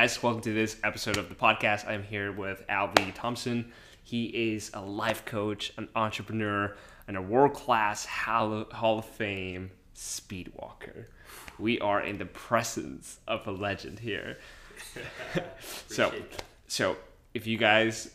guys? 0.00 0.22
Welcome 0.22 0.40
to 0.44 0.54
this 0.54 0.78
episode 0.82 1.18
of 1.18 1.28
the 1.28 1.34
podcast. 1.34 1.86
I'm 1.86 2.02
here 2.02 2.32
with 2.32 2.66
Albie 2.68 3.12
Thompson. 3.14 3.70
He 4.02 4.54
is 4.54 4.70
a 4.72 4.80
life 4.80 5.26
coach, 5.26 5.74
an 5.76 5.90
entrepreneur, 5.94 6.74
and 7.06 7.18
a 7.18 7.20
world 7.20 7.52
class 7.52 8.06
Hall 8.06 8.64
of 8.72 9.04
Fame 9.04 9.70
speed 9.92 10.52
walker. 10.54 11.10
We 11.58 11.80
are 11.80 12.00
in 12.00 12.16
the 12.16 12.24
presence 12.24 13.18
of 13.28 13.46
a 13.46 13.50
legend 13.50 13.98
here. 13.98 14.38
so, 15.88 16.14
so 16.66 16.96
if 17.34 17.46
you 17.46 17.58
guys, 17.58 18.10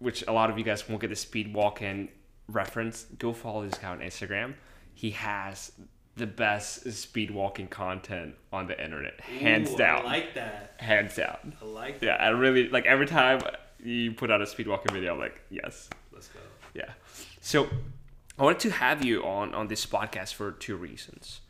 which 0.00 0.22
a 0.28 0.32
lot 0.32 0.50
of 0.50 0.58
you 0.58 0.64
guys 0.64 0.86
won't 0.86 1.00
get 1.00 1.08
the 1.08 1.16
speed 1.16 1.54
walking 1.54 2.10
reference, 2.46 3.04
go 3.18 3.32
follow 3.32 3.66
this 3.66 3.78
guy 3.78 3.88
on 3.88 4.00
Instagram. 4.00 4.52
He 4.92 5.12
has 5.12 5.72
the 6.20 6.26
best 6.26 6.90
speed 6.92 7.30
walking 7.32 7.66
content 7.66 8.34
on 8.52 8.66
the 8.68 8.82
internet, 8.82 9.20
hands 9.20 9.72
Ooh, 9.72 9.76
down. 9.76 10.02
I 10.02 10.04
like 10.04 10.34
that. 10.34 10.74
hands 10.78 11.16
down. 11.16 11.56
I 11.60 11.64
like 11.64 12.00
that. 12.00 12.06
Yeah, 12.06 12.14
I 12.16 12.28
really 12.28 12.68
like 12.68 12.86
every 12.86 13.06
time 13.06 13.40
you 13.82 14.12
put 14.12 14.30
out 14.30 14.40
a 14.40 14.46
speed 14.46 14.68
walking 14.68 14.92
video. 14.94 15.14
I'm 15.14 15.18
like, 15.18 15.42
yes, 15.50 15.88
Let's 16.12 16.28
go. 16.28 16.40
yeah. 16.74 16.90
So 17.40 17.68
I 18.38 18.44
wanted 18.44 18.60
to 18.60 18.70
have 18.70 19.04
you 19.04 19.24
on 19.24 19.54
on 19.54 19.68
this 19.68 19.84
podcast 19.86 20.34
for 20.34 20.52
two 20.52 20.76
reasons. 20.76 21.40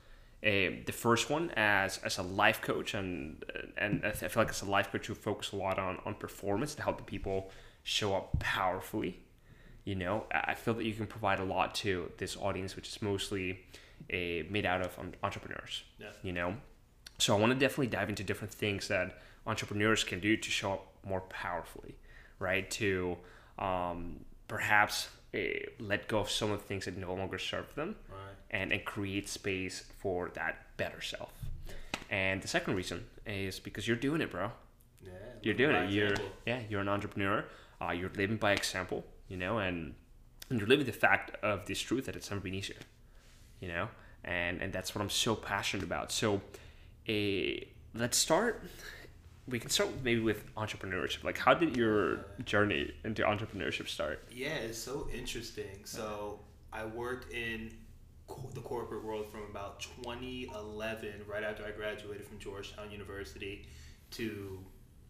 Um, 0.43 0.84
the 0.87 0.93
first 0.93 1.29
one, 1.29 1.51
as 1.57 1.98
as 1.98 2.16
a 2.18 2.23
life 2.23 2.62
coach, 2.62 2.95
and 2.95 3.45
and 3.77 4.02
I 4.07 4.12
feel 4.12 4.30
like 4.43 4.48
as 4.51 4.62
a 4.62 4.71
life 4.71 4.91
coach, 4.91 5.09
you 5.09 5.15
focus 5.15 5.52
a 5.52 5.57
lot 5.57 5.79
on 5.79 5.98
on 6.07 6.15
performance 6.15 6.74
to 6.77 6.82
help 6.82 6.96
the 6.98 7.05
people 7.05 7.51
show 7.82 8.15
up 8.15 8.38
powerfully. 8.38 9.18
You 9.84 9.96
know, 9.96 10.24
I 10.30 10.55
feel 10.55 10.74
that 10.74 10.84
you 10.84 10.93
can 10.95 11.07
provide 11.07 11.41
a 11.41 11.45
lot 11.45 11.74
to 11.77 12.12
this 12.18 12.37
audience, 12.37 12.77
which 12.77 12.88
is 12.88 13.02
mostly 13.02 13.60
uh, 14.12 14.46
made 14.51 14.66
out 14.66 14.80
of 14.82 14.96
entrepreneurs. 15.23 15.82
Yeah. 15.98 16.09
You 16.23 16.32
know, 16.32 16.56
so 17.18 17.37
I 17.37 17.40
want 17.40 17.52
to 17.52 17.59
definitely 17.59 17.88
dive 17.88 18.09
into 18.09 18.24
different 18.24 18.52
things 18.52 18.88
that 18.88 19.18
entrepreneurs 19.46 20.04
can 20.04 20.20
do 20.20 20.37
to 20.37 20.51
show 20.51 20.73
up 20.74 20.87
more 21.04 21.20
powerfully, 21.23 21.96
right? 22.38 22.71
To 22.73 23.16
um, 23.59 24.21
perhaps 24.48 25.09
uh, 25.34 25.38
let 25.78 26.09
go 26.09 26.18
of 26.21 26.30
some 26.30 26.51
of 26.51 26.59
the 26.60 26.65
things 26.66 26.84
that 26.87 26.96
no 26.96 27.15
longer 27.15 27.38
serve 27.38 27.74
them 27.74 27.96
Right. 28.09 28.18
and, 28.51 28.73
and 28.73 28.84
create 28.84 29.28
space 29.28 29.84
for 30.01 30.30
that 30.34 30.76
better 30.76 31.01
self. 31.01 31.32
And 32.10 32.43
the 32.43 32.48
second 32.48 32.74
reason 32.74 33.04
is 33.26 33.60
because 33.60 33.87
you're 33.87 33.96
doing 33.96 34.21
it, 34.21 34.30
bro. 34.30 34.51
Yeah. 35.02 35.10
You're 35.43 35.54
doing 35.54 35.76
it. 35.76 35.90
You're 35.90 36.09
example. 36.10 36.34
yeah, 36.46 36.60
you're 36.68 36.80
an 36.80 36.88
entrepreneur. 36.88 37.45
Uh, 37.80 37.93
you're 37.93 38.10
living 38.16 38.37
by 38.37 38.52
example, 38.52 39.04
you 39.28 39.37
know, 39.37 39.59
and 39.59 39.95
and 40.51 40.59
you're 40.59 40.68
living 40.68 40.84
the 40.84 40.93
fact 40.93 41.30
of 41.45 41.65
this 41.66 41.78
truth 41.80 42.06
that 42.06 42.16
it's 42.16 42.28
never 42.30 42.40
been 42.43 42.54
easier, 42.54 42.76
you 43.60 43.68
know, 43.68 43.88
and 44.24 44.60
and 44.60 44.72
that's 44.72 44.94
what 44.94 45.02
I'm 45.02 45.10
so 45.10 45.34
passionate 45.34 45.84
about. 45.84 46.12
So, 46.12 46.40
a 47.08 47.66
let's 47.94 48.16
start. 48.16 48.64
We 49.48 49.58
can 49.58 49.70
start 49.70 49.90
maybe 50.04 50.20
with 50.20 50.54
entrepreneurship. 50.54 51.24
Like, 51.24 51.38
how 51.38 51.54
did 51.54 51.76
your 51.76 52.26
journey 52.44 52.92
into 53.04 53.22
entrepreneurship 53.22 53.88
start? 53.88 54.24
Yeah, 54.30 54.54
it's 54.54 54.78
so 54.78 55.08
interesting. 55.12 55.84
So 55.84 56.38
I 56.72 56.84
worked 56.84 57.32
in 57.32 57.72
the 58.54 58.60
corporate 58.60 59.04
world 59.04 59.26
from 59.30 59.42
about 59.50 59.80
2011, 60.04 61.22
right 61.26 61.42
after 61.42 61.64
I 61.64 61.72
graduated 61.72 62.24
from 62.26 62.38
Georgetown 62.38 62.90
University, 62.92 63.66
to 64.12 64.60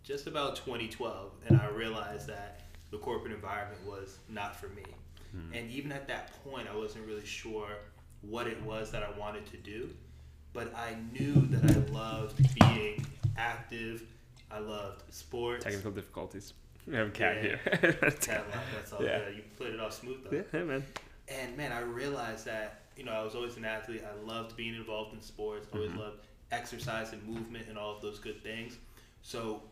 just 0.02 0.26
about 0.26 0.56
2012, 0.56 1.32
and 1.46 1.60
I 1.60 1.68
realized 1.68 2.26
that 2.28 2.62
the 2.90 2.98
corporate 2.98 3.32
environment 3.32 3.80
was 3.86 4.18
not 4.28 4.56
for 4.56 4.68
me. 4.68 4.84
Hmm. 5.32 5.52
And 5.54 5.70
even 5.70 5.92
at 5.92 6.08
that 6.08 6.42
point, 6.44 6.66
I 6.72 6.76
wasn't 6.76 7.06
really 7.06 7.26
sure 7.26 7.76
what 8.22 8.46
it 8.46 8.60
was 8.62 8.90
that 8.92 9.02
I 9.02 9.10
wanted 9.18 9.46
to 9.50 9.56
do, 9.56 9.88
but 10.52 10.74
I 10.74 10.96
knew 11.12 11.34
that 11.48 11.70
I 11.76 11.78
loved 11.92 12.36
being 12.60 13.04
active. 13.36 14.02
I 14.50 14.58
loved 14.58 15.02
sports. 15.12 15.64
Technical 15.64 15.90
difficulties. 15.92 16.52
We 16.86 16.94
have 16.96 17.08
a 17.08 17.10
cat 17.10 17.36
Yeah. 17.36 17.42
here. 17.42 17.58
Cat 18.20 18.44
that's 18.74 18.92
all 18.92 19.02
Yeah. 19.02 19.18
good. 19.20 19.36
You 19.36 19.42
played 19.56 19.74
it 19.74 19.80
off 19.80 19.92
smooth 19.92 20.24
though. 20.24 20.36
yeah, 20.36 20.42
hey, 20.52 20.62
man. 20.62 20.84
And 21.28 21.56
man, 21.56 21.72
I 21.72 21.80
realized 21.80 22.46
that 22.46 22.80
you 22.96 23.04
know 23.04 23.12
I 23.12 23.22
was 23.22 23.34
always 23.34 23.56
an 23.56 23.64
athlete. 23.64 24.02
I 24.04 24.26
loved 24.26 24.56
being 24.56 24.74
involved 24.74 25.14
in 25.14 25.20
sports. 25.22 25.66
Always 25.72 25.90
Mm-hmm. 25.90 26.00
loved 26.00 26.18
exercise 26.52 27.12
and 27.12 27.22
movement 27.26 27.66
and 27.68 27.78
all 27.78 27.94
of 27.94 28.02
those 28.02 28.18
good 28.18 28.42
things. 28.42 28.76
So 29.22 29.62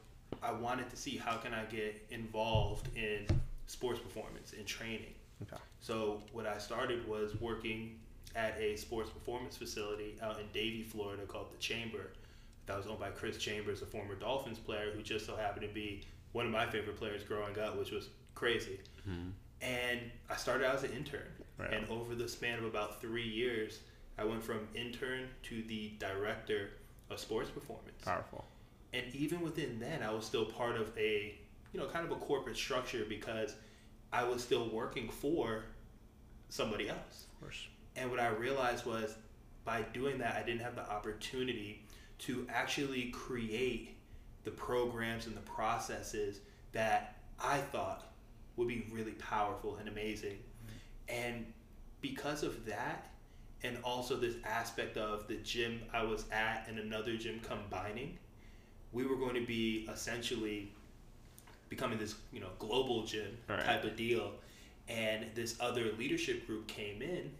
I 0.42 0.52
wanted 0.52 0.88
to 0.90 0.96
see 0.96 1.16
how 1.16 1.36
can 1.38 1.52
I 1.52 1.64
get 1.64 2.00
involved 2.10 2.88
in 2.96 3.26
sports 3.66 3.98
performance 3.98 4.52
and 4.56 4.64
training. 4.64 5.12
Okay. 5.42 5.60
So 5.80 6.22
what 6.32 6.46
I 6.46 6.58
started 6.58 7.06
was 7.08 7.34
working 7.40 7.98
at 8.38 8.56
a 8.58 8.76
sports 8.76 9.10
performance 9.10 9.56
facility 9.56 10.16
out 10.22 10.38
in 10.38 10.46
Davie, 10.52 10.84
Florida, 10.84 11.24
called 11.26 11.52
the 11.52 11.58
Chamber. 11.58 12.12
That 12.66 12.76
was 12.76 12.86
owned 12.86 13.00
by 13.00 13.10
Chris 13.10 13.36
Chambers, 13.38 13.82
a 13.82 13.86
former 13.86 14.14
Dolphins 14.14 14.58
player 14.58 14.92
who 14.94 15.02
just 15.02 15.26
so 15.26 15.34
happened 15.34 15.66
to 15.66 15.74
be 15.74 16.04
one 16.32 16.46
of 16.46 16.52
my 16.52 16.66
favorite 16.66 16.96
players 16.96 17.24
growing 17.24 17.58
up, 17.58 17.76
which 17.76 17.90
was 17.90 18.08
crazy. 18.34 18.78
Mm-hmm. 19.08 19.30
And 19.60 20.00
I 20.30 20.36
started 20.36 20.66
out 20.66 20.76
as 20.76 20.84
an 20.84 20.92
intern, 20.92 21.26
Right. 21.58 21.72
and 21.72 21.88
over 21.88 22.14
the 22.14 22.28
span 22.28 22.58
of 22.60 22.64
about 22.64 23.00
three 23.00 23.26
years, 23.26 23.80
I 24.16 24.24
went 24.24 24.44
from 24.44 24.68
intern 24.74 25.28
to 25.44 25.62
the 25.62 25.92
director 25.98 26.70
of 27.10 27.18
sports 27.18 27.50
performance. 27.50 28.04
Powerful. 28.04 28.44
And 28.92 29.04
even 29.14 29.40
within 29.40 29.80
then, 29.80 30.02
I 30.02 30.12
was 30.12 30.24
still 30.24 30.44
part 30.44 30.76
of 30.76 30.96
a, 30.96 31.34
you 31.72 31.80
know, 31.80 31.86
kind 31.86 32.04
of 32.04 32.12
a 32.12 32.20
corporate 32.20 32.56
structure 32.56 33.04
because 33.08 33.56
I 34.12 34.22
was 34.24 34.42
still 34.44 34.68
working 34.68 35.08
for 35.08 35.64
somebody 36.50 36.88
else. 36.88 37.26
Of 37.34 37.40
course. 37.40 37.66
And 37.98 38.10
what 38.10 38.20
I 38.20 38.28
realized 38.28 38.86
was 38.86 39.16
by 39.64 39.82
doing 39.92 40.18
that, 40.18 40.36
I 40.36 40.42
didn't 40.42 40.62
have 40.62 40.76
the 40.76 40.88
opportunity 40.88 41.84
to 42.20 42.46
actually 42.48 43.10
create 43.10 43.96
the 44.44 44.50
programs 44.50 45.26
and 45.26 45.36
the 45.36 45.40
processes 45.42 46.40
that 46.72 47.16
I 47.42 47.58
thought 47.58 48.12
would 48.56 48.68
be 48.68 48.86
really 48.90 49.12
powerful 49.12 49.76
and 49.76 49.88
amazing. 49.88 50.38
Mm-hmm. 50.38 51.26
And 51.26 51.52
because 52.00 52.42
of 52.42 52.64
that, 52.66 53.10
and 53.62 53.76
also 53.82 54.16
this 54.16 54.36
aspect 54.44 54.96
of 54.96 55.26
the 55.26 55.34
gym 55.36 55.82
I 55.92 56.04
was 56.04 56.24
at 56.30 56.66
and 56.68 56.78
another 56.78 57.16
gym 57.16 57.40
combining, 57.40 58.18
we 58.92 59.04
were 59.04 59.16
going 59.16 59.34
to 59.34 59.44
be 59.44 59.88
essentially 59.92 60.72
becoming 61.68 61.98
this, 61.98 62.14
you 62.32 62.40
know, 62.40 62.50
global 62.58 63.04
gym 63.04 63.36
Right. 63.48 63.64
type 63.64 63.84
of 63.84 63.96
deal. 63.96 64.32
And 64.88 65.26
this 65.34 65.56
other 65.60 65.92
leadership 65.98 66.46
group 66.46 66.66
came 66.66 67.02
in 67.02 67.30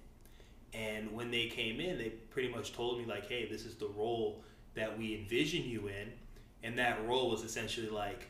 and 0.73 1.12
when 1.12 1.31
they 1.31 1.47
came 1.47 1.81
in, 1.81 1.99
they 1.99 2.11
pretty 2.31 2.49
much 2.49 2.73
told 2.73 2.99
me 2.99 3.05
like, 3.05 3.29
"Hey, 3.29 3.49
this 3.49 3.65
is 3.65 3.77
the 3.77 3.89
role 3.89 4.43
that 4.75 4.99
we 4.99 5.15
envision 5.15 5.65
you 5.65 5.89
in," 5.89 6.12
and 6.62 6.79
that 6.79 7.05
role 7.06 7.31
was 7.31 7.43
essentially 7.43 7.89
like 7.89 8.27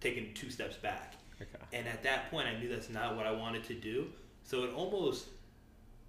taking 0.00 0.32
two 0.34 0.50
steps 0.50 0.76
back. 0.76 1.14
Okay. 1.40 1.64
And 1.72 1.88
at 1.88 2.02
that 2.02 2.30
point, 2.30 2.48
I 2.48 2.58
knew 2.58 2.68
that's 2.68 2.90
not 2.90 3.16
what 3.16 3.26
I 3.26 3.32
wanted 3.32 3.64
to 3.64 3.74
do. 3.74 4.08
So 4.44 4.64
it 4.64 4.72
almost, 4.74 5.26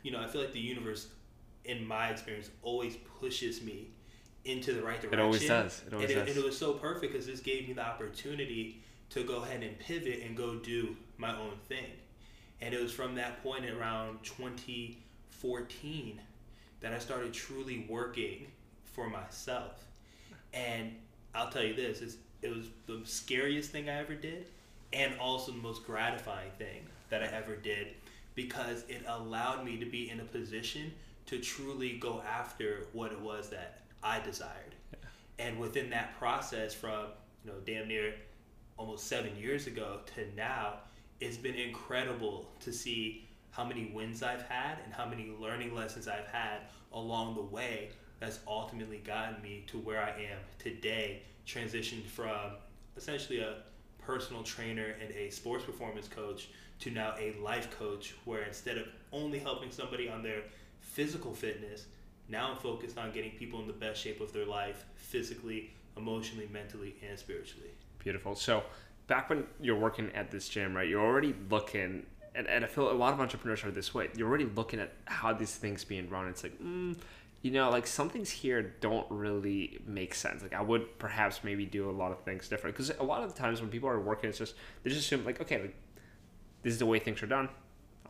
you 0.04 0.12
know, 0.12 0.20
I 0.20 0.28
feel 0.28 0.42
like 0.42 0.54
the 0.54 0.60
universe, 0.60 1.08
in 1.66 1.86
my 1.86 2.10
experience, 2.10 2.50
always 2.62 2.98
pushes 3.20 3.62
me 3.62 3.92
into 4.46 4.74
the 4.74 4.82
right 4.82 5.00
direction. 5.00 5.20
It 5.20 5.24
always 5.24 5.48
does. 5.48 5.82
It 5.88 5.94
always 5.94 6.10
and, 6.10 6.20
does. 6.20 6.28
It, 6.28 6.32
and 6.32 6.44
it 6.44 6.46
was 6.46 6.58
so 6.58 6.74
perfect 6.74 7.14
because 7.14 7.28
this 7.28 7.40
gave 7.40 7.68
me 7.68 7.74
the 7.74 7.86
opportunity 7.86 8.82
to 9.12 9.24
go 9.24 9.44
ahead 9.44 9.62
and 9.62 9.78
pivot 9.80 10.22
and 10.26 10.36
go 10.36 10.56
do 10.56 10.96
my 11.18 11.38
own 11.38 11.54
thing. 11.68 11.86
And 12.62 12.74
it 12.74 12.82
was 12.82 12.92
from 12.92 13.16
that 13.16 13.44
point 13.44 13.66
around 13.70 14.24
2014 15.42 16.22
that 16.82 16.94
I 16.94 17.00
started 17.00 17.34
truly 17.34 17.86
working 17.90 18.48
for 18.84 19.10
myself. 19.10 19.86
And 20.54 20.96
I'll 21.34 21.50
tell 21.50 21.64
you 21.64 21.74
this, 21.74 22.18
it 22.42 22.56
was 22.56 22.68
the 22.88 23.02
scariest 23.04 23.72
thing 23.72 23.90
I 23.90 24.00
ever 24.00 24.16
did 24.16 24.46
and 24.94 25.18
also 25.20 25.52
the 25.52 25.58
most 25.60 25.86
gratifying 25.86 26.52
thing 26.58 26.86
that 27.10 27.24
I 27.24 27.28
ever 27.28 27.56
did 27.56 27.88
because 28.36 28.84
it 28.90 29.04
allowed 29.08 29.66
me 29.66 29.78
to 29.78 29.86
be 29.86 30.10
in 30.10 30.20
a 30.20 30.24
position 30.24 30.92
to 31.28 31.40
truly 31.40 31.98
go 31.98 32.22
after 32.28 32.88
what 32.94 33.12
it 33.12 33.20
was 33.20 33.50
that 33.50 33.82
I 34.04 34.20
desired. 34.20 34.76
And 35.40 35.60
within 35.60 35.90
that 35.92 36.18
process 36.18 36.74
from, 36.74 37.06
you 37.44 37.52
know, 37.52 37.58
damn 37.66 37.88
near 37.88 38.14
almost 38.78 39.08
seven 39.08 39.36
years 39.38 39.68
ago 39.68 40.00
to 40.16 40.28
now, 40.36 40.76
it's 41.20 41.38
been 41.38 41.56
incredible 41.56 42.50
to 42.62 42.74
see 42.74 43.28
how 43.52 43.64
many 43.64 43.92
wins 43.94 44.24
I've 44.24 44.44
had 44.44 44.78
and 44.84 44.94
how 44.94 45.06
many 45.06 45.32
learning 45.40 45.76
lessons 45.76 46.08
I've 46.08 46.28
had 46.28 46.62
along 46.94 47.36
the 47.36 47.42
way 47.42 47.90
that's 48.20 48.40
ultimately 48.48 48.98
gotten 49.00 49.42
me 49.42 49.66
to 49.68 49.78
where 49.78 50.02
I 50.02 50.10
am 50.10 50.40
today, 50.60 51.24
transitioned 51.46 52.06
from 52.06 52.54
essentially 52.96 53.40
a 53.40 53.58
personal 54.00 54.44
trainer 54.44 54.96
and 55.02 55.12
a 55.16 55.30
sports 55.30 55.64
performance 55.66 56.08
coach 56.08 56.50
to 56.80 56.92
now 56.92 57.14
a 57.20 57.34
life 57.42 57.78
coach, 57.78 58.16
where 58.26 58.44
instead 58.44 58.78
of 58.78 58.88
only 59.12 59.40
helping 59.40 59.72
somebody 59.72 60.10
on 60.10 60.24
their 60.24 60.42
physical 60.80 61.34
fitness, 61.34 61.86
now 62.28 62.52
I'm 62.52 62.58
focused 62.58 62.98
on 62.98 63.12
getting 63.12 63.32
people 63.32 63.60
in 63.60 63.68
the 63.68 63.74
best 63.74 64.02
shape 64.02 64.22
of 64.22 64.34
their 64.34 64.46
life, 64.46 64.86
physically, 64.96 65.72
emotionally, 65.98 66.50
mentally, 66.52 66.96
and 67.08 67.18
spiritually. 67.20 67.72
Beautiful. 68.00 68.36
So 68.36 68.64
back 69.08 69.30
when 69.30 69.46
you're 69.60 69.78
working 69.78 70.12
at 70.16 70.32
this 70.32 70.48
gym, 70.48 70.76
right, 70.76 70.88
you're 70.88 71.06
already 71.06 71.36
looking, 71.50 72.06
and, 72.36 72.48
and 72.48 72.64
I 72.64 72.68
feel 72.68 72.92
a 72.92 72.94
lot 72.94 73.14
of 73.14 73.20
entrepreneurs 73.20 73.64
are 73.64 73.72
this 73.72 73.94
way. 73.94 74.10
You're 74.16 74.28
already 74.28 74.46
looking 74.46 74.80
at 74.80 74.94
how 75.06 75.34
these 75.34 75.56
things 75.56 75.84
being 75.84 76.10
run. 76.10 76.28
It's 76.28 76.44
like, 76.44 76.60
mm, 76.62 76.96
you 77.42 77.52
know, 77.52 77.70
like 77.70 77.88
some 77.88 78.10
things 78.10 78.30
here 78.30 78.76
don't 78.80 79.06
really 79.10 79.80
make 79.86 80.14
sense. 80.14 80.42
Like 80.42 80.54
I 80.54 80.62
would 80.62 80.98
perhaps 81.00 81.44
maybe 81.44 81.66
do 81.66 81.90
a 81.90 81.92
lot 81.92 82.12
of 82.12 82.24
things 82.24 82.48
different 82.48 82.76
because 82.76 82.92
a 83.00 83.04
lot 83.04 83.24
of 83.24 83.34
the 83.34 83.40
times 83.40 83.62
when 83.62 83.70
people 83.70 83.90
are 83.90 84.00
working, 84.00 84.30
it's 84.30 84.38
just 84.38 84.56
they 84.84 84.90
just 84.90 85.02
assume 85.02 85.26
like, 85.26 85.42
okay, 85.42 85.62
like 85.62 85.76
this 86.62 86.74
is 86.74 86.80
the 86.80 86.86
way 86.86 87.00
things 87.00 87.22
are 87.24 87.28
done. 87.28 87.50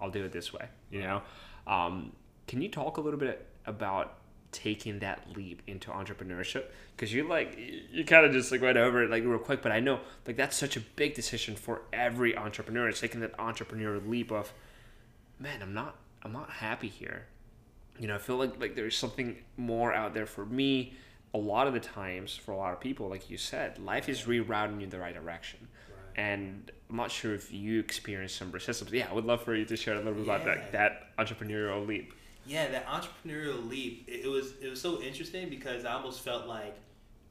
I'll 0.01 0.11
do 0.11 0.23
it 0.23 0.31
this 0.31 0.51
way. 0.51 0.67
You 0.91 1.01
know, 1.01 1.21
um, 1.67 2.11
can 2.47 2.61
you 2.61 2.69
talk 2.69 2.97
a 2.97 3.01
little 3.01 3.19
bit 3.19 3.47
about 3.65 4.17
taking 4.51 4.99
that 4.99 5.25
leap 5.35 5.61
into 5.67 5.89
entrepreneurship 5.91 6.65
because 6.95 7.13
you're 7.13 7.27
like 7.27 7.57
you 7.91 8.03
kind 8.03 8.25
of 8.25 8.33
just 8.33 8.51
like 8.51 8.61
went 8.61 8.77
over 8.77 9.03
it 9.03 9.09
like 9.09 9.23
real 9.23 9.39
quick 9.39 9.61
but 9.61 9.71
i 9.71 9.79
know 9.79 9.99
like 10.27 10.35
that's 10.35 10.57
such 10.57 10.75
a 10.75 10.81
big 10.95 11.13
decision 11.13 11.55
for 11.55 11.81
every 11.93 12.35
entrepreneur 12.35 12.89
it's 12.89 12.99
taking 12.99 13.21
that 13.21 13.37
entrepreneur 13.39 13.99
leap 13.99 14.31
of 14.31 14.53
man 15.39 15.61
i'm 15.61 15.73
not 15.73 15.95
i'm 16.23 16.33
not 16.33 16.49
happy 16.49 16.89
here 16.89 17.25
you 17.97 18.07
know 18.07 18.15
i 18.15 18.17
feel 18.17 18.35
like 18.35 18.59
like 18.59 18.75
there's 18.75 18.97
something 18.97 19.37
more 19.55 19.93
out 19.93 20.13
there 20.13 20.25
for 20.25 20.45
me 20.45 20.93
a 21.33 21.37
lot 21.37 21.65
of 21.65 21.73
the 21.73 21.79
times 21.79 22.35
for 22.35 22.51
a 22.51 22.57
lot 22.57 22.73
of 22.73 22.79
people 22.79 23.07
like 23.07 23.29
you 23.29 23.37
said 23.37 23.79
life 23.79 24.09
is 24.09 24.23
rerouting 24.23 24.77
you 24.77 24.83
in 24.83 24.89
the 24.89 24.99
right 24.99 25.15
direction 25.15 25.65
right. 25.89 26.23
and 26.23 26.71
i'm 26.89 26.97
not 26.97 27.09
sure 27.09 27.33
if 27.33 27.53
you 27.53 27.79
experienced 27.79 28.35
some 28.35 28.51
resistance 28.51 28.91
yeah 28.91 29.07
i 29.09 29.13
would 29.13 29.25
love 29.25 29.41
for 29.41 29.55
you 29.55 29.63
to 29.63 29.77
share 29.77 29.93
a 29.93 29.97
little 29.97 30.13
bit 30.13 30.27
yeah. 30.27 30.35
about 30.35 30.45
that, 30.45 30.71
that 30.73 31.17
entrepreneurial 31.17 31.87
leap 31.87 32.13
yeah, 32.45 32.67
that 32.69 32.87
entrepreneurial 32.87 33.67
leap, 33.67 34.05
it, 34.07 34.25
it, 34.25 34.27
was 34.27 34.53
it 34.61 34.69
was 34.69 34.81
so 34.81 35.01
interesting 35.01 35.49
because 35.49 35.85
I 35.85 35.93
almost 35.93 36.21
felt 36.21 36.47
like 36.47 36.75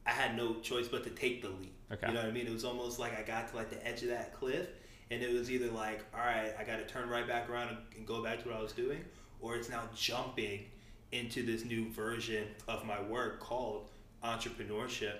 I 0.05 0.11
had 0.11 0.35
no 0.35 0.55
choice 0.55 0.87
but 0.87 1.03
to 1.03 1.09
take 1.09 1.41
the 1.41 1.49
leap. 1.49 1.73
Okay. 1.91 2.07
You 2.07 2.13
know 2.13 2.21
what 2.21 2.29
I 2.29 2.31
mean? 2.31 2.47
It 2.47 2.53
was 2.53 2.63
almost 2.63 2.99
like 2.99 3.17
I 3.17 3.23
got 3.23 3.49
to 3.49 3.55
like 3.55 3.69
the 3.69 3.85
edge 3.85 4.01
of 4.03 4.09
that 4.09 4.33
cliff 4.33 4.67
and 5.11 5.21
it 5.21 5.31
was 5.33 5.51
either 5.51 5.69
like, 5.69 6.05
all 6.13 6.25
right, 6.25 6.53
I 6.57 6.63
got 6.63 6.77
to 6.77 6.85
turn 6.85 7.09
right 7.09 7.27
back 7.27 7.49
around 7.49 7.69
and, 7.69 7.77
and 7.97 8.07
go 8.07 8.23
back 8.23 8.41
to 8.41 8.49
what 8.49 8.57
I 8.57 8.61
was 8.61 8.71
doing, 8.71 9.03
or 9.41 9.57
it's 9.57 9.69
now 9.69 9.83
jumping 9.93 10.65
into 11.11 11.45
this 11.45 11.65
new 11.65 11.89
version 11.89 12.47
of 12.69 12.85
my 12.85 13.01
work 13.01 13.41
called 13.41 13.89
entrepreneurship. 14.23 15.15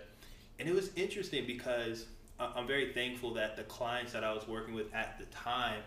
And 0.60 0.70
it 0.70 0.74
was 0.74 0.92
interesting 0.96 1.46
because 1.46 2.06
I'm 2.40 2.66
very 2.66 2.94
thankful 2.94 3.34
that 3.34 3.58
the 3.58 3.64
clients 3.64 4.14
that 4.14 4.24
I 4.24 4.32
was 4.32 4.48
working 4.48 4.74
with 4.74 4.94
at 4.94 5.20
the 5.20 5.26
time, 5.26 5.82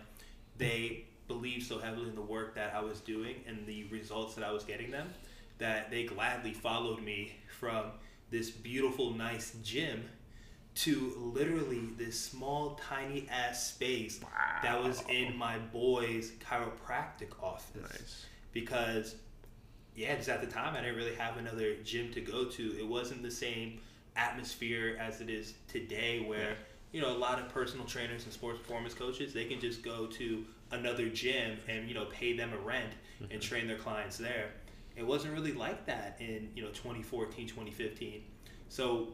they 0.57 1.05
believed 1.27 1.65
so 1.65 1.79
heavily 1.79 2.09
in 2.09 2.15
the 2.15 2.21
work 2.21 2.55
that 2.55 2.73
I 2.75 2.81
was 2.81 2.99
doing 2.99 3.35
and 3.47 3.65
the 3.65 3.85
results 3.85 4.35
that 4.35 4.43
I 4.43 4.51
was 4.51 4.63
getting 4.63 4.91
them 4.91 5.09
that 5.57 5.89
they 5.89 6.03
gladly 6.03 6.53
followed 6.53 7.01
me 7.01 7.35
from 7.59 7.85
this 8.29 8.49
beautiful, 8.49 9.11
nice 9.11 9.55
gym 9.63 10.03
to 10.75 11.13
literally 11.33 11.87
this 11.97 12.19
small, 12.19 12.79
tiny 12.89 13.27
ass 13.29 13.67
space 13.67 14.19
wow. 14.21 14.29
that 14.61 14.83
was 14.83 15.03
in 15.07 15.35
my 15.37 15.57
boy's 15.57 16.33
chiropractic 16.49 17.31
office. 17.41 17.81
Nice. 17.81 18.25
Because, 18.51 19.15
yeah, 19.95 20.15
just 20.15 20.27
at 20.27 20.41
the 20.41 20.47
time, 20.47 20.75
I 20.75 20.81
didn't 20.81 20.97
really 20.97 21.15
have 21.15 21.37
another 21.37 21.75
gym 21.83 22.11
to 22.11 22.21
go 22.21 22.45
to. 22.45 22.77
It 22.77 22.85
wasn't 22.85 23.23
the 23.23 23.31
same 23.31 23.79
atmosphere 24.17 24.97
as 24.99 25.21
it 25.21 25.29
is 25.29 25.53
today, 25.69 26.25
where, 26.25 26.57
you 26.91 27.01
know, 27.01 27.15
a 27.15 27.17
lot 27.17 27.39
of 27.39 27.47
personal 27.49 27.85
trainers 27.85 28.25
and 28.25 28.33
sports 28.33 28.59
performance 28.59 28.93
coaches, 28.93 29.33
they 29.33 29.45
can 29.45 29.61
just 29.61 29.81
go 29.81 30.07
to 30.07 30.43
another 30.71 31.09
gym 31.09 31.57
and 31.67 31.87
you 31.87 31.93
know 31.93 32.05
pay 32.05 32.35
them 32.35 32.51
a 32.53 32.57
rent 32.57 32.91
mm-hmm. 33.21 33.31
and 33.31 33.41
train 33.41 33.67
their 33.67 33.77
clients 33.77 34.17
there. 34.17 34.51
It 34.95 35.05
wasn't 35.05 35.33
really 35.33 35.53
like 35.53 35.85
that 35.85 36.17
in 36.19 36.49
you 36.55 36.63
know 36.63 36.69
2014 36.69 37.47
2015 37.47 38.23
so 38.67 39.09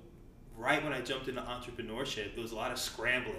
right 0.56 0.84
when 0.84 0.94
i 0.94 1.02
jumped 1.02 1.28
into 1.28 1.42
entrepreneurship 1.42 2.38
it 2.38 2.40
was 2.40 2.52
a 2.52 2.56
lot 2.56 2.72
of 2.72 2.80
scrambling. 2.80 3.36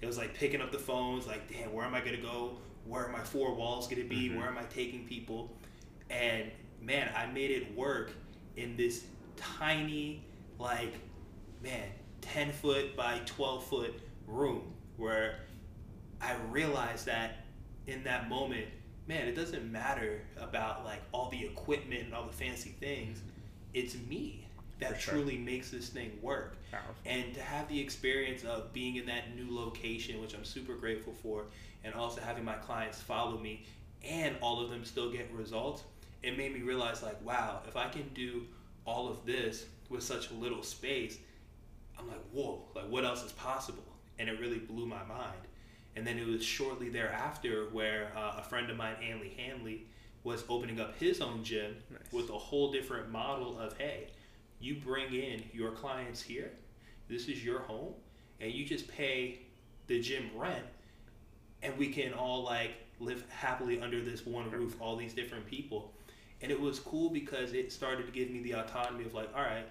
It 0.00 0.06
was 0.06 0.18
like 0.18 0.34
picking 0.34 0.60
up 0.60 0.72
the 0.72 0.78
phones 0.78 1.26
like 1.26 1.50
damn 1.50 1.72
where 1.72 1.84
am 1.84 1.94
i 1.94 2.00
going 2.00 2.16
to 2.16 2.22
go? 2.22 2.58
Where 2.84 3.06
are 3.06 3.12
my 3.12 3.22
four 3.22 3.54
walls 3.54 3.86
going 3.86 4.02
to 4.02 4.08
be? 4.08 4.28
Mm-hmm. 4.28 4.38
where 4.38 4.48
am 4.48 4.58
i 4.58 4.64
taking 4.64 5.06
people? 5.06 5.56
And 6.10 6.50
man 6.80 7.10
i 7.16 7.26
made 7.26 7.50
it 7.50 7.76
work 7.76 8.12
in 8.56 8.76
this 8.76 9.04
tiny 9.36 10.24
like 10.58 10.94
man 11.62 11.88
10 12.22 12.52
foot 12.52 12.96
by 12.96 13.20
12 13.26 13.66
foot 13.66 13.94
room 14.26 14.72
where 14.96 15.40
I 16.20 16.34
realized 16.50 17.06
that 17.06 17.41
in 17.86 18.04
that 18.04 18.28
moment, 18.28 18.66
man, 19.06 19.26
it 19.26 19.34
doesn't 19.34 19.70
matter 19.70 20.22
about 20.40 20.84
like 20.84 21.00
all 21.12 21.28
the 21.30 21.44
equipment 21.44 22.04
and 22.04 22.14
all 22.14 22.26
the 22.26 22.32
fancy 22.32 22.74
things. 22.80 23.20
It's 23.74 23.96
me 24.08 24.46
that 24.80 25.00
sure. 25.00 25.14
truly 25.14 25.38
makes 25.38 25.70
this 25.70 25.88
thing 25.88 26.18
work. 26.20 26.56
Powerful. 26.70 26.94
And 27.06 27.34
to 27.34 27.40
have 27.40 27.68
the 27.68 27.80
experience 27.80 28.44
of 28.44 28.72
being 28.72 28.96
in 28.96 29.06
that 29.06 29.34
new 29.36 29.54
location, 29.54 30.20
which 30.20 30.34
I'm 30.34 30.44
super 30.44 30.74
grateful 30.74 31.14
for, 31.22 31.44
and 31.84 31.94
also 31.94 32.20
having 32.20 32.44
my 32.44 32.54
clients 32.54 33.00
follow 33.00 33.38
me 33.38 33.64
and 34.04 34.36
all 34.40 34.62
of 34.62 34.70
them 34.70 34.84
still 34.84 35.10
get 35.10 35.30
results, 35.32 35.84
it 36.22 36.36
made 36.36 36.52
me 36.52 36.60
realize 36.60 37.02
like, 37.02 37.24
wow, 37.24 37.60
if 37.68 37.76
I 37.76 37.88
can 37.88 38.08
do 38.14 38.42
all 38.84 39.08
of 39.08 39.24
this 39.24 39.66
with 39.88 40.02
such 40.02 40.30
little 40.32 40.62
space, 40.62 41.18
I'm 41.98 42.08
like, 42.08 42.22
whoa, 42.32 42.62
like 42.74 42.88
what 42.88 43.04
else 43.04 43.24
is 43.24 43.32
possible? 43.32 43.84
And 44.18 44.28
it 44.28 44.40
really 44.40 44.58
blew 44.58 44.86
my 44.86 45.02
mind. 45.04 45.38
And 45.94 46.06
then 46.06 46.18
it 46.18 46.26
was 46.26 46.42
shortly 46.42 46.88
thereafter 46.88 47.68
where 47.72 48.12
uh, 48.16 48.36
a 48.38 48.42
friend 48.42 48.70
of 48.70 48.76
mine, 48.76 48.96
Anley 49.02 49.34
Hanley, 49.36 49.86
was 50.24 50.44
opening 50.48 50.80
up 50.80 50.96
his 50.98 51.20
own 51.20 51.42
gym 51.42 51.76
nice. 51.90 52.00
with 52.12 52.30
a 52.30 52.38
whole 52.38 52.72
different 52.72 53.10
model 53.10 53.58
of 53.58 53.76
hey, 53.76 54.08
you 54.60 54.76
bring 54.76 55.12
in 55.12 55.42
your 55.52 55.72
clients 55.72 56.22
here, 56.22 56.52
this 57.08 57.28
is 57.28 57.44
your 57.44 57.60
home, 57.60 57.92
and 58.40 58.52
you 58.52 58.64
just 58.64 58.88
pay 58.88 59.40
the 59.88 60.00
gym 60.00 60.30
rent, 60.36 60.64
and 61.62 61.76
we 61.76 61.88
can 61.88 62.12
all 62.12 62.44
like 62.44 62.72
live 63.00 63.24
happily 63.28 63.80
under 63.80 64.00
this 64.00 64.24
one 64.24 64.50
roof, 64.50 64.76
all 64.80 64.96
these 64.96 65.12
different 65.12 65.44
people. 65.46 65.92
And 66.40 66.50
it 66.50 66.60
was 66.60 66.78
cool 66.78 67.10
because 67.10 67.52
it 67.52 67.72
started 67.72 68.06
to 68.06 68.12
give 68.12 68.30
me 68.30 68.40
the 68.42 68.52
autonomy 68.52 69.04
of 69.04 69.14
like, 69.14 69.28
all 69.34 69.42
right, 69.42 69.66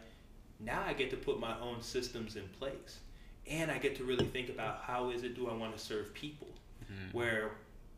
now 0.59 0.83
I 0.85 0.93
get 0.93 1.09
to 1.11 1.17
put 1.17 1.39
my 1.39 1.57
own 1.59 1.81
systems 1.81 2.35
in 2.35 2.47
place 2.59 2.99
and 3.49 3.71
I 3.71 3.77
get 3.77 3.95
to 3.97 4.03
really 4.03 4.25
think 4.25 4.49
about 4.49 4.81
how 4.81 5.09
is 5.09 5.23
it 5.23 5.35
do 5.35 5.49
I 5.49 5.53
want 5.53 5.75
to 5.75 5.83
serve 5.83 6.13
people. 6.13 6.47
Mm-hmm. 6.83 7.17
Where 7.17 7.51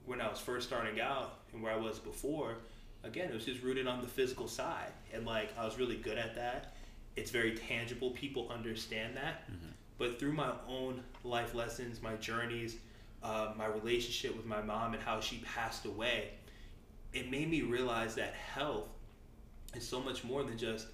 when 0.06 0.22
I 0.22 0.30
was 0.30 0.40
first 0.40 0.68
starting 0.68 1.00
out 1.00 1.40
and 1.54 1.62
where 1.62 1.74
I 1.74 1.78
was 1.78 2.00
before, 2.00 2.58
again, 3.04 3.30
it 3.30 3.34
was 3.34 3.46
just 3.46 3.62
rooted 3.62 3.88
on 3.88 4.02
the 4.02 4.08
physical 4.08 4.48
side, 4.48 4.92
and 5.14 5.26
like 5.26 5.50
I 5.58 5.66
was 5.66 5.78
really 5.78 5.98
good 5.98 6.18
at 6.18 6.36
that. 6.36 6.76
It's 7.16 7.32
very 7.32 7.56
tangible. 7.56 8.12
People 8.12 8.50
understand 8.50 9.16
that. 9.18 9.46
Mm-hmm. 9.52 9.72
But 9.98 10.20
through 10.20 10.34
my 10.34 10.52
own 10.68 11.04
life 11.24 11.54
lessons, 11.54 12.02
my 12.02 12.16
journeys, 12.16 12.78
uh, 13.22 13.54
my 13.56 13.68
relationship 13.68 14.36
with 14.36 14.46
my 14.46 14.62
mom, 14.62 14.94
and 14.94 15.04
how 15.04 15.20
she 15.20 15.38
passed 15.38 15.86
away, 15.86 16.32
it 17.14 17.30
made 17.30 17.50
me 17.50 17.62
realize 17.62 18.16
that 18.16 18.34
health 18.34 18.88
is 19.76 19.88
so 19.88 20.02
much 20.02 20.24
more 20.24 20.44
than 20.44 20.58
just, 20.58 20.88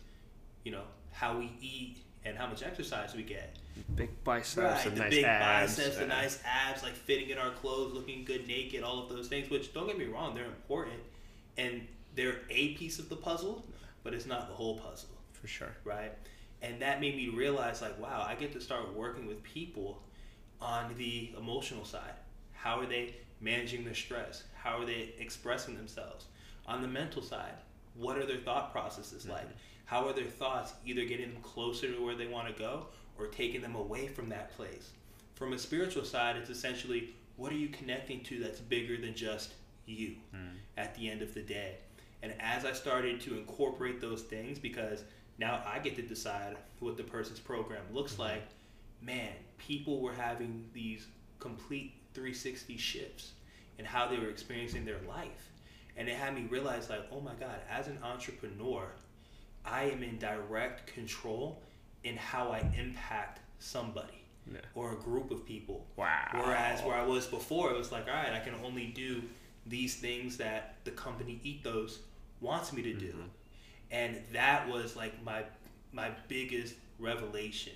you 0.64 0.72
know, 0.72 0.84
how 1.12 1.38
we 1.38 1.52
eat 1.62 2.00
and 2.26 2.38
how 2.38 2.48
much 2.48 2.64
exercise 2.64 3.16
we 3.16 3.24
get 3.24 3.58
big 3.96 4.24
biceps 4.24 4.58
right, 4.58 4.86
and 4.86 4.96
the 4.96 5.02
nice 5.02 5.10
big 5.12 5.24
abs. 5.24 5.78
biceps, 5.78 5.98
the 5.98 6.08
nice 6.08 6.40
abs, 6.46 6.84
like 6.84 6.94
fitting 6.94 7.30
in 7.30 7.38
our 7.38 7.52
clothes, 7.52 7.94
looking 7.94 8.24
good 8.24 8.48
naked, 8.48 8.84
all 8.84 9.04
of 9.04 9.10
those 9.10 9.28
things. 9.28 9.50
Which 9.50 9.74
don't 9.74 9.88
get 9.88 9.98
me 9.98 10.06
wrong, 10.06 10.36
they're 10.36 10.46
important, 10.46 11.00
and 11.58 11.88
they're 12.16 12.42
a 12.50 12.76
piece 12.76 13.00
of 13.00 13.10
the 13.10 13.16
puzzle, 13.16 13.66
but 14.04 14.14
it's 14.14 14.26
not 14.26 14.48
the 14.48 14.54
whole 14.54 14.78
puzzle. 14.78 15.10
For 15.34 15.48
sure. 15.48 15.76
Right, 15.84 16.12
and 16.62 16.82
that 16.82 17.02
made 17.02 17.16
me 17.16 17.30
realize, 17.30 17.82
like, 17.82 18.00
wow, 18.00 18.26
I 18.28 18.36
get 18.36 18.54
to 18.54 18.62
start 18.62 18.94
working 18.96 19.26
with 19.26 19.42
people 19.44 20.02
on 20.62 20.94
the 20.98 21.32
emotional 21.38 21.86
side. 21.86 22.14
How 22.54 22.80
are 22.80 22.86
they 22.86 23.16
managing 23.42 23.86
their 23.86 23.96
stress? 23.96 24.44
How 24.54 24.80
are 24.80 24.86
they 24.86 25.14
expressing 25.20 25.76
themselves? 25.76 26.26
On 26.68 26.82
the 26.82 26.88
mental 26.88 27.22
side, 27.22 27.54
what 27.96 28.18
are 28.18 28.26
their 28.26 28.38
thought 28.38 28.72
processes 28.72 29.24
mm-hmm. 29.24 29.34
like? 29.34 29.48
How 29.86 30.08
are 30.08 30.14
their 30.14 30.26
thoughts 30.26 30.74
either 30.86 31.04
getting 31.06 31.34
them 31.34 31.42
closer 31.42 31.92
to 31.92 32.06
where 32.06 32.16
they 32.16 32.28
want 32.28 32.48
to 32.48 32.62
go 32.62 32.86
or 33.20 33.28
taking 33.28 33.62
them 33.62 33.76
away 33.76 34.08
from 34.08 34.30
that 34.30 34.56
place. 34.56 34.92
From 35.36 35.54
a 35.54 35.60
spiritual 35.60 36.06
side, 36.06 36.36
it's 36.38 36.50
essentially 36.50 37.14
what 37.36 37.52
are 37.52 37.58
you 37.58 37.70
connecting 37.70 38.22
to 38.26 38.40
that's 38.40 38.60
bigger 38.60 38.98
than 38.98 39.16
just 39.16 39.54
you 39.86 40.16
mm. 40.36 40.56
at 40.78 40.96
the 40.96 41.10
end 41.10 41.22
of 41.22 41.34
the 41.34 41.42
day. 41.42 41.76
And 42.22 42.34
as 42.40 42.66
I 42.66 42.74
started 42.74 43.22
to 43.22 43.38
incorporate 43.38 44.02
those 44.02 44.24
things, 44.24 44.60
because 44.60 45.04
now 45.38 45.64
I 45.66 45.80
get 45.80 45.96
to 45.96 46.02
decide 46.02 46.58
what 46.80 46.98
the 46.98 47.04
person's 47.04 47.40
program 47.40 47.84
looks 47.94 48.14
mm-hmm. 48.14 48.24
like, 48.24 48.44
man, 49.02 49.32
people 49.58 50.02
were 50.02 50.14
having 50.14 50.66
these 50.74 51.08
complete 51.40 51.94
360 52.14 52.78
shifts 52.78 53.32
in 53.78 53.86
how 53.86 54.08
they 54.08 54.18
were 54.18 54.30
experiencing 54.30 54.84
their 54.84 55.00
life. 55.08 55.52
And 55.96 56.08
it 56.10 56.16
had 56.16 56.36
me 56.36 56.46
realize, 56.50 56.90
like, 56.90 57.06
oh 57.12 57.22
my 57.22 57.34
God, 57.40 57.60
as 57.70 57.88
an 57.88 57.98
entrepreneur, 58.04 58.88
I 59.66 59.84
am 59.84 60.04
in 60.04 60.18
direct 60.18 60.88
control 60.94 61.62
in 62.04 62.18
how 62.18 62.52
I 62.52 62.60
impact 62.78 63.40
somebody 63.60 64.26
yeah. 64.52 64.60
or 64.76 64.94
a 64.94 64.96
group 64.96 65.32
of 65.32 65.46
people. 65.46 65.86
Wow. 65.96 66.30
Whereas 66.34 66.82
where 66.84 66.96
I 66.96 67.06
was 67.06 67.28
before, 67.28 67.72
it 67.72 67.78
was 67.78 67.92
like, 67.92 68.08
all 68.08 68.14
right, 68.14 68.34
I 68.34 68.40
can 68.40 68.54
only 68.64 68.88
do 68.88 69.22
these 69.66 69.96
things 69.96 70.38
that 70.38 70.76
the 70.84 70.92
company 70.92 71.40
ethos 71.44 72.00
wants 72.42 72.74
me 72.74 72.82
to 72.84 72.94
do. 72.94 73.08
Mm-hmm. 73.08 73.28
And 73.92 74.22
that 74.34 74.68
was 74.70 74.96
like 74.96 75.24
my 75.24 75.44
my 75.92 76.12
biggest 76.28 76.76
revelation 77.00 77.74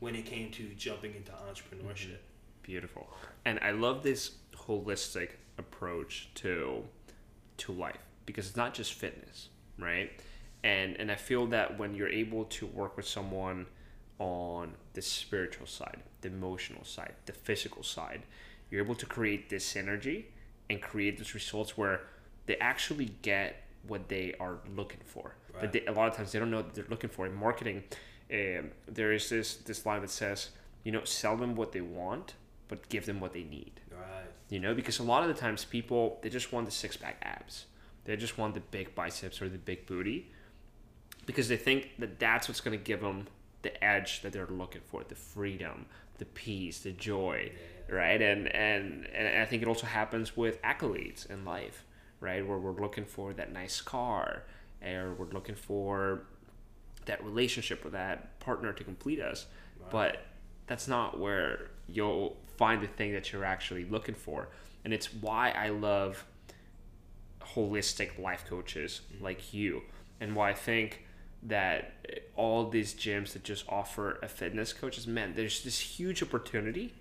when 0.00 0.14
it 0.14 0.24
came 0.24 0.50
to 0.52 0.68
jumping 0.76 1.14
into 1.14 1.32
entrepreneurship. 1.32 2.06
Mm-hmm. 2.06 2.62
Beautiful. 2.62 3.08
And 3.44 3.58
I 3.60 3.72
love 3.72 4.02
this 4.02 4.32
holistic 4.56 5.30
approach 5.58 6.28
to 6.34 6.84
to 7.58 7.72
life 7.72 7.98
because 8.26 8.48
it's 8.48 8.56
not 8.56 8.74
just 8.74 8.94
fitness, 8.94 9.48
right? 9.78 10.10
And 10.64 10.96
and 10.98 11.10
I 11.10 11.16
feel 11.16 11.46
that 11.46 11.78
when 11.78 11.94
you're 11.94 12.08
able 12.08 12.44
to 12.44 12.66
work 12.66 12.96
with 12.96 13.06
someone 13.06 13.66
on 14.18 14.72
the 14.94 15.02
spiritual 15.02 15.66
side, 15.66 16.02
the 16.20 16.28
emotional 16.28 16.84
side, 16.84 17.14
the 17.26 17.32
physical 17.32 17.82
side, 17.82 18.22
you're 18.70 18.82
able 18.82 18.94
to 18.94 19.06
create 19.06 19.48
this 19.48 19.72
synergy 19.72 20.24
and 20.70 20.80
create 20.80 21.18
those 21.18 21.34
results 21.34 21.76
where 21.76 22.02
they 22.46 22.56
actually 22.58 23.10
get 23.22 23.64
what 23.86 24.08
they 24.08 24.34
are 24.38 24.58
looking 24.76 25.00
for. 25.04 25.34
Right. 25.52 25.60
But 25.60 25.72
they, 25.72 25.84
a 25.86 25.92
lot 25.92 26.08
of 26.08 26.16
times 26.16 26.32
they 26.32 26.38
don't 26.38 26.50
know 26.50 26.58
what 26.58 26.74
they're 26.74 26.86
looking 26.88 27.10
for 27.10 27.26
in 27.26 27.34
marketing. 27.34 27.84
Um, 28.32 28.70
there 28.86 29.12
is 29.12 29.28
this 29.28 29.56
this 29.56 29.84
line 29.84 30.00
that 30.02 30.10
says, 30.10 30.50
you 30.84 30.92
know, 30.92 31.04
sell 31.04 31.36
them 31.36 31.54
what 31.54 31.72
they 31.72 31.80
want, 31.80 32.34
but 32.68 32.88
give 32.88 33.06
them 33.06 33.20
what 33.20 33.32
they 33.32 33.42
need. 33.42 33.80
Right. 33.90 34.26
You 34.48 34.60
know, 34.60 34.74
because 34.74 34.98
a 34.98 35.02
lot 35.02 35.22
of 35.22 35.28
the 35.28 35.40
times 35.40 35.64
people 35.64 36.18
they 36.22 36.30
just 36.30 36.52
want 36.52 36.66
the 36.66 36.72
six 36.72 36.96
pack 36.96 37.16
abs, 37.22 37.66
they 38.04 38.16
just 38.16 38.38
want 38.38 38.54
the 38.54 38.60
big 38.60 38.94
biceps 38.94 39.42
or 39.42 39.48
the 39.48 39.58
big 39.58 39.86
booty, 39.86 40.30
because 41.26 41.48
they 41.48 41.56
think 41.56 41.90
that 41.98 42.18
that's 42.18 42.48
what's 42.48 42.60
going 42.60 42.78
to 42.78 42.84
give 42.84 43.00
them 43.00 43.26
the 43.62 43.82
edge 43.82 44.22
that 44.22 44.32
they're 44.32 44.46
looking 44.46 44.82
for, 44.84 45.04
the 45.04 45.14
freedom, 45.14 45.86
the 46.18 46.24
peace, 46.24 46.80
the 46.80 46.92
joy, 46.92 47.52
right? 47.88 48.20
And 48.20 48.48
and 48.48 49.06
and 49.06 49.40
I 49.40 49.44
think 49.44 49.62
it 49.62 49.68
also 49.68 49.86
happens 49.86 50.36
with 50.36 50.60
accolades 50.62 51.28
in 51.30 51.44
life, 51.44 51.84
right? 52.20 52.46
Where 52.46 52.58
we're 52.58 52.80
looking 52.80 53.04
for 53.04 53.32
that 53.34 53.52
nice 53.52 53.80
car, 53.80 54.44
or 54.84 55.14
we're 55.14 55.26
looking 55.26 55.54
for 55.54 56.24
that 57.06 57.24
relationship 57.24 57.84
or 57.84 57.90
that 57.90 58.38
partner 58.40 58.72
to 58.72 58.84
complete 58.84 59.20
us, 59.20 59.46
but 59.90 60.18
that's 60.66 60.86
not 60.86 61.18
where 61.18 61.70
you'll 61.88 62.36
find 62.56 62.82
the 62.82 62.86
thing 62.86 63.12
that 63.12 63.32
you're 63.32 63.44
actually 63.44 63.84
looking 63.84 64.14
for. 64.14 64.48
And 64.84 64.94
it's 64.94 65.12
why 65.12 65.50
I 65.50 65.70
love 65.70 66.24
holistic 67.40 68.18
life 68.18 68.44
coaches 68.48 69.00
mm-hmm. 69.12 69.24
like 69.24 69.52
you, 69.52 69.82
and 70.20 70.36
why 70.36 70.50
I 70.50 70.54
think 70.54 71.04
that 71.42 71.92
all 72.36 72.68
these 72.68 72.94
gyms 72.94 73.32
that 73.32 73.42
just 73.42 73.64
offer 73.68 74.18
a 74.22 74.28
fitness 74.28 74.72
coach 74.72 74.96
is 74.96 75.06
man, 75.06 75.34
there's 75.34 75.64
this 75.64 75.78
huge 75.78 76.22
opportunity 76.22 76.94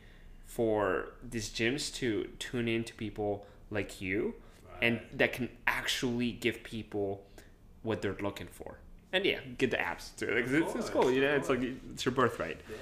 for 0.46 1.10
these 1.28 1.50
gyms 1.50 1.94
to 1.96 2.28
tune 2.40 2.68
in 2.68 2.84
to 2.84 2.94
people 2.96 3.46
like 3.70 4.02
you 4.02 4.34
and 4.82 5.00
that 5.14 5.32
can 5.32 5.48
actually 5.68 6.32
give 6.32 6.64
people 6.64 7.24
what 7.84 8.02
they're 8.02 8.18
looking 8.20 8.48
for. 8.48 8.80
And 9.14 9.26
yeah, 9.26 9.40
get 9.58 9.72
the 9.72 9.80
abs 9.80 10.10
too. 10.12 10.28
Like, 10.28 10.48
it's, 10.48 10.76
it's 10.76 10.90
cool, 10.90 11.12
you 11.12 11.22
know. 11.22 11.36
It's 11.36 11.50
like 11.50 11.62
it's 11.94 12.06
your 12.06 12.14
birthright. 12.14 12.62
Yeah. 12.70 12.78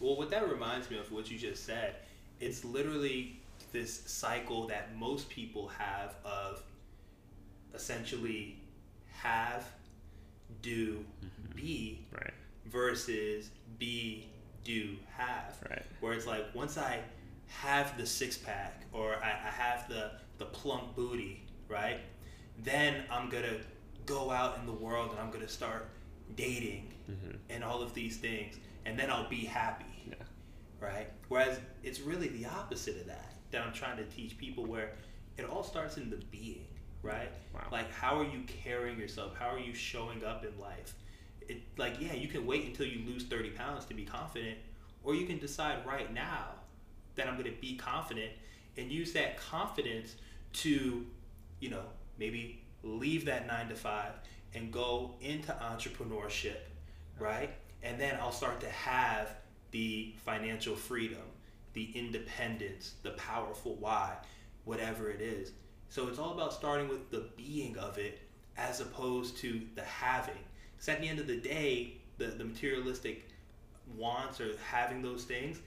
Well, 0.00 0.16
what 0.16 0.30
that 0.30 0.48
reminds 0.50 0.90
me 0.90 0.98
of 0.98 1.10
what 1.12 1.30
you 1.30 1.38
just 1.38 1.64
said, 1.64 1.96
it's 2.40 2.64
literally 2.64 3.40
this 3.72 4.02
cycle 4.06 4.66
that 4.68 4.96
most 4.96 5.28
people 5.28 5.68
have 5.68 6.14
of 6.24 6.62
essentially 7.74 8.56
have, 9.12 9.66
do, 10.60 11.04
be 11.54 12.06
Right, 12.12 12.32
versus 12.66 13.50
be, 13.78 14.28
do, 14.64 14.96
have. 15.16 15.56
right, 15.70 15.82
Where 16.00 16.12
it's 16.12 16.26
like 16.26 16.54
once 16.54 16.76
I 16.78 17.00
have 17.48 17.96
the 17.98 18.06
six 18.06 18.36
pack 18.38 18.84
or 18.92 19.16
I, 19.16 19.30
I 19.30 19.50
have 19.50 19.88
the, 19.88 20.12
the 20.38 20.46
plump 20.46 20.94
booty, 20.96 21.44
right? 21.68 22.00
Then 22.62 23.04
I'm 23.10 23.28
gonna 23.28 23.56
go 24.06 24.30
out 24.30 24.58
in 24.58 24.66
the 24.66 24.72
world 24.72 25.10
and 25.10 25.20
I'm 25.20 25.30
gonna 25.30 25.48
start 25.48 25.88
dating 26.36 26.92
hmm 27.06 27.36
and 27.50 27.62
all 27.62 27.82
of 27.82 27.92
these 27.92 28.16
things, 28.16 28.56
and 28.86 28.98
then 28.98 29.10
I'll 29.10 29.28
be 29.28 29.44
happy, 29.44 29.84
yeah, 30.08 30.14
right? 30.80 31.08
Whereas 31.28 31.58
it's 31.82 32.00
really 32.00 32.28
the 32.28 32.46
opposite 32.46 32.96
of 33.00 33.06
that 33.08 33.34
that 33.50 33.60
I'm 33.62 33.72
trying 33.74 33.98
to 33.98 34.04
teach 34.04 34.38
people 34.38 34.64
where 34.64 34.92
it 35.36 35.44
all 35.44 35.62
starts 35.62 35.98
in 35.98 36.08
the 36.08 36.16
being, 36.30 36.66
right? 37.02 37.30
Wow. 37.54 37.66
Like 37.70 37.92
how 37.92 38.18
are 38.18 38.24
you 38.24 38.42
carrying 38.46 38.98
yourself? 38.98 39.34
How 39.38 39.48
are 39.48 39.58
you 39.58 39.74
showing 39.74 40.24
up 40.24 40.44
in 40.44 40.58
life? 40.60 40.94
It 41.48 41.62
like 41.76 41.94
yeah, 42.00 42.14
you 42.14 42.28
can 42.28 42.46
wait 42.46 42.66
until 42.66 42.86
you 42.86 43.04
lose 43.06 43.24
30 43.24 43.50
pounds 43.50 43.84
to 43.86 43.94
be 43.94 44.04
confident, 44.04 44.58
or 45.02 45.14
you 45.14 45.26
can 45.26 45.38
decide 45.38 45.84
right 45.86 46.12
now 46.12 46.46
that 47.16 47.26
I'm 47.26 47.34
going 47.34 47.52
to 47.52 47.60
be 47.60 47.76
confident 47.76 48.30
and 48.76 48.90
use 48.90 49.12
that 49.12 49.36
confidence 49.36 50.16
to, 50.54 51.04
you 51.60 51.70
know, 51.70 51.82
maybe 52.18 52.62
leave 52.82 53.26
that 53.26 53.46
9 53.46 53.68
to 53.68 53.74
5 53.74 54.12
and 54.54 54.72
go 54.72 55.14
into 55.20 55.52
entrepreneurship, 55.52 56.58
right? 57.18 57.50
And 57.82 58.00
then 58.00 58.16
I'll 58.20 58.32
start 58.32 58.60
to 58.60 58.68
have 58.70 59.34
the 59.70 60.14
financial 60.24 60.76
freedom, 60.76 61.22
the 61.72 61.90
independence, 61.94 62.94
the 63.02 63.10
powerful 63.10 63.76
why, 63.76 64.16
whatever 64.64 65.10
it 65.10 65.20
is. 65.20 65.52
So 65.92 66.08
it's 66.08 66.18
all 66.18 66.32
about 66.32 66.54
starting 66.54 66.88
with 66.88 67.10
the 67.10 67.26
being 67.36 67.76
of 67.76 67.98
it 67.98 68.18
as 68.56 68.80
opposed 68.80 69.36
to 69.36 69.60
the 69.74 69.82
having. 69.82 70.38
Because 70.74 70.88
at 70.88 71.02
the 71.02 71.06
end 71.06 71.18
of 71.18 71.26
the 71.26 71.36
day, 71.36 71.98
the, 72.16 72.28
the 72.28 72.44
materialistic 72.44 73.28
wants 73.98 74.40
or 74.40 74.56
having 74.64 75.02
those 75.02 75.24
things, 75.24 75.58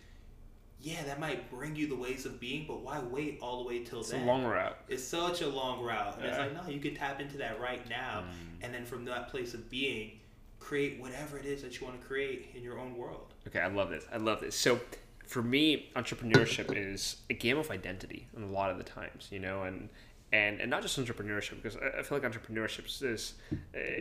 yeah, 0.82 1.04
that 1.04 1.20
might 1.20 1.48
bring 1.52 1.76
you 1.76 1.86
the 1.86 1.96
ways 1.96 2.26
of 2.26 2.40
being, 2.40 2.66
but 2.68 2.82
why 2.82 3.00
wait 3.02 3.38
all 3.40 3.62
the 3.62 3.68
way 3.68 3.84
till 3.84 4.00
it's 4.00 4.14
a 4.14 4.14
then? 4.14 4.26
long 4.26 4.46
route. 4.46 4.76
It's 4.90 5.04
such 5.04 5.44
a 5.44 5.48
long 5.48 5.84
route. 5.84 6.18
And 6.18 6.26
it's 6.26 6.40
like, 6.40 6.56
no, 6.56 6.74
you 6.74 6.80
can 6.80 6.96
tap 6.96 7.22
into 7.22 7.38
that 7.38 7.62
right 7.62 7.88
now. 7.88 8.24
Mm. 8.24 8.66
And 8.66 8.74
then 8.74 8.84
from 8.84 9.06
that 9.06 9.30
place 9.30 9.54
of 9.54 9.70
being, 9.70 10.14
create 10.60 11.00
whatever 11.00 11.38
it 11.38 11.46
is 11.46 11.62
that 11.62 11.80
you 11.80 11.86
want 11.86 12.02
to 12.02 12.08
create 12.08 12.50
in 12.56 12.64
your 12.64 12.80
own 12.80 12.98
world. 12.98 13.36
Okay, 13.48 13.60
I 13.60 13.68
love 13.68 13.92
this. 13.92 14.08
I 14.12 14.18
love 14.18 14.42
this. 14.42 14.56
So, 14.56 14.80
for 15.28 15.44
me, 15.44 15.92
entrepreneurship 15.96 16.76
is 16.76 17.18
a 17.30 17.36
game 17.36 17.60
of 17.60 17.70
identity, 17.70 18.28
a 18.36 18.40
lot 18.40 18.72
of 18.72 18.80
the 18.80 18.84
times, 18.84 19.28
you 19.32 19.40
know, 19.40 19.64
and 19.64 19.90
and 20.36 20.60
and 20.62 20.70
not 20.70 20.82
just 20.82 21.00
entrepreneurship 21.00 21.62
because 21.62 21.78
I 21.78 22.00
I 22.00 22.04
feel 22.04 22.18
like 22.18 22.30
entrepreneurship 22.32 22.86
is 22.88 23.00
this, 23.00 23.34
uh, 23.52 23.56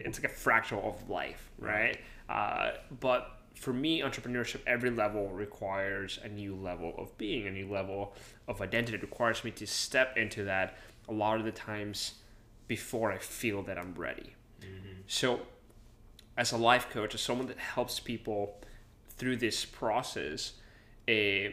it's 0.07 0.21
like 0.21 0.31
a 0.31 0.35
fractal 0.35 0.85
of 0.85 1.09
life, 1.09 1.51
right? 1.59 1.99
Uh, 2.29 2.73
but 3.01 3.23
for 3.55 3.73
me, 3.73 4.01
entrepreneurship, 4.01 4.61
every 4.67 4.91
level 4.91 5.29
requires 5.29 6.19
a 6.25 6.29
new 6.29 6.55
level 6.57 6.93
of 6.99 7.17
being, 7.19 7.47
a 7.47 7.51
new 7.51 7.71
level 7.71 8.15
of 8.49 8.61
identity. 8.61 8.97
It 8.97 9.03
requires 9.03 9.45
me 9.45 9.53
to 9.53 9.67
step 9.67 10.17
into 10.17 10.45
that 10.45 10.77
a 11.09 11.13
lot 11.13 11.39
of 11.39 11.45
the 11.45 11.53
times 11.53 12.15
before 12.67 13.13
I 13.13 13.19
feel 13.19 13.63
that 13.63 13.79
I'm 13.79 13.95
ready. 13.95 14.35
So, 15.07 15.41
as 16.37 16.51
a 16.53 16.57
life 16.57 16.91
coach, 16.91 17.15
as 17.15 17.21
someone 17.21 17.47
that 17.47 17.59
helps 17.59 18.01
people 18.01 18.59
through 19.19 19.37
this 19.37 19.65
process, 19.65 20.55
eh, 21.07 21.51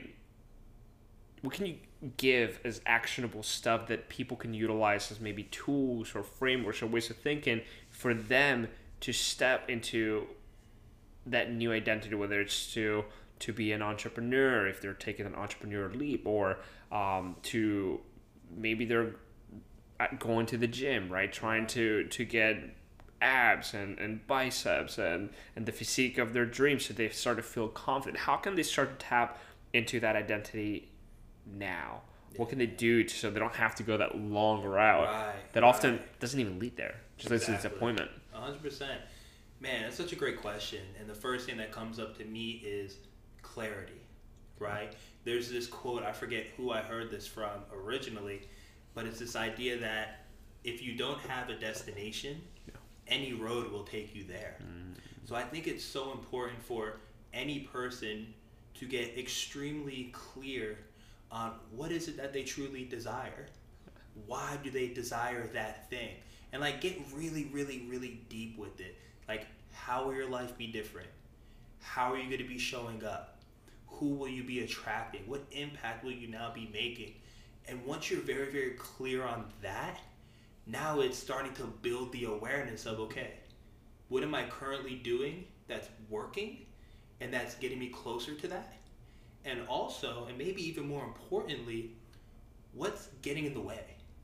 what 1.41 1.53
can 1.53 1.65
you 1.67 1.75
give 2.17 2.59
as 2.63 2.81
actionable 2.85 3.43
stuff 3.43 3.87
that 3.87 4.09
people 4.09 4.35
can 4.35 4.53
utilize 4.53 5.11
as 5.11 5.19
maybe 5.19 5.43
tools 5.43 6.15
or 6.15 6.23
frameworks 6.23 6.81
or 6.81 6.87
ways 6.87 7.09
of 7.09 7.17
thinking 7.17 7.61
for 7.89 8.13
them 8.13 8.67
to 9.01 9.13
step 9.13 9.69
into 9.69 10.27
that 11.25 11.51
new 11.51 11.71
identity, 11.71 12.15
whether 12.15 12.41
it's 12.41 12.73
to 12.73 13.05
to 13.39 13.51
be 13.51 13.71
an 13.71 13.81
entrepreneur 13.81 14.67
if 14.67 14.81
they're 14.81 14.93
taking 14.93 15.25
an 15.25 15.33
entrepreneur 15.33 15.89
leap, 15.89 16.27
or 16.27 16.59
um, 16.91 17.35
to 17.41 17.99
maybe 18.55 18.85
they're 18.85 19.15
going 20.19 20.45
to 20.45 20.57
the 20.57 20.67
gym, 20.67 21.11
right? 21.11 21.31
Trying 21.31 21.67
to 21.67 22.05
to 22.05 22.25
get 22.25 22.57
abs 23.21 23.75
and, 23.75 23.99
and 23.99 24.25
biceps 24.25 24.97
and, 24.97 25.29
and 25.55 25.67
the 25.67 25.71
physique 25.71 26.17
of 26.17 26.33
their 26.33 26.45
dreams 26.45 26.85
so 26.85 26.93
they 26.93 27.09
start 27.09 27.37
to 27.37 27.43
feel 27.43 27.67
confident. 27.67 28.17
How 28.17 28.37
can 28.37 28.55
they 28.55 28.63
start 28.63 28.99
to 28.99 29.05
tap 29.05 29.39
into 29.73 29.99
that 29.99 30.15
identity 30.15 30.90
now? 31.45 32.01
What 32.37 32.47
can 32.49 32.59
they 32.59 32.65
do 32.65 33.07
so 33.09 33.29
they 33.29 33.39
don't 33.39 33.55
have 33.55 33.75
to 33.75 33.83
go 33.83 33.97
that 33.97 34.17
long 34.17 34.63
route 34.63 35.05
Right, 35.07 35.53
that 35.53 35.63
often 35.63 35.97
right. 35.97 36.19
doesn't 36.19 36.39
even 36.39 36.59
lead 36.59 36.77
there? 36.77 36.95
Just 37.17 37.29
leads 37.29 37.45
to 37.45 37.51
Exactly. 37.51 37.69
disappointment. 37.71 38.11
hundred 38.31 38.61
percent. 38.61 39.01
Man, 39.59 39.83
that's 39.83 39.97
such 39.97 40.11
a 40.13 40.15
great 40.15 40.41
question. 40.41 40.81
And 40.99 41.09
the 41.09 41.13
first 41.13 41.45
thing 41.45 41.57
that 41.57 41.71
comes 41.71 41.99
up 41.99 42.17
to 42.17 42.25
me 42.25 42.61
is 42.65 42.97
clarity, 43.41 44.01
right? 44.59 44.93
There's 45.23 45.49
this 45.51 45.67
quote, 45.67 46.03
I 46.03 46.13
forget 46.13 46.45
who 46.57 46.71
I 46.71 46.81
heard 46.81 47.11
this 47.11 47.27
from 47.27 47.49
originally, 47.73 48.41
but 48.95 49.05
it's 49.05 49.19
this 49.19 49.35
idea 49.35 49.77
that 49.79 50.25
if 50.63 50.81
you 50.81 50.95
don't 50.97 51.19
have 51.21 51.49
a 51.49 51.55
destination, 51.55 52.41
any 53.07 53.33
road 53.33 53.71
will 53.71 53.83
take 53.83 54.15
you 54.15 54.23
there. 54.23 54.55
Mm. 54.63 54.95
So 55.25 55.35
I 55.35 55.43
think 55.43 55.67
it's 55.67 55.83
so 55.83 56.11
important 56.11 56.63
for 56.63 56.97
any 57.33 57.59
person 57.59 58.33
to 58.75 58.87
get 58.87 59.17
extremely 59.17 60.11
clear 60.13 60.77
on 61.31 61.53
what 61.71 61.91
is 61.91 62.07
it 62.07 62.17
that 62.17 62.33
they 62.33 62.43
truly 62.43 62.85
desire. 62.85 63.47
Why 64.25 64.57
do 64.63 64.69
they 64.69 64.89
desire 64.89 65.47
that 65.53 65.89
thing? 65.89 66.15
And 66.51 66.61
like 66.61 66.81
get 66.81 66.99
really, 67.15 67.49
really, 67.53 67.85
really 67.89 68.21
deep 68.29 68.57
with 68.57 68.79
it. 68.81 68.97
Like 69.27 69.47
how 69.71 70.05
will 70.05 70.13
your 70.13 70.29
life 70.29 70.57
be 70.57 70.67
different? 70.67 71.09
How 71.79 72.13
are 72.13 72.17
you 72.17 72.25
going 72.25 72.41
to 72.41 72.47
be 72.47 72.59
showing 72.59 73.03
up? 73.03 73.39
Who 73.87 74.07
will 74.15 74.27
you 74.27 74.43
be 74.43 74.61
attracting? 74.61 75.21
What 75.27 75.43
impact 75.51 76.03
will 76.03 76.11
you 76.11 76.27
now 76.27 76.51
be 76.53 76.69
making? 76.73 77.13
And 77.67 77.85
once 77.85 78.09
you're 78.09 78.21
very, 78.21 78.51
very 78.51 78.71
clear 78.71 79.23
on 79.23 79.45
that, 79.61 79.99
now 80.67 80.99
it's 80.99 81.17
starting 81.17 81.53
to 81.53 81.63
build 81.81 82.11
the 82.11 82.25
awareness 82.25 82.85
of 82.85 82.99
okay, 82.99 83.31
what 84.09 84.23
am 84.23 84.35
I 84.35 84.43
currently 84.43 84.95
doing 84.95 85.45
that's 85.67 85.87
working 86.09 86.65
and 87.19 87.33
that's 87.33 87.55
getting 87.55 87.79
me 87.79 87.87
closer 87.87 88.35
to 88.35 88.47
that? 88.49 88.80
And 89.45 89.61
also, 89.67 90.25
and 90.27 90.37
maybe 90.37 90.61
even 90.67 90.87
more 90.87 91.03
importantly, 91.03 91.91
what's 92.73 93.07
getting 93.21 93.45
in 93.45 93.53
the 93.53 93.61
way 93.61 93.83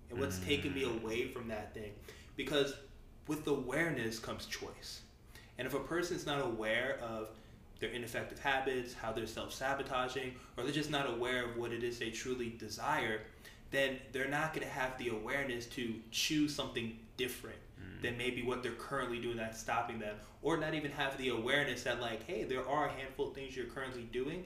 and 0.10 0.20
what's 0.20 0.40
taking 0.40 0.74
me 0.74 0.84
away 0.84 1.28
from 1.28 1.48
that 1.48 1.74
thing? 1.74 1.92
Because 2.36 2.76
with 3.28 3.46
awareness 3.48 4.20
comes 4.20 4.46
choice. 4.46 5.02
And 5.58 5.68
if 5.68 5.74
a 5.74 5.80
person's 5.80 6.26
not 6.26 6.42
aware 6.42 7.00
of 7.02 7.30
their 7.80 7.90
ineffective 7.90 8.40
habits, 8.40 8.94
how 8.94 9.12
they're 9.12 9.28
self 9.28 9.54
sabotaging, 9.54 10.34
or 10.56 10.64
they're 10.64 10.74
just 10.74 10.90
not 10.90 11.10
aware 11.10 11.46
of 11.46 11.58
what 11.58 11.72
it 11.72 11.84
is 11.84 12.00
they 12.00 12.10
truly 12.10 12.50
desire, 12.58 13.22
then 13.72 13.98
they're 14.12 14.30
not 14.30 14.54
going 14.54 14.66
to 14.66 14.74
have 14.74 14.98
the 14.98 15.10
awareness 15.10 15.66
to 15.66 15.96
choose 16.12 16.56
something 16.56 16.98
different 17.18 17.58
mm. 17.80 18.02
than 18.02 18.18
maybe 18.18 18.44
what 18.44 18.64
they're 18.64 18.72
currently 18.74 19.20
doing 19.20 19.38
that's 19.38 19.60
stopping 19.60 20.00
them, 20.00 20.16
or 20.42 20.58
not 20.58 20.74
even 20.74 20.92
have 20.92 21.18
the 21.18 21.30
awareness 21.30 21.84
that, 21.84 22.00
like, 22.00 22.26
hey, 22.26 22.44
there 22.44 22.68
are 22.68 22.88
a 22.88 22.92
handful 22.92 23.28
of 23.28 23.34
things 23.34 23.56
you're 23.56 23.66
currently 23.66 24.08
doing, 24.14 24.46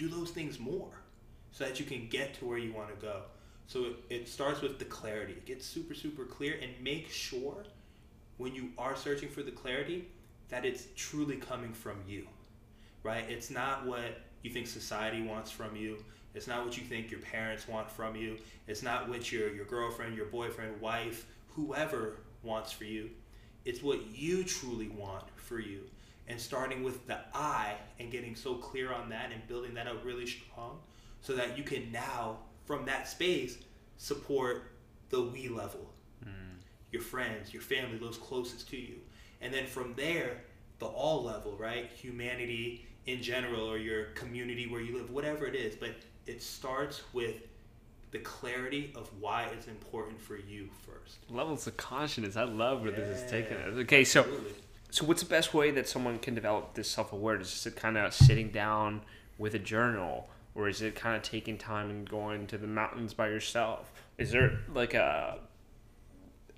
do 0.00 0.08
those 0.08 0.30
things 0.30 0.58
more 0.58 0.88
so 1.52 1.64
that 1.64 1.78
you 1.78 1.84
can 1.84 2.08
get 2.08 2.34
to 2.34 2.46
where 2.46 2.58
you 2.58 2.72
want 2.72 2.88
to 2.88 3.06
go. 3.06 3.22
So 3.66 3.84
it, 3.84 3.96
it 4.08 4.28
starts 4.28 4.62
with 4.62 4.78
the 4.78 4.84
clarity. 4.86 5.36
Get 5.44 5.62
super, 5.62 5.94
super 5.94 6.24
clear 6.24 6.58
and 6.60 6.70
make 6.82 7.10
sure 7.10 7.64
when 8.38 8.54
you 8.54 8.70
are 8.78 8.96
searching 8.96 9.28
for 9.28 9.42
the 9.42 9.50
clarity 9.50 10.08
that 10.48 10.64
it's 10.64 10.86
truly 10.96 11.36
coming 11.36 11.72
from 11.72 11.98
you, 12.08 12.26
right? 13.02 13.24
It's 13.28 13.50
not 13.50 13.86
what 13.86 14.22
you 14.42 14.50
think 14.50 14.66
society 14.66 15.22
wants 15.22 15.50
from 15.50 15.76
you. 15.76 15.98
It's 16.34 16.46
not 16.46 16.64
what 16.64 16.76
you 16.78 16.84
think 16.84 17.10
your 17.10 17.20
parents 17.20 17.68
want 17.68 17.90
from 17.90 18.16
you. 18.16 18.38
It's 18.66 18.82
not 18.82 19.08
what 19.08 19.30
your, 19.30 19.52
your 19.52 19.66
girlfriend, 19.66 20.16
your 20.16 20.26
boyfriend, 20.26 20.80
wife, 20.80 21.26
whoever 21.48 22.16
wants 22.42 22.72
for 22.72 22.84
you. 22.84 23.10
It's 23.64 23.82
what 23.82 24.00
you 24.16 24.44
truly 24.44 24.88
want 24.88 25.24
for 25.36 25.60
you. 25.60 25.82
And 26.30 26.40
starting 26.40 26.84
with 26.84 27.08
the 27.08 27.18
I 27.34 27.74
and 27.98 28.08
getting 28.08 28.36
so 28.36 28.54
clear 28.54 28.92
on 28.92 29.08
that 29.08 29.32
and 29.32 29.44
building 29.48 29.74
that 29.74 29.88
up 29.88 30.04
really 30.04 30.26
strong 30.26 30.78
so 31.20 31.34
that 31.34 31.58
you 31.58 31.64
can 31.64 31.90
now, 31.90 32.38
from 32.64 32.84
that 32.86 33.08
space, 33.08 33.58
support 33.96 34.70
the 35.08 35.20
we 35.20 35.48
level. 35.48 35.90
Mm. 36.24 36.60
Your 36.92 37.02
friends, 37.02 37.52
your 37.52 37.62
family, 37.62 37.98
those 37.98 38.16
closest 38.16 38.70
to 38.70 38.76
you. 38.76 38.94
And 39.40 39.52
then 39.52 39.66
from 39.66 39.92
there, 39.96 40.44
the 40.78 40.86
all 40.86 41.24
level, 41.24 41.56
right? 41.58 41.90
Humanity 41.90 42.86
in 43.06 43.20
general 43.20 43.68
or 43.68 43.76
your 43.78 44.04
community 44.14 44.68
where 44.68 44.80
you 44.80 44.98
live, 44.98 45.10
whatever 45.10 45.46
it 45.46 45.56
is. 45.56 45.74
But 45.74 45.96
it 46.26 46.44
starts 46.44 47.02
with 47.12 47.42
the 48.12 48.20
clarity 48.20 48.92
of 48.94 49.10
why 49.18 49.48
it's 49.52 49.66
important 49.66 50.20
for 50.20 50.36
you 50.36 50.68
first. 50.86 51.18
Levels 51.28 51.66
of 51.66 51.76
consciousness. 51.76 52.36
I 52.36 52.44
love 52.44 52.82
where 52.82 52.92
yeah, 52.92 52.98
this 52.98 53.22
is 53.22 53.30
taking 53.30 53.56
us. 53.56 53.74
Okay, 53.78 54.04
so 54.04 54.20
absolutely. 54.20 54.52
So 54.90 55.04
what's 55.04 55.22
the 55.22 55.28
best 55.28 55.54
way 55.54 55.70
that 55.70 55.88
someone 55.88 56.18
can 56.18 56.34
develop 56.34 56.74
this 56.74 56.88
self 56.88 57.12
awareness? 57.12 57.54
Is 57.54 57.66
it 57.66 57.76
kind 57.76 57.96
of 57.96 58.12
sitting 58.12 58.50
down 58.50 59.02
with 59.38 59.54
a 59.54 59.58
journal, 59.58 60.28
or 60.54 60.68
is 60.68 60.82
it 60.82 60.94
kind 60.94 61.16
of 61.16 61.22
taking 61.22 61.56
time 61.56 61.90
and 61.90 62.08
going 62.08 62.46
to 62.48 62.58
the 62.58 62.66
mountains 62.66 63.14
by 63.14 63.28
yourself? 63.28 63.92
Is 64.18 64.30
there 64.32 64.58
like 64.74 64.94
a 64.94 65.38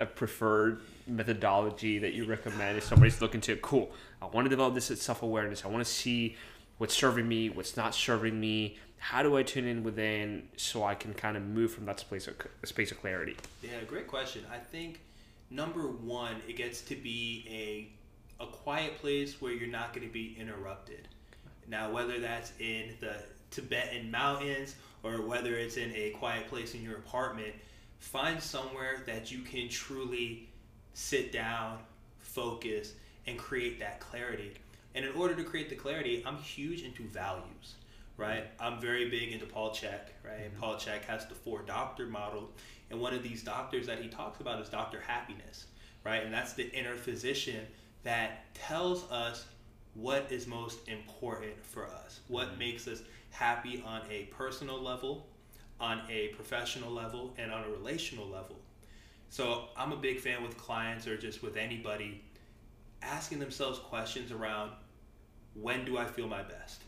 a 0.03 0.07
preferred 0.07 0.81
methodology 1.07 1.99
that 1.99 2.12
you 2.12 2.25
recommend 2.25 2.77
if 2.77 2.85
somebody's 2.85 3.21
looking 3.21 3.41
to 3.41 3.57
cool 3.57 3.91
i 4.21 4.27
want 4.27 4.45
to 4.45 4.49
develop 4.49 4.75
this 4.75 4.87
self-awareness 5.01 5.65
i 5.65 5.69
want 5.69 5.85
to 5.85 5.91
see 5.91 6.37
what's 6.79 6.95
serving 6.95 7.27
me 7.29 7.49
what's 7.49 7.77
not 7.77 7.95
serving 7.95 8.39
me 8.39 8.77
how 8.99 9.23
do 9.23 9.37
i 9.37 9.43
tune 9.43 9.65
in 9.65 9.85
within 9.85 10.49
so 10.57 10.83
i 10.83 10.95
can 10.95 11.15
kind 11.15 11.37
of 11.37 11.43
move 11.43 11.73
from 11.73 11.87
that 11.87 12.01
space 12.01 12.27
of 12.27 12.35
space 12.65 12.91
of 12.91 13.01
clarity 13.01 13.37
yeah 13.62 13.71
great 13.87 14.09
question 14.09 14.45
i 14.53 14.59
think 14.59 15.01
number 15.51 15.83
one 15.87 16.37
it 16.49 16.57
gets 16.57 16.81
to 16.81 16.97
be 16.97 17.45
a 17.49 18.01
a 18.42 18.46
quiet 18.46 18.99
place 18.99 19.40
where 19.40 19.52
you're 19.52 19.68
not 19.68 19.94
going 19.94 20.06
to 20.06 20.12
be 20.12 20.37
interrupted 20.38 21.08
now 21.68 21.90
whether 21.90 22.18
that's 22.18 22.52
in 22.58 22.94
the 23.00 23.14
tibetan 23.50 24.11
mountains 24.11 24.75
or 25.02 25.22
whether 25.22 25.54
it's 25.54 25.76
in 25.76 25.92
a 25.94 26.11
quiet 26.11 26.49
place 26.49 26.75
in 26.75 26.82
your 26.82 26.96
apartment 26.96 27.54
find 28.02 28.42
somewhere 28.42 29.02
that 29.06 29.30
you 29.30 29.38
can 29.38 29.68
truly 29.68 30.49
sit 30.92 31.33
down, 31.33 31.78
focus, 32.18 32.94
and 33.26 33.38
create 33.38 33.78
that 33.78 34.00
clarity. 34.00 34.52
And 34.94 35.05
in 35.05 35.12
order 35.14 35.35
to 35.37 35.44
create 35.44 35.70
the 35.70 35.76
clarity, 35.76 36.22
I'm 36.26 36.37
huge 36.37 36.83
into 36.83 37.05
values, 37.05 37.76
right? 38.16 38.44
I'm 38.59 38.81
very 38.81 39.09
big 39.09 39.33
into 39.33 39.46
Paul 39.46 39.70
Chek, 39.70 40.11
right? 40.24 40.40
And 40.42 40.52
mm-hmm. 40.52 40.61
Paul 40.61 40.74
Chek 40.74 41.05
has 41.05 41.26
the 41.26 41.35
four 41.35 41.62
doctor 41.62 42.07
model. 42.07 42.50
And 42.90 43.00
one 43.00 43.14
of 43.14 43.22
these 43.22 43.42
doctors 43.42 43.87
that 43.87 44.00
he 44.00 44.09
talks 44.09 44.40
about 44.40 44.61
is 44.61 44.68
Dr. 44.68 45.00
Happiness, 45.00 45.66
right? 46.05 46.24
And 46.24 46.35
that's 46.35 46.52
the 46.52 46.70
inner 46.72 46.96
physician 46.96 47.66
that 48.05 48.55
tells 48.55 49.11
us 49.11 49.47
what 49.95 50.27
is 50.31 50.47
most 50.47 50.88
important 50.88 51.65
for 51.65 51.87
us, 51.87 52.21
what 52.29 52.49
mm-hmm. 52.49 52.59
makes 52.59 52.88
us 52.88 53.03
happy 53.31 53.83
on 53.87 54.03
a 54.11 54.25
personal 54.25 54.81
level, 54.81 55.27
on 55.81 56.03
a 56.11 56.29
professional 56.29 56.91
level 56.91 57.35
and 57.38 57.53
on 57.53 57.65
a 57.65 57.69
relational 57.69 58.27
level. 58.27 58.57
So 59.29 59.65
I'm 59.77 59.93
a 59.93 59.97
big 59.97 60.21
fan 60.21 60.43
with 60.43 60.57
clients 60.57 61.07
or 61.07 61.17
just 61.17 61.43
with 61.43 61.57
anybody 61.57 62.23
asking 63.03 63.38
themselves 63.38 63.79
questions 63.79 64.31
around 64.31 64.73
when 65.55 65.85
do 65.85 65.99
I 65.99 66.05
feel 66.05 66.29
my 66.29 66.43
best? 66.43 66.83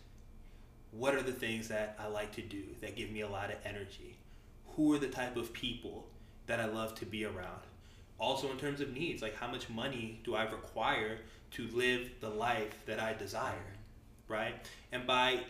What 0.90 1.14
are 1.14 1.22
the 1.22 1.32
things 1.32 1.68
that 1.68 1.96
I 1.98 2.06
like 2.06 2.32
to 2.32 2.42
do 2.42 2.62
that 2.80 2.96
give 2.96 3.10
me 3.10 3.22
a 3.22 3.28
lot 3.28 3.50
of 3.50 3.56
energy? 3.64 4.16
Who 4.76 4.92
are 4.94 4.98
the 4.98 5.08
type 5.08 5.36
of 5.36 5.52
people 5.52 6.06
that 6.46 6.60
I 6.60 6.66
love 6.66 6.94
to 6.96 7.06
be 7.06 7.24
around? 7.24 7.62
Also, 8.18 8.50
in 8.50 8.56
terms 8.58 8.80
of 8.80 8.92
needs, 8.92 9.22
like 9.22 9.36
how 9.36 9.48
much 9.48 9.68
money 9.68 10.20
do 10.24 10.34
I 10.34 10.44
require 10.44 11.18
to 11.52 11.68
live 11.68 12.10
the 12.20 12.28
life 12.28 12.74
that 12.86 13.00
I 13.00 13.12
desire, 13.14 13.72
right? 14.28 14.54
And 14.92 15.06
by, 15.06 15.40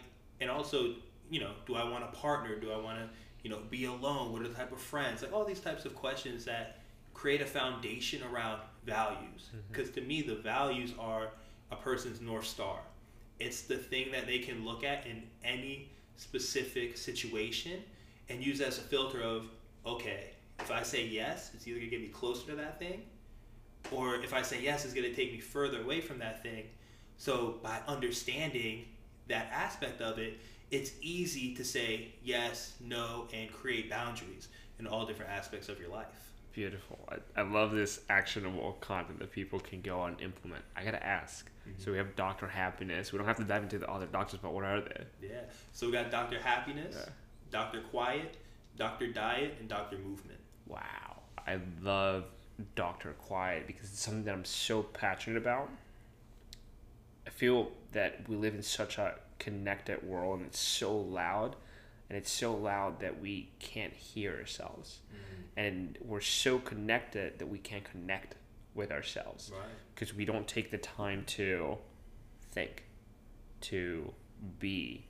and 0.40 0.50
also, 0.50 0.94
you 1.30 1.40
know, 1.40 1.52
do 1.66 1.74
I 1.74 1.88
want 1.88 2.04
a 2.04 2.08
partner? 2.08 2.56
Do 2.56 2.72
I 2.72 2.78
want 2.78 2.98
to 2.98 3.08
you 3.44 3.50
know, 3.50 3.60
be 3.70 3.84
alone? 3.84 4.32
What 4.32 4.42
are 4.42 4.48
the 4.48 4.54
type 4.54 4.72
of 4.72 4.80
friends? 4.80 5.22
Like 5.22 5.32
all 5.32 5.44
these 5.44 5.60
types 5.60 5.84
of 5.84 5.94
questions 5.94 6.46
that 6.46 6.78
create 7.12 7.42
a 7.42 7.46
foundation 7.46 8.22
around 8.24 8.60
values. 8.84 9.50
Because 9.70 9.88
mm-hmm. 9.90 10.00
to 10.00 10.06
me, 10.06 10.22
the 10.22 10.34
values 10.34 10.92
are 10.98 11.28
a 11.70 11.76
person's 11.76 12.20
north 12.20 12.46
star. 12.46 12.80
It's 13.38 13.62
the 13.62 13.76
thing 13.76 14.10
that 14.12 14.26
they 14.26 14.38
can 14.38 14.64
look 14.64 14.82
at 14.82 15.06
in 15.06 15.22
any 15.44 15.90
specific 16.16 16.96
situation 16.96 17.82
and 18.30 18.42
use 18.42 18.60
as 18.62 18.78
a 18.78 18.80
filter 18.80 19.20
of, 19.20 19.48
okay, 19.84 20.30
if 20.60 20.70
I 20.70 20.82
say 20.82 21.06
yes, 21.06 21.50
it's 21.54 21.66
either 21.66 21.78
gonna 21.78 21.90
get 21.90 22.00
me 22.00 22.08
closer 22.08 22.46
to 22.50 22.56
that 22.56 22.78
thing, 22.78 23.02
or 23.90 24.16
if 24.16 24.32
I 24.32 24.42
say 24.42 24.62
yes, 24.62 24.84
it's 24.84 24.94
gonna 24.94 25.14
take 25.14 25.32
me 25.32 25.40
further 25.40 25.82
away 25.82 26.00
from 26.00 26.18
that 26.20 26.42
thing. 26.42 26.64
So 27.18 27.56
by 27.62 27.80
understanding 27.86 28.86
that 29.28 29.48
aspect 29.52 30.00
of 30.00 30.18
it, 30.18 30.38
it's 30.70 30.92
easy 31.00 31.54
to 31.54 31.64
say 31.64 32.08
yes, 32.22 32.74
no, 32.80 33.28
and 33.32 33.52
create 33.52 33.90
boundaries 33.90 34.48
in 34.78 34.86
all 34.86 35.06
different 35.06 35.30
aspects 35.30 35.68
of 35.68 35.78
your 35.78 35.88
life. 35.88 36.32
Beautiful. 36.52 36.98
I, 37.08 37.40
I 37.40 37.42
love 37.42 37.72
this 37.72 38.00
actionable 38.08 38.76
content 38.80 39.18
that 39.18 39.32
people 39.32 39.58
can 39.58 39.80
go 39.80 40.04
and 40.04 40.20
implement. 40.20 40.64
I 40.76 40.84
gotta 40.84 41.04
ask. 41.04 41.50
Mm-hmm. 41.68 41.82
So 41.82 41.90
we 41.90 41.98
have 41.98 42.14
Doctor 42.14 42.46
Happiness. 42.46 43.12
We 43.12 43.18
don't 43.18 43.26
have 43.26 43.38
to 43.38 43.44
dive 43.44 43.64
into 43.64 43.78
the 43.78 43.90
other 43.90 44.06
doctors, 44.06 44.40
but 44.40 44.52
what 44.52 44.64
are 44.64 44.80
they? 44.80 45.04
Yeah. 45.20 45.40
So 45.72 45.86
we 45.86 45.92
got 45.92 46.10
Doctor 46.10 46.40
Happiness, 46.40 46.94
yeah. 46.96 47.12
Doctor 47.50 47.80
Quiet, 47.90 48.36
Doctor 48.76 49.08
Diet, 49.08 49.56
and 49.58 49.68
Doctor 49.68 49.98
Movement. 49.98 50.38
Wow. 50.66 51.22
I 51.46 51.58
love 51.82 52.24
Doctor 52.74 53.12
Quiet 53.18 53.66
because 53.66 53.90
it's 53.90 54.00
something 54.00 54.24
that 54.24 54.32
I'm 54.32 54.44
so 54.44 54.82
passionate 54.82 55.36
about. 55.36 55.68
I 57.26 57.30
feel 57.30 57.72
that 57.92 58.28
we 58.28 58.36
live 58.36 58.54
in 58.54 58.62
such 58.62 58.98
a 58.98 59.14
connected 59.38 60.02
world 60.02 60.38
and 60.38 60.48
it's 60.48 60.60
so 60.60 60.96
loud 60.96 61.56
and 62.08 62.18
it's 62.18 62.30
so 62.30 62.54
loud 62.54 63.00
that 63.00 63.20
we 63.20 63.50
can't 63.58 63.92
hear 63.92 64.36
ourselves 64.36 65.00
mm-hmm. 65.08 65.42
and 65.58 65.98
we're 66.04 66.20
so 66.20 66.58
connected 66.58 67.38
that 67.38 67.46
we 67.46 67.58
can't 67.58 67.84
connect 67.84 68.36
with 68.74 68.90
ourselves 68.90 69.52
because 69.94 70.10
right. 70.10 70.18
we 70.18 70.24
don't 70.24 70.46
take 70.46 70.70
the 70.70 70.78
time 70.78 71.24
to 71.26 71.76
think 72.52 72.84
to 73.60 74.12
be 74.58 75.04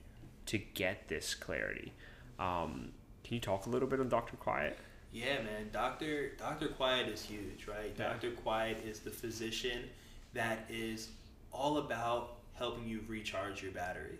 to 0.45 0.57
get 0.57 1.07
this 1.07 1.35
clarity 1.35 1.93
um, 2.39 2.91
can 3.23 3.35
you 3.35 3.39
talk 3.39 3.65
a 3.65 3.69
little 3.69 3.87
bit 3.87 3.99
on 3.99 4.07
dr 4.07 4.35
quiet 4.37 4.77
yeah 5.15 5.35
man 5.37 5.69
dr 5.71 6.31
dr 6.37 6.67
quiet 6.69 7.07
is 7.07 7.21
huge 7.21 7.67
right 7.67 7.93
yeah. 7.97 8.09
dr 8.09 8.31
quiet 8.31 8.77
is 8.85 8.99
the 8.99 9.09
physician 9.09 9.83
that 10.33 10.65
is 10.69 11.09
all 11.51 11.77
about 11.77 12.35
helping 12.55 12.87
you 12.87 13.01
recharge 13.07 13.63
your 13.63 13.71
battery. 13.71 14.17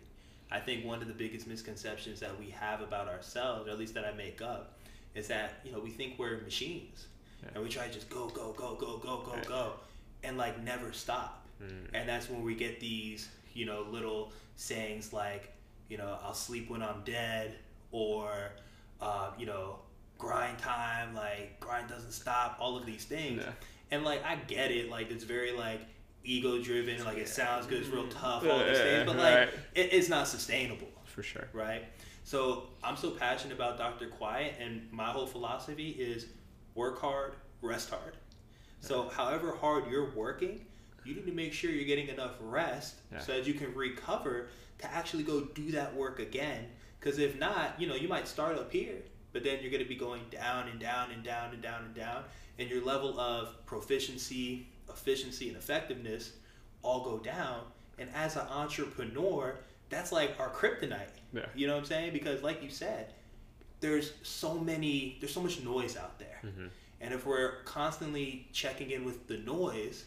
I 0.51 0.59
think 0.59 0.85
one 0.85 1.01
of 1.01 1.07
the 1.07 1.13
biggest 1.13 1.47
misconceptions 1.47 2.19
that 2.19 2.37
we 2.39 2.49
have 2.51 2.81
about 2.81 3.07
ourselves, 3.07 3.67
or 3.67 3.71
at 3.71 3.79
least 3.79 3.93
that 3.95 4.05
I 4.05 4.13
make 4.13 4.41
up, 4.41 4.77
is 5.15 5.27
that 5.27 5.59
you 5.63 5.71
know 5.71 5.79
we 5.79 5.89
think 5.89 6.17
we're 6.17 6.39
machines, 6.41 7.07
yeah. 7.41 7.49
and 7.55 7.63
we 7.63 7.69
try 7.69 7.87
to 7.87 7.93
just 7.93 8.09
go 8.09 8.27
go 8.27 8.53
go 8.53 8.75
go 8.75 8.97
go 8.97 9.17
go 9.25 9.35
go, 9.47 9.73
and 10.23 10.37
like 10.37 10.61
never 10.63 10.93
stop. 10.93 11.45
Mm. 11.61 11.87
And 11.93 12.09
that's 12.09 12.29
when 12.29 12.43
we 12.43 12.55
get 12.55 12.79
these 12.79 13.29
you 13.53 13.65
know 13.65 13.85
little 13.89 14.31
sayings 14.55 15.13
like 15.13 15.51
you 15.89 15.97
know 15.97 16.17
I'll 16.23 16.33
sleep 16.33 16.69
when 16.69 16.83
I'm 16.83 17.01
dead, 17.03 17.55
or 17.91 18.51
uh, 19.01 19.31
you 19.37 19.45
know 19.45 19.79
grind 20.17 20.57
time, 20.57 21.13
like 21.13 21.59
grind 21.59 21.89
doesn't 21.89 22.11
stop, 22.11 22.57
all 22.59 22.77
of 22.77 22.85
these 22.85 23.05
things. 23.05 23.43
Yeah. 23.43 23.51
And 23.91 24.03
like 24.03 24.23
I 24.23 24.35
get 24.35 24.71
it, 24.71 24.89
like 24.89 25.11
it's 25.11 25.23
very 25.23 25.51
like 25.51 25.81
ego 26.23 26.61
driven, 26.61 27.03
like 27.05 27.17
it 27.17 27.27
sounds 27.29 27.67
good, 27.67 27.81
it's 27.81 27.89
real 27.89 28.07
tough, 28.07 28.45
all 28.47 28.59
these 28.59 28.77
things, 28.77 29.05
but 29.05 29.17
like 29.17 29.35
right. 29.35 29.49
it, 29.73 29.93
it's 29.93 30.09
not 30.09 30.27
sustainable. 30.27 30.87
For 31.05 31.23
sure. 31.23 31.47
Right? 31.53 31.83
So 32.23 32.69
I'm 32.83 32.97
so 32.97 33.11
passionate 33.11 33.53
about 33.53 33.77
Dr. 33.77 34.07
Quiet, 34.07 34.55
and 34.59 34.91
my 34.91 35.11
whole 35.11 35.27
philosophy 35.27 35.91
is 35.91 36.25
work 36.73 36.99
hard, 36.99 37.35
rest 37.61 37.91
hard. 37.91 38.17
So, 38.79 39.09
however 39.09 39.55
hard 39.55 39.89
you're 39.89 40.11
working, 40.11 40.65
you 41.03 41.15
need 41.15 41.25
to 41.25 41.31
make 41.31 41.53
sure 41.53 41.71
you're 41.71 41.85
getting 41.85 42.07
enough 42.07 42.33
rest 42.39 42.95
Yeah. 43.11 43.19
so 43.19 43.33
that 43.33 43.47
you 43.47 43.53
can 43.53 43.73
recover 43.73 44.49
to 44.79 44.93
actually 44.93 45.23
go 45.23 45.41
do 45.41 45.71
that 45.71 45.95
work 45.95 46.19
again. 46.19 46.65
Because 46.99 47.19
if 47.19 47.39
not, 47.39 47.79
you 47.79 47.87
know, 47.87 47.95
you 47.95 48.07
might 48.07 48.27
start 48.27 48.57
up 48.57 48.71
here, 48.71 49.03
but 49.35 49.43
then 49.43 49.59
you're 49.61 49.69
going 49.69 49.83
to 49.83 49.89
be 49.89 49.95
going 49.97 50.21
down 50.31 50.69
and 50.69 50.79
down 50.79 51.11
and 51.11 51.21
down 51.21 51.51
and 51.51 51.61
down 51.61 51.83
and 51.83 51.93
down, 51.93 52.23
and 52.57 52.69
your 52.69 52.81
level 52.81 53.19
of 53.19 53.65
proficiency, 53.65 54.65
efficiency, 54.87 55.49
and 55.49 55.57
effectiveness 55.57 56.31
all 56.81 57.03
go 57.03 57.17
down. 57.17 57.59
And 57.99 58.09
as 58.15 58.37
an 58.37 58.47
entrepreneur, 58.47 59.57
that's 59.89 60.13
like 60.13 60.39
our 60.39 60.49
kryptonite. 60.49 61.09
Yeah. 61.33 61.47
You 61.53 61.67
know 61.67 61.73
what 61.73 61.79
I'm 61.79 61.85
saying? 61.85 62.13
Because, 62.13 62.43
like 62.43 62.63
you 62.63 62.69
said, 62.69 63.11
there's 63.81 64.13
so 64.23 64.53
many, 64.53 65.17
there's 65.19 65.33
so 65.33 65.41
much 65.41 65.61
noise 65.61 65.97
out 65.97 66.17
there. 66.17 66.39
Mhm. 66.41 66.69
And 67.01 67.13
if 67.13 67.25
we're 67.25 67.61
constantly 67.63 68.47
checking 68.53 68.91
in 68.91 69.03
with 69.03 69.27
the 69.27 69.39
noise 69.39 70.05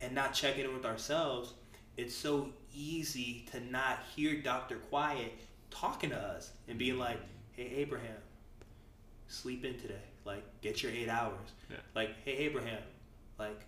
and 0.00 0.14
not 0.14 0.32
checking 0.32 0.64
in 0.64 0.72
with 0.72 0.86
ourselves, 0.86 1.54
it's 1.96 2.14
so 2.14 2.50
easy 2.72 3.48
to 3.50 3.58
not 3.58 4.04
hear 4.14 4.40
Dr. 4.40 4.76
Quiet 4.76 5.32
talking 5.70 6.10
to 6.10 6.16
us 6.16 6.52
and 6.68 6.78
being 6.78 6.98
like, 6.98 7.18
hey, 7.56 7.66
Abraham, 7.78 8.16
sleep 9.28 9.64
in 9.64 9.78
today. 9.78 10.02
Like, 10.24 10.42
get 10.60 10.82
your 10.82 10.92
eight 10.92 11.08
hours. 11.08 11.52
Yeah. 11.70 11.76
Like, 11.94 12.10
hey, 12.24 12.32
Abraham, 12.38 12.82
like, 13.38 13.60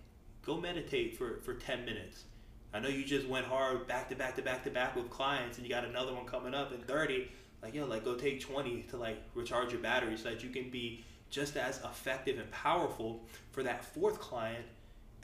go 0.43 0.57
meditate 0.57 1.17
for, 1.17 1.41
for 1.43 1.55
10 1.55 1.85
minutes. 1.85 2.25
I 2.73 2.81
know 2.81 2.89
you 2.89 3.05
just 3.05 3.27
went 3.27 3.47
hard 3.47 3.87
back 3.87 4.09
to 4.11 4.17
back 4.17 4.37
to 4.37 4.43
back 4.43 4.65
to 4.65 4.71
back 4.71 4.97
with 4.97 5.09
clients 5.11 5.59
and 5.59 5.67
you 5.67 5.73
got 5.73 5.85
another 5.85 6.13
one 6.13 6.27
coming 6.27 6.55
up 6.55 6.73
in 6.73 6.81
30. 6.83 7.29
Like, 7.63 7.75
yo, 7.75 7.87
like, 7.87 8.05
go 8.05 8.15
take 8.15 8.41
20 8.41 8.83
to, 8.91 8.97
like, 8.97 9.19
recharge 9.35 9.73
your 9.73 9.81
battery 9.81 10.17
so 10.17 10.31
that 10.31 10.43
you 10.43 10.51
can 10.51 10.71
be 10.71 11.05
just 11.31 11.57
as 11.57 11.79
effective 11.79 12.39
and 12.39 12.51
powerful 12.51 13.25
for 13.51 13.63
that 13.63 13.85
fourth 13.85 14.21
client 14.21 14.65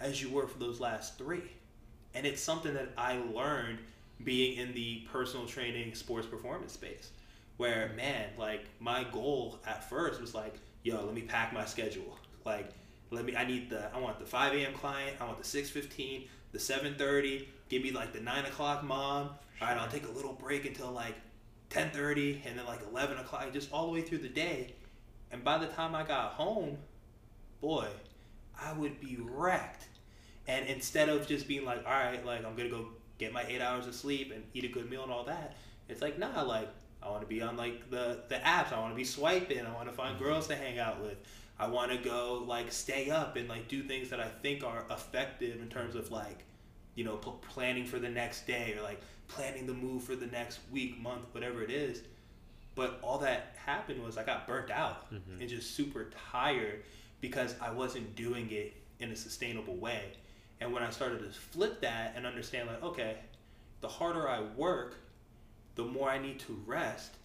as 0.01 0.21
you 0.21 0.31
were 0.31 0.47
for 0.47 0.59
those 0.59 0.81
last 0.81 1.19
three. 1.19 1.43
And 2.15 2.27
it's 2.27 2.43
something 2.43 2.75
that 2.75 2.91
I 2.97 3.19
learned 3.33 3.79
being 4.25 4.57
in 4.57 4.73
the 4.73 5.03
personal 5.13 5.47
training 5.47 5.95
sports 5.95 6.27
performance 6.27 6.73
space 6.73 7.11
where 7.57 7.93
man 7.97 8.29
like 8.39 8.65
my 8.81 9.05
goal 9.13 9.59
at 9.67 9.89
first 9.89 10.21
was 10.21 10.35
like 10.35 10.55
yo 10.83 11.05
let 11.05 11.15
me 11.15 11.23
pack 11.23 11.53
my 11.53 11.65
schedule. 11.65 12.19
Like 12.45 12.71
let 13.11 13.25
me 13.25 13.37
i 13.37 13.45
need 13.45 13.71
the 13.71 13.95
i 13.95 13.99
want 13.99 14.19
the 14.19 14.25
5 14.25 14.55
a.m 14.55 14.73
client 14.73 15.17
i 15.21 15.27
want 15.27 15.39
the 15.39 15.45
6.15 15.45 16.29
the 16.53 16.59
7.30 16.59 17.47
give 17.69 17.83
me 17.83 17.91
like 17.91 18.13
the 18.13 18.21
9 18.21 18.47
o'clock 18.47 18.83
mom 18.83 19.31
all 19.63 19.69
right? 19.69 19.77
I'll 19.77 19.89
take 19.89 20.07
a 20.07 20.11
little 20.11 20.33
break 20.33 20.65
until 20.67 20.91
like 20.91 21.15
10.30 21.71 22.41
and 22.45 22.59
then 22.59 22.67
like 22.67 22.81
11 22.91 23.19
o'clock 23.19 23.53
just 23.53 23.73
all 23.73 23.87
the 23.87 23.93
way 23.93 24.03
through 24.03 24.19
the 24.19 24.29
day. 24.29 24.75
And 25.31 25.45
by 25.45 25.59
the 25.59 25.67
time 25.67 25.95
i 25.95 26.03
got 26.03 26.33
home 26.33 26.79
boy 27.61 27.87
i 28.61 28.73
would 28.73 29.01
be 29.01 29.19
wrecked. 29.21 29.87
And 30.49 30.67
instead 30.67 31.09
of 31.09 31.27
just 31.27 31.47
being 31.47 31.65
like 31.65 31.87
all 31.87 31.93
right 31.93 32.25
like 32.27 32.45
i'm 32.45 32.57
gonna 32.57 32.69
go 32.69 32.89
get 33.19 33.33
my 33.33 33.45
eight 33.47 33.61
hours 33.61 33.87
of 33.87 33.95
sleep 33.95 34.33
and 34.35 34.43
eat 34.53 34.65
a 34.65 34.69
good 34.69 34.91
meal 34.91 35.05
and 35.05 35.13
all 35.13 35.25
that 35.25 35.55
it's 35.89 36.03
like 36.03 36.19
nah 36.19 36.43
like 36.43 36.69
i 37.05 37.11
want 37.11 37.23
to 37.23 37.27
be 37.27 37.43
on 37.43 37.57
like 37.57 37.91
the 37.91 38.21
the 38.29 38.37
apps. 38.37 38.73
I 38.73 38.79
want 38.79 38.93
to 38.93 38.97
be 38.97 39.05
swiping. 39.05 39.65
I 39.67 39.73
want 39.73 39.89
to 39.89 39.95
find 39.95 40.17
mm-hmm. 40.17 40.25
girls 40.25 40.49
to 40.49 40.57
hang 40.57 40.79
out 40.79 41.01
with. 41.01 41.17
I 41.59 41.69
want 41.69 41.93
to 41.93 41.99
go 41.99 42.45
like 42.47 42.73
stay 42.73 43.11
up 43.11 43.37
and 43.37 43.49
like 43.49 43.69
do 43.69 43.83
things 43.83 44.11
that 44.11 44.21
i 44.21 44.29
think 44.29 44.65
are 44.65 44.85
effective 44.91 45.61
in 45.61 45.69
terms 45.69 45.95
of 45.95 46.11
like 46.11 46.45
you 46.95 47.05
know 47.05 47.17
pl- 47.17 47.41
planning 47.51 47.85
for 47.85 47.99
the 47.99 48.09
next 48.09 48.47
day 48.47 48.75
or 48.77 48.83
like 48.83 49.01
planning 49.29 49.67
the 49.67 49.75
move 49.75 50.03
for 50.03 50.17
the 50.17 50.27
next 50.27 50.61
week 50.71 51.01
month 51.01 51.25
whatever 51.33 51.63
it 51.63 51.71
is. 51.71 52.03
But 52.75 53.01
all 53.03 53.19
that 53.19 53.55
happened 53.65 54.03
was 54.03 54.17
i 54.17 54.25
got 54.25 54.47
burnt 54.47 54.71
out 54.71 55.13
mm-hmm. 55.13 55.41
and 55.41 55.49
just 55.49 55.75
super 55.75 56.11
tired 56.33 56.83
because 57.21 57.55
i 57.61 57.71
wasn't 57.71 58.17
doing 58.17 58.51
it 58.51 58.75
in 59.03 59.11
a 59.11 59.17
sustainable 59.17 59.77
way. 59.77 60.13
And 60.61 60.73
when 60.73 60.83
I 60.83 60.91
started 60.91 61.19
to 61.19 61.31
flip 61.31 61.81
that 61.81 62.15
and 62.17 62.25
understand, 62.25 62.69
like, 62.69 62.83
okay, 62.83 63.17
the 63.81 63.89
harder 63.89 64.29
I 64.29 64.43
work, 64.57 64.97
the 65.75 65.85
more 65.85 66.11
I 66.11 66.19
need 66.19 66.39
to 66.41 66.63
rest, 66.67 67.17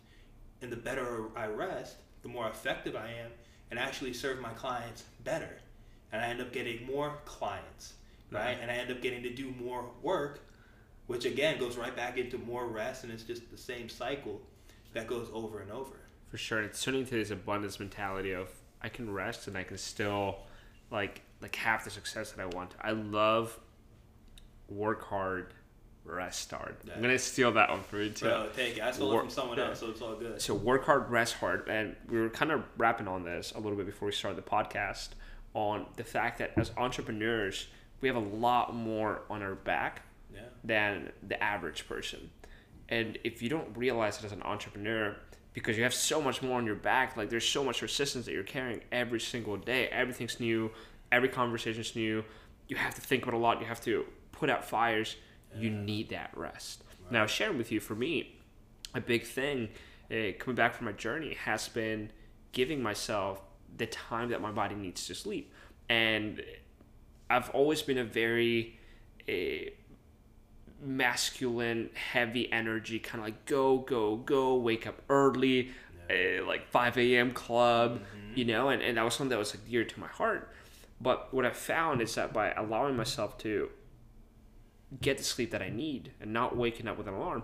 and 0.61 0.71
the 0.71 0.77
better 0.77 1.25
I 1.35 1.47
rest, 1.47 1.97
the 2.21 2.29
more 2.29 2.47
effective 2.47 2.95
I 2.95 3.07
am, 3.07 3.31
and 3.69 3.79
actually 3.79 4.13
serve 4.13 4.39
my 4.39 4.51
clients 4.51 5.03
better. 5.23 5.57
And 6.11 6.21
I 6.21 6.27
end 6.27 6.41
up 6.41 6.53
getting 6.53 6.85
more 6.85 7.19
clients, 7.25 7.93
right? 8.31 8.57
And 8.61 8.71
I 8.71 8.75
end 8.75 8.91
up 8.91 9.01
getting 9.01 9.23
to 9.23 9.29
do 9.33 9.53
more 9.59 9.89
work, 10.01 10.39
which 11.07 11.25
again 11.25 11.59
goes 11.59 11.77
right 11.77 11.95
back 11.95 12.17
into 12.17 12.37
more 12.37 12.67
rest, 12.67 13.03
and 13.03 13.11
it's 13.11 13.23
just 13.23 13.49
the 13.51 13.57
same 13.57 13.89
cycle 13.89 14.41
that 14.93 15.07
goes 15.07 15.29
over 15.33 15.59
and 15.59 15.71
over. 15.71 15.95
For 16.29 16.37
sure, 16.37 16.59
and 16.59 16.67
it's 16.67 16.81
turning 16.83 17.05
to 17.05 17.15
this 17.15 17.31
abundance 17.31 17.79
mentality 17.79 18.31
of 18.31 18.49
I 18.81 18.89
can 18.89 19.11
rest 19.11 19.47
and 19.47 19.57
I 19.57 19.63
can 19.63 19.77
still 19.77 20.39
like 20.91 21.21
like 21.41 21.55
have 21.57 21.83
the 21.83 21.89
success 21.89 22.31
that 22.31 22.41
I 22.41 22.45
want. 22.55 22.73
I 22.81 22.91
love 22.91 23.57
work 24.67 25.03
hard, 25.03 25.53
rest 26.07 26.51
hard. 26.51 26.75
I'm 26.95 27.01
gonna 27.01 27.19
steal 27.19 27.51
that 27.53 27.69
one 27.69 27.83
for 27.83 28.01
you 28.01 28.09
too. 28.09 28.25
Bro, 28.25 28.49
take 28.55 28.77
it. 28.77 28.83
I 28.83 28.91
stole 28.91 29.13
it 29.17 29.19
from 29.19 29.29
someone 29.29 29.57
yeah. 29.57 29.67
else, 29.69 29.79
so 29.79 29.89
it's 29.89 30.01
all 30.01 30.15
good. 30.15 30.41
So 30.41 30.53
work 30.55 30.85
hard, 30.85 31.09
rest 31.09 31.35
hard, 31.35 31.67
and 31.67 31.95
we 32.09 32.19
were 32.19 32.29
kind 32.29 32.51
of 32.51 32.63
wrapping 32.77 33.07
on 33.07 33.23
this 33.23 33.51
a 33.55 33.59
little 33.59 33.77
bit 33.77 33.85
before 33.85 34.07
we 34.07 34.11
started 34.11 34.37
the 34.37 34.49
podcast 34.49 35.09
on 35.53 35.85
the 35.95 36.03
fact 36.03 36.39
that 36.39 36.51
as 36.55 36.71
entrepreneurs, 36.77 37.67
we 38.01 38.07
have 38.07 38.15
a 38.15 38.19
lot 38.19 38.75
more 38.75 39.21
on 39.29 39.41
our 39.41 39.55
back 39.55 40.03
Yeah. 40.33 40.41
than 40.63 41.11
the 41.23 41.41
average 41.43 41.87
person. 41.87 42.29
And 42.89 43.17
if 43.23 43.41
you 43.41 43.49
don't 43.49 43.75
realize 43.75 44.19
it 44.19 44.25
as 44.25 44.31
an 44.31 44.43
entrepreneur, 44.43 45.15
because 45.53 45.75
you 45.75 45.83
have 45.83 45.93
so 45.93 46.21
much 46.21 46.41
more 46.43 46.57
on 46.57 46.65
your 46.65 46.75
back, 46.75 47.17
like 47.17 47.29
there's 47.29 47.47
so 47.47 47.63
much 47.63 47.81
resistance 47.81 48.25
that 48.25 48.31
you're 48.33 48.43
carrying 48.43 48.81
every 48.91 49.19
single 49.19 49.57
day. 49.57 49.87
Everything's 49.87 50.39
new, 50.39 50.71
every 51.11 51.29
conversation's 51.29 51.95
new. 51.95 52.23
You 52.67 52.75
have 52.75 52.93
to 52.95 53.01
think 53.01 53.23
about 53.23 53.33
a 53.33 53.39
lot. 53.39 53.59
You 53.59 53.65
have 53.65 53.81
to 53.81 54.05
put 54.31 54.49
out 54.49 54.63
fires. 54.63 55.15
You 55.55 55.69
need 55.69 56.09
that 56.09 56.31
rest. 56.35 56.83
Now, 57.09 57.25
sharing 57.25 57.57
with 57.57 57.71
you, 57.71 57.79
for 57.79 57.95
me, 57.95 58.35
a 58.93 59.01
big 59.01 59.23
thing 59.23 59.69
uh, 60.11 60.33
coming 60.39 60.55
back 60.55 60.73
from 60.73 60.85
my 60.85 60.91
journey 60.91 61.35
has 61.35 61.67
been 61.67 62.11
giving 62.51 62.81
myself 62.81 63.41
the 63.75 63.85
time 63.85 64.29
that 64.29 64.41
my 64.41 64.51
body 64.51 64.75
needs 64.75 65.07
to 65.07 65.15
sleep. 65.15 65.53
And 65.89 66.43
I've 67.29 67.49
always 67.51 67.81
been 67.81 67.97
a 67.97 68.03
very 68.03 68.79
uh, 69.27 69.71
masculine, 70.81 71.89
heavy 71.93 72.51
energy, 72.51 72.99
kind 72.99 73.21
of 73.21 73.25
like 73.25 73.45
go, 73.45 73.79
go, 73.79 74.17
go, 74.17 74.55
wake 74.55 74.87
up 74.87 75.01
early, 75.09 75.71
uh, 76.09 76.45
like 76.45 76.69
5 76.69 76.97
a.m. 76.97 77.31
club, 77.31 78.01
you 78.35 78.45
know, 78.45 78.69
and, 78.69 78.81
and 78.81 78.97
that 78.97 79.03
was 79.03 79.13
something 79.13 79.29
that 79.29 79.39
was 79.39 79.55
like 79.55 79.67
dear 79.69 79.83
to 79.83 79.99
my 79.99 80.07
heart. 80.07 80.51
But 80.99 81.33
what 81.33 81.45
I 81.45 81.51
found 81.51 82.01
is 82.01 82.15
that 82.15 82.33
by 82.33 82.51
allowing 82.51 82.95
myself 82.95 83.37
to 83.39 83.69
get 85.01 85.17
the 85.17 85.23
sleep 85.23 85.51
that 85.51 85.61
I 85.61 85.69
need 85.69 86.11
and 86.21 86.33
not 86.33 86.55
waking 86.55 86.87
up 86.87 86.97
with 86.97 87.07
an 87.07 87.13
alarm, 87.13 87.43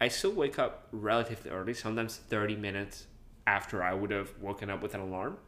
I 0.00 0.08
still 0.08 0.32
wake 0.32 0.58
up 0.58 0.88
relatively 0.92 1.50
early, 1.50 1.74
sometimes 1.74 2.16
30 2.16 2.56
minutes 2.56 3.06
after 3.46 3.82
I 3.82 3.94
would 3.94 4.10
have 4.10 4.30
woken 4.40 4.70
up 4.70 4.82
with 4.82 4.94
an 4.94 5.00
alarm. 5.00 5.38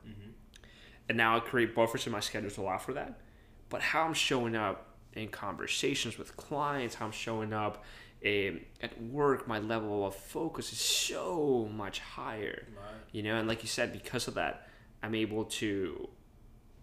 And 1.09 1.19
now 1.19 1.37
I 1.37 1.41
create 1.41 1.75
buffers 1.75 2.07
in 2.07 2.13
my 2.13 2.21
schedule 2.21 2.51
to 2.51 2.63
allow 2.63 2.79
for 2.79 2.93
that. 2.95 3.21
But 3.69 3.83
how 3.83 4.05
I'm 4.05 4.15
showing 4.15 4.57
up 4.57 4.87
in 5.13 5.29
conversations 5.29 6.19
with 6.19 6.37
clients, 6.37 6.95
how 6.95 7.07
I'm 7.07 7.13
showing 7.13 7.53
up 7.53 7.85
um, 8.25 8.61
at 8.81 9.01
work, 9.03 9.47
my 9.47 9.59
level 9.59 10.07
of 10.07 10.15
focus 10.15 10.73
is 10.73 10.79
so 10.79 11.69
much 11.75 11.99
higher. 11.99 12.65
Right. 12.75 12.95
You 13.13 13.23
know, 13.23 13.37
and 13.37 13.47
like 13.47 13.63
you 13.63 13.69
said, 13.69 13.93
because 13.93 14.29
of 14.29 14.35
that, 14.35 14.69
I'm 15.03 15.15
able 15.15 15.45
to 15.45 16.09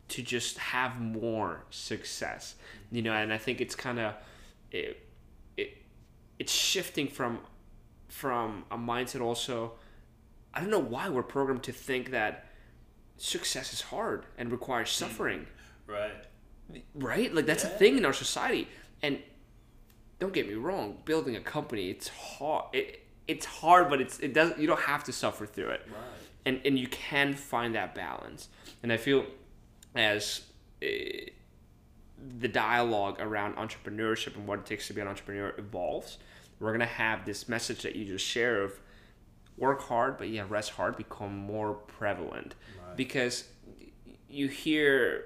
to 0.10 0.21
just 0.21 0.58
have 0.58 1.00
more 1.00 1.63
success. 1.69 2.56
You 2.91 3.02
know, 3.02 3.13
and 3.13 3.34
I 3.34 3.38
think 3.38 3.62
it's 3.62 3.76
kind 3.76 3.97
of 3.97 4.13
it, 4.71 5.07
it 5.57 5.77
it's 6.39 6.51
shifting 6.53 7.07
from 7.07 7.39
from 8.07 8.65
a 8.71 8.77
mindset 8.77 9.21
also. 9.21 9.73
I 10.53 10.60
don't 10.60 10.69
know 10.69 10.79
why 10.79 11.07
we're 11.10 11.23
programmed 11.23 11.63
to 11.63 11.71
think 11.71 12.12
that 12.12 12.47
success 13.17 13.71
is 13.71 13.81
hard 13.81 14.25
and 14.38 14.51
requires 14.51 14.89
suffering 14.89 15.45
Right. 15.88 16.12
right? 16.95 17.34
Like 17.34 17.45
that's 17.45 17.63
a 17.63 17.69
thing 17.69 17.97
in 17.97 18.05
our 18.05 18.13
society. 18.13 18.67
And 19.01 19.19
don't 20.19 20.34
get 20.34 20.47
me 20.47 20.55
wrong, 20.55 20.97
building 21.05 21.36
a 21.36 21.39
company, 21.41 21.89
it's 21.89 22.07
hard. 22.10 22.65
It, 22.73 23.05
it's 23.27 23.45
hard, 23.45 23.89
but 23.89 24.01
it's 24.01 24.19
it 24.19 24.34
doesn't 24.34 24.60
You 24.60 24.67
don't 24.67 24.79
have 24.81 25.03
to 25.05 25.13
suffer 25.13 25.45
through 25.45 25.69
it, 25.69 25.81
Right. 25.88 26.03
and 26.45 26.62
and 26.65 26.77
you 26.77 26.88
can 26.88 27.34
find 27.34 27.75
that 27.75 27.95
balance. 27.95 28.49
And 28.84 28.91
I 28.91 28.97
feel 28.97 29.25
as 29.95 30.41
uh, 30.84 30.88
the 32.39 32.47
dialogue 32.47 33.17
around 33.19 33.55
entrepreneurship 33.55 34.36
and 34.36 34.47
what 34.47 34.60
it 34.60 34.65
takes 34.65 34.88
to 34.88 34.93
be 34.93 35.01
an 35.01 35.07
entrepreneur 35.07 35.53
evolves, 35.57 36.17
we're 36.60 36.71
gonna 36.71 36.86
have 36.86 37.25
this 37.25 37.49
message 37.49 37.81
that 37.84 37.95
you 37.95 38.05
just 38.05 38.25
share 38.25 38.62
of 38.62 38.79
work 39.57 39.81
hard, 39.81 40.17
but 40.17 40.29
yeah, 40.29 40.43
rest 40.47 40.71
hard 40.71 40.97
become 40.97 41.36
more 41.38 41.73
prevalent 41.73 42.55
Right. 42.86 42.95
because 42.97 43.45
you 44.29 44.47
hear 44.47 45.25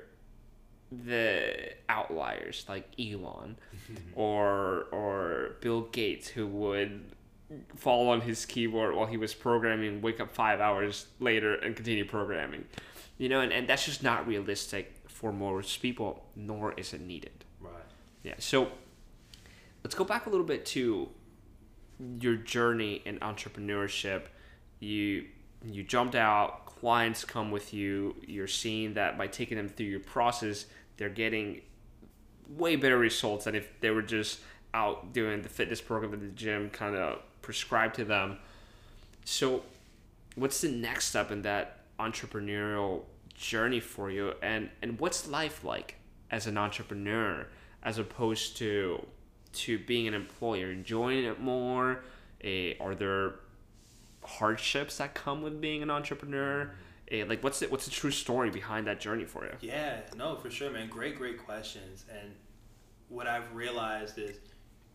the 0.92 1.74
outliers 1.90 2.66
like 2.70 2.88
Elon 3.00 3.58
or 4.16 4.86
or 4.92 5.58
Bill 5.62 5.82
Gates 5.82 6.28
who 6.30 6.48
would 6.48 7.12
fall 7.76 8.10
on 8.10 8.22
his 8.22 8.46
keyboard 8.46 8.96
while 8.96 9.06
he 9.06 9.18
was 9.18 9.34
programming, 9.34 10.02
wake 10.02 10.20
up 10.20 10.32
five 10.34 10.60
hours 10.60 11.08
later 11.20 11.56
and 11.56 11.76
continue 11.76 12.06
programming. 12.06 12.66
You 13.18 13.30
know, 13.30 13.42
and, 13.42 13.54
and 13.54 13.68
that's 13.68 13.86
just 13.86 14.04
not 14.04 14.28
realistic 14.28 14.95
for 15.16 15.32
most 15.32 15.82
people, 15.82 16.26
nor 16.36 16.74
is 16.74 16.94
it 16.94 17.00
needed. 17.00 17.46
Right. 17.62 17.72
Yeah. 18.22 18.34
So 18.38 18.68
let's 19.82 19.96
go 19.96 20.04
back 20.04 20.26
a 20.26 20.30
little 20.30 20.46
bit 20.46 20.66
to 20.68 21.08
your 22.20 22.36
journey 22.36 23.02
in 23.06 23.20
entrepreneurship. 23.20 24.24
You 24.82 25.28
you 25.64 25.84
jumped 25.84 26.16
out, 26.16 26.66
clients 26.66 27.24
come 27.24 27.50
with 27.50 27.74
you, 27.74 28.16
you're 28.28 28.46
seeing 28.46 28.96
that 28.96 29.18
by 29.18 29.28
taking 29.28 29.58
them 29.58 29.70
through 29.70 29.86
your 29.86 30.02
process, 30.02 30.66
they're 30.98 31.08
getting 31.08 31.62
way 32.50 32.76
better 32.76 32.98
results 32.98 33.46
than 33.46 33.56
if 33.56 33.70
they 33.80 33.92
were 33.92 34.02
just 34.02 34.42
out 34.74 35.14
doing 35.14 35.42
the 35.42 35.50
fitness 35.50 35.80
program 35.80 36.14
at 36.14 36.20
the 36.20 36.28
gym 36.28 36.70
kind 36.70 36.94
of 36.94 37.20
prescribed 37.42 37.96
to 37.96 38.04
them. 38.04 38.38
So 39.24 39.64
what's 40.36 40.60
the 40.60 40.70
next 40.70 41.06
step 41.06 41.32
in 41.32 41.42
that 41.44 41.80
entrepreneurial 42.00 43.04
journey 43.36 43.80
for 43.80 44.10
you 44.10 44.34
and 44.42 44.70
and 44.82 45.00
what's 45.00 45.28
life 45.28 45.64
like 45.64 45.96
as 46.32 46.48
an 46.48 46.58
entrepreneur 46.58 47.46
as 47.84 47.98
opposed 47.98 48.58
to 48.58 49.06
to 49.54 49.78
being 49.80 50.08
an 50.08 50.14
employer 50.14 50.72
enjoying 50.72 51.26
it 51.26 51.40
more 51.40 52.04
uh, 52.44 52.72
are 52.80 52.96
there 52.96 53.36
hardships 54.24 54.98
that 54.98 55.14
come 55.14 55.42
with 55.42 55.62
being 55.62 55.84
an 55.84 55.92
entrepreneur 55.92 56.72
uh, 57.12 57.26
like 57.28 57.44
what's 57.44 57.60
the, 57.60 57.68
what's 57.68 57.86
the 57.86 57.92
true 57.92 58.12
story 58.12 58.50
behind 58.50 58.88
that 58.88 59.00
journey 59.00 59.26
for 59.26 59.46
you 59.46 59.52
Yeah, 59.62 60.00
no, 60.16 60.36
for 60.36 60.50
sure, 60.50 60.72
man. 60.72 60.90
Great, 60.90 61.18
great 61.18 61.38
questions. 61.38 62.06
And 62.10 62.32
what 63.10 63.28
I've 63.28 63.54
realized 63.54 64.18
is 64.18 64.40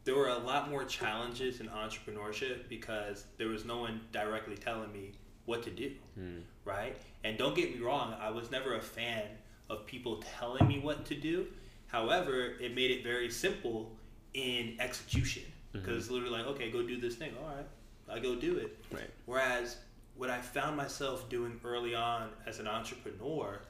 there 0.05 0.16
were 0.16 0.29
a 0.29 0.38
lot 0.38 0.70
more 0.70 0.85
challenges 0.85 1.61
in 1.61 1.68
entrepreneurship 1.68 2.68
because 2.68 3.26
there 3.37 3.48
was 3.48 3.64
no 3.64 3.79
one 3.79 4.00
directly 4.12 4.57
telling 4.57 4.92
me 4.92 5.12
what 5.50 5.64
to 5.64 5.70
do, 5.70 5.90
hmm. 6.14 6.38
right? 6.64 6.96
And 7.24 7.36
don't 7.36 7.54
get 7.54 7.74
me 7.74 7.84
wrong, 7.84 8.14
I 8.18 8.30
was 8.30 8.50
never 8.50 8.76
a 8.76 8.80
fan 8.80 9.24
of 9.68 9.84
people 9.84 10.22
telling 10.38 10.66
me 10.66 10.78
what 10.78 11.04
to 11.06 11.14
do. 11.14 11.46
However, 11.88 12.54
it 12.60 12.74
made 12.74 12.92
it 12.92 13.02
very 13.02 13.30
simple 13.30 13.90
in 14.32 14.76
execution 14.78 15.42
mm-hmm. 15.42 15.80
because 15.80 15.96
it's 15.98 16.10
literally 16.10 16.32
like, 16.32 16.46
okay, 16.46 16.70
go 16.70 16.82
do 16.82 16.98
this 17.00 17.16
thing. 17.16 17.32
All 17.42 17.54
right, 17.54 17.66
I 18.08 18.20
go 18.20 18.36
do 18.36 18.56
it. 18.58 18.78
right 18.92 19.10
Whereas 19.26 19.76
what 20.16 20.30
I 20.30 20.40
found 20.40 20.76
myself 20.76 21.28
doing 21.28 21.60
early 21.64 21.94
on 21.94 22.30
as 22.46 22.60
an 22.60 22.68
entrepreneur 22.68 23.60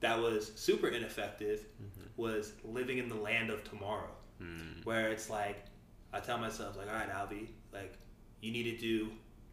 that 0.00 0.18
was 0.18 0.52
super 0.56 0.88
ineffective 0.88 1.66
mm-hmm. 1.82 2.06
was 2.16 2.52
living 2.64 2.98
in 2.98 3.08
the 3.08 3.14
land 3.14 3.50
of 3.50 3.62
tomorrow. 3.64 4.10
Hmm. 4.38 4.80
Where 4.84 5.10
it's 5.10 5.30
like, 5.30 5.64
I 6.12 6.20
tell 6.20 6.38
myself, 6.38 6.76
like, 6.76 6.88
all 6.88 6.94
right, 6.94 7.10
Albie, 7.10 7.48
like, 7.72 7.94
you 8.40 8.52
need 8.52 8.64
to 8.64 8.76
do 8.76 9.10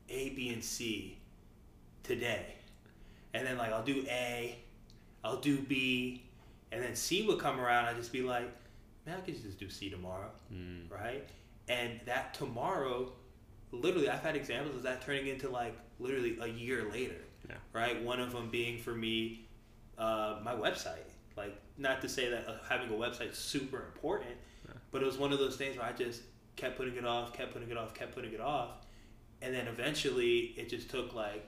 A, 0.10 0.30
B, 0.30 0.50
and 0.50 0.64
C 0.64 1.21
today. 2.04 2.56
And 3.34 3.46
then, 3.46 3.58
like, 3.58 3.72
I'll 3.72 3.84
do 3.84 4.04
A, 4.10 4.58
I'll 5.24 5.40
do 5.40 5.58
B, 5.60 6.24
and 6.72 6.82
then 6.84 6.96
C 6.96 7.26
would 7.28 7.40
come 7.40 7.60
around. 7.60 7.86
I'd 7.86 7.96
just 7.96 8.12
be 8.12 8.22
like, 8.22 8.50
man, 9.06 9.18
I 9.18 9.22
could 9.22 9.42
just 9.42 9.60
do 9.60 9.70
C 9.70 9.90
tomorrow 9.90 10.30
right? 10.90 11.28
And 11.70 12.00
that 12.06 12.34
tomorrow, 12.34 13.14
literally, 13.72 14.10
I've 14.10 14.22
had 14.22 14.36
examples 14.36 14.76
of 14.76 14.84
that 14.84 15.02
turning 15.02 15.28
into 15.28 15.48
like 15.50 15.78
literally 16.00 16.38
a 16.42 16.48
year 16.48 16.90
later, 16.92 17.16
Yeah. 17.48 17.56
right? 17.74 18.02
One 18.04 18.20
of 18.20 18.34
them 18.34 18.50
being 18.50 18.78
for 18.80 18.94
me, 18.94 19.48
uh, 19.98 20.40
my 20.44 20.54
website. 20.54 20.98
Like, 21.38 21.56
not 21.78 22.02
to 22.02 22.10
say 22.10 22.30
that 22.30 22.48
uh, 22.48 22.56
having 22.68 22.90
a 22.90 22.94
website 22.94 23.30
is 23.32 23.38
super 23.38 23.86
important, 23.86 24.36
but 24.92 25.02
it 25.02 25.06
was 25.06 25.18
one 25.18 25.32
of 25.32 25.40
those 25.40 25.56
things 25.56 25.78
where 25.78 25.86
I 25.86 25.94
just 25.94 26.22
kept 26.58 26.76
putting 26.78 26.96
it 26.98 27.06
off, 27.06 27.32
kept 27.34 27.54
putting 27.54 27.70
it 27.70 27.78
off, 27.78 27.94
kept 27.94 28.14
putting 28.14 28.34
it 28.34 28.42
off, 28.42 28.72
and 29.42 29.54
then 29.54 29.68
eventually 29.68 30.54
it 30.58 30.68
just 30.70 30.90
took 30.90 31.14
like 31.16 31.48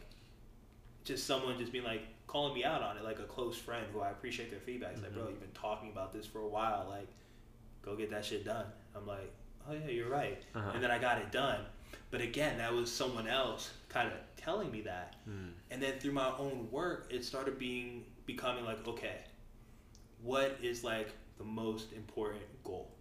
just 1.04 1.26
someone 1.28 1.58
just 1.58 1.72
being 1.72 1.84
like 1.84 2.02
calling 2.28 2.54
me 2.54 2.64
out 2.64 2.82
on 2.82 2.98
it, 2.98 3.04
like 3.04 3.20
a 3.20 3.24
close 3.24 3.58
friend 3.58 3.86
who 3.94 4.02
I 4.02 4.10
appreciate 4.10 4.50
their 4.50 4.60
feedback. 4.60 4.94
It's 4.94 5.02
like, 5.02 5.14
bro, 5.14 5.28
you've 5.28 5.40
been 5.40 5.50
talking 5.52 5.90
about 5.90 6.14
this 6.14 6.26
for 6.26 6.40
a 6.40 6.48
while, 6.48 6.88
like 6.90 7.08
go 7.82 7.96
get 7.96 8.10
that 8.12 8.26
shit 8.26 8.46
done. 8.46 8.66
I'm 8.96 9.06
like, 9.06 9.32
oh 9.70 9.74
yeah, 9.74 9.92
you're 9.92 10.10
right. 10.10 10.42
Uh-huh. 10.56 10.72
And 10.74 10.84
then 10.84 10.92
I 10.92 11.00
got 11.00 11.20
it 11.20 11.32
done. 11.32 11.60
But 12.12 12.22
again, 12.22 12.58
that 12.58 12.74
was 12.74 12.92
someone 12.92 13.28
else 13.28 13.72
kind 13.90 14.08
of 14.08 14.14
telling 14.38 14.72
me 14.72 14.82
that. 14.82 15.16
And 15.26 15.82
then 15.82 15.94
through 16.00 16.12
my 16.12 16.32
own 16.38 16.68
work, 16.72 17.08
it 17.10 17.24
started 17.26 17.58
being 17.58 18.06
becoming 18.26 18.66
like, 18.66 18.88
okay, 18.88 19.18
what 20.22 20.58
is 20.62 20.84
like 20.84 21.10
the 21.38 21.44
most 21.44 21.92
important 21.94 22.44
goal? 22.64 22.92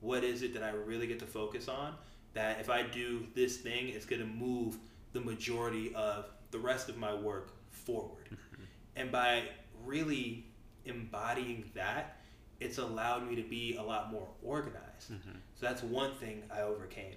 What 0.00 0.24
is 0.24 0.42
it 0.42 0.54
that 0.54 0.62
I 0.62 0.70
really 0.70 1.06
get 1.06 1.18
to 1.20 1.26
focus 1.26 1.68
on? 1.68 1.94
That 2.34 2.60
if 2.60 2.68
I 2.68 2.82
do 2.82 3.26
this 3.34 3.58
thing, 3.58 3.88
it's 3.88 4.06
going 4.06 4.20
to 4.20 4.28
move 4.28 4.76
the 5.12 5.20
majority 5.20 5.94
of 5.94 6.26
the 6.56 6.62
rest 6.62 6.88
of 6.88 6.96
my 6.96 7.14
work 7.14 7.50
forward. 7.70 8.24
Mm-hmm. 8.26 8.62
And 8.96 9.12
by 9.12 9.42
really 9.84 10.46
embodying 10.84 11.70
that, 11.74 12.16
it's 12.60 12.78
allowed 12.78 13.28
me 13.28 13.36
to 13.36 13.42
be 13.42 13.76
a 13.76 13.82
lot 13.82 14.10
more 14.10 14.28
organized. 14.42 15.12
Mm-hmm. 15.12 15.38
So 15.54 15.66
that's 15.66 15.82
one 15.82 16.14
thing 16.14 16.42
I 16.50 16.62
overcame. 16.62 17.16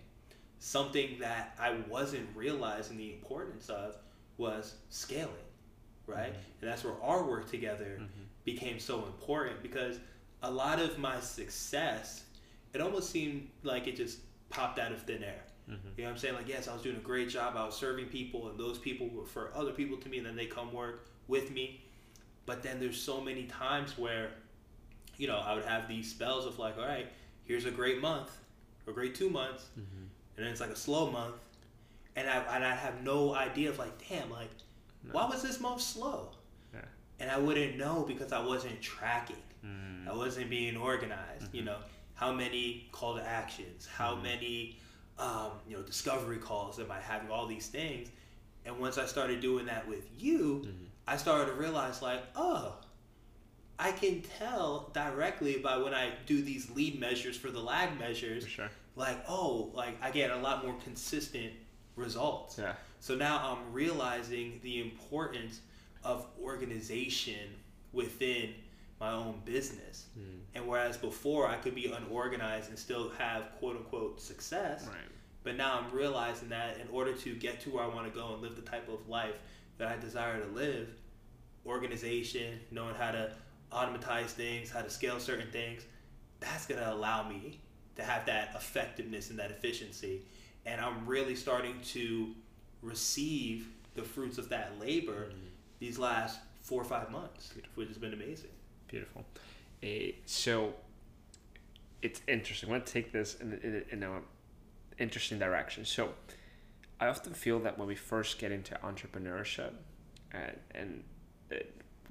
Something 0.59 1.17
that 1.19 1.55
I 1.57 1.77
wasn't 1.87 2.27
realizing 2.35 2.97
the 2.97 3.13
importance 3.13 3.69
of 3.69 3.95
was 4.37 4.75
scaling, 4.89 5.29
right? 6.05 6.33
Mm-hmm. 6.33 6.61
And 6.61 6.71
that's 6.71 6.83
where 6.83 7.01
our 7.01 7.23
work 7.23 7.49
together 7.49 8.01
became 8.43 8.79
so 8.79 9.05
important 9.05 9.61
because 9.61 9.99
a 10.43 10.51
lot 10.51 10.79
of 10.79 10.97
my 10.97 11.19
success, 11.21 12.23
it 12.73 12.81
almost 12.81 13.09
seemed 13.09 13.49
like 13.63 13.87
it 13.87 13.95
just 13.95 14.19
popped 14.49 14.79
out 14.79 14.91
of 14.91 15.01
thin 15.03 15.23
air. 15.23 15.43
Mm-hmm. 15.69 15.87
You 15.97 16.03
know 16.03 16.09
what 16.09 16.13
I'm 16.13 16.17
saying? 16.17 16.35
Like, 16.35 16.47
yes, 16.47 16.67
I 16.67 16.73
was 16.73 16.81
doing 16.81 16.95
a 16.95 16.99
great 16.99 17.29
job. 17.29 17.55
I 17.55 17.65
was 17.65 17.75
serving 17.75 18.07
people, 18.07 18.49
and 18.49 18.59
those 18.59 18.77
people 18.77 19.07
were 19.09 19.25
for 19.25 19.51
other 19.55 19.71
people 19.71 19.97
to 19.97 20.09
me, 20.09 20.17
and 20.17 20.25
then 20.25 20.35
they 20.35 20.45
come 20.45 20.73
work 20.73 21.07
with 21.27 21.51
me. 21.51 21.83
But 22.45 22.63
then 22.63 22.79
there's 22.79 22.99
so 22.99 23.21
many 23.21 23.43
times 23.43 23.97
where, 23.97 24.31
you 25.17 25.27
know, 25.27 25.37
I 25.37 25.53
would 25.53 25.65
have 25.65 25.87
these 25.87 26.09
spells 26.09 26.45
of 26.45 26.57
like, 26.57 26.77
all 26.77 26.85
right, 26.85 27.07
here's 27.43 27.65
a 27.65 27.71
great 27.71 28.01
month, 28.01 28.31
or 28.87 28.93
great 28.93 29.13
two 29.13 29.29
months, 29.29 29.65
mm-hmm. 29.79 30.05
and 30.37 30.45
then 30.45 30.47
it's 30.47 30.61
like 30.61 30.71
a 30.71 30.75
slow 30.75 31.11
month, 31.11 31.35
and 32.15 32.27
I 32.27 32.37
and 32.55 32.65
I 32.65 32.73
have 32.73 33.03
no 33.03 33.35
idea 33.35 33.69
of 33.69 33.77
like, 33.77 33.91
damn, 34.09 34.31
like, 34.31 34.49
why 35.11 35.27
was 35.27 35.43
this 35.43 35.59
month 35.59 35.81
slow? 35.81 36.31
Yeah. 36.73 36.81
And 37.19 37.29
I 37.29 37.37
wouldn't 37.37 37.77
know 37.77 38.03
because 38.07 38.31
I 38.31 38.43
wasn't 38.43 38.81
tracking. 38.81 39.35
Mm. 39.65 40.07
I 40.07 40.15
wasn't 40.15 40.49
being 40.49 40.75
organized. 40.77 41.53
You 41.53 41.61
mm-hmm. 41.61 41.67
know, 41.67 41.77
how 42.15 42.33
many 42.33 42.87
call 42.91 43.15
to 43.15 43.25
actions, 43.25 43.87
how 43.87 44.15
many, 44.15 44.77
um, 45.19 45.51
you 45.67 45.75
know, 45.75 45.83
discovery 45.83 46.37
calls 46.37 46.79
am 46.79 46.91
I 46.91 46.99
having? 46.99 47.29
All 47.29 47.45
these 47.45 47.67
things. 47.67 48.09
And 48.65 48.79
once 48.79 48.97
I 48.97 49.05
started 49.05 49.41
doing 49.41 49.65
that 49.67 49.87
with 49.87 50.07
you, 50.17 50.67
I 51.07 51.17
started 51.17 51.47
to 51.47 51.53
realize 51.53 52.01
like, 52.01 52.23
oh, 52.35 52.75
I 53.77 53.91
can 53.91 54.21
tell 54.37 54.89
directly 54.93 55.57
by 55.57 55.77
when 55.77 55.93
I 55.93 56.11
do 56.25 56.41
these 56.41 56.69
lead 56.71 56.99
measures 56.99 57.37
for 57.37 57.49
the 57.49 57.59
lag 57.59 57.97
measures, 57.97 58.45
sure 58.45 58.69
like, 58.99 59.23
oh, 59.27 59.71
like 59.73 59.97
I 60.03 60.11
get 60.11 60.29
a 60.29 60.35
lot 60.35 60.63
more 60.63 60.75
consistent 60.83 61.53
results. 61.95 62.59
yeah 62.59 62.73
So 62.99 63.15
now 63.15 63.37
I'm 63.57 63.73
realizing 63.73 64.59
the 64.61 64.81
importance 64.81 65.61
of 66.03 66.27
organization 66.41 67.55
within 67.93 68.53
my 68.99 69.11
own 69.11 69.41
business. 69.45 70.07
Mm. 70.17 70.39
And 70.55 70.67
whereas 70.67 70.97
before 70.97 71.47
I 71.47 71.55
could 71.55 71.75
be 71.75 71.91
unorganized 71.91 72.69
and 72.69 72.77
still 72.77 73.09
have 73.17 73.51
quote 73.59 73.77
unquote 73.77 74.21
success, 74.21 74.87
right 74.87 74.97
but 75.43 75.55
now 75.55 75.79
I'm 75.79 75.95
realizing 75.95 76.49
that 76.49 76.77
in 76.79 76.87
order 76.91 77.13
to 77.13 77.35
get 77.35 77.61
to 77.61 77.69
where 77.69 77.83
I 77.83 77.87
want 77.87 78.11
to 78.11 78.17
go 78.17 78.33
and 78.33 78.41
live 78.41 78.55
the 78.55 78.61
type 78.61 78.89
of 78.89 79.07
life 79.07 79.35
that 79.77 79.87
I 79.87 79.97
desire 79.97 80.39
to 80.39 80.47
live, 80.51 80.89
organization, 81.65 82.59
knowing 82.71 82.95
how 82.95 83.11
to 83.11 83.31
automatize 83.71 84.33
things, 84.33 84.69
how 84.69 84.81
to 84.81 84.89
scale 84.89 85.19
certain 85.19 85.49
things, 85.51 85.85
that's 86.39 86.65
going 86.65 86.81
to 86.81 86.91
allow 86.91 87.27
me 87.27 87.59
to 87.95 88.03
have 88.03 88.25
that 88.25 88.51
effectiveness 88.55 89.29
and 89.29 89.39
that 89.39 89.51
efficiency. 89.51 90.21
And 90.65 90.81
I'm 90.81 91.05
really 91.05 91.35
starting 91.35 91.79
to 91.93 92.33
receive 92.81 93.69
the 93.95 94.03
fruits 94.03 94.37
of 94.37 94.49
that 94.49 94.73
labor 94.79 95.29
mm. 95.29 95.35
these 95.79 95.97
last 95.97 96.39
four 96.61 96.81
or 96.81 96.85
five 96.85 97.09
months, 97.11 97.53
which 97.75 97.87
has 97.87 97.97
been 97.97 98.13
amazing. 98.13 98.51
Beautiful. 98.89 99.23
Uh, 99.83 99.87
so 100.25 100.73
it's 102.01 102.21
interesting. 102.27 102.69
I 102.69 102.71
want 102.73 102.85
to 102.85 102.91
take 102.91 103.11
this 103.11 103.35
in, 103.35 103.53
in, 103.63 103.85
in 103.91 104.03
a 104.03 104.19
interesting 104.97 105.39
direction. 105.39 105.85
So 105.85 106.09
I 106.99 107.07
often 107.07 107.33
feel 107.33 107.59
that 107.59 107.77
when 107.77 107.87
we 107.87 107.95
first 107.95 108.39
get 108.39 108.51
into 108.51 108.75
entrepreneurship, 108.83 109.71
and, 110.31 110.57
and 110.75 111.03
uh, 111.51 111.55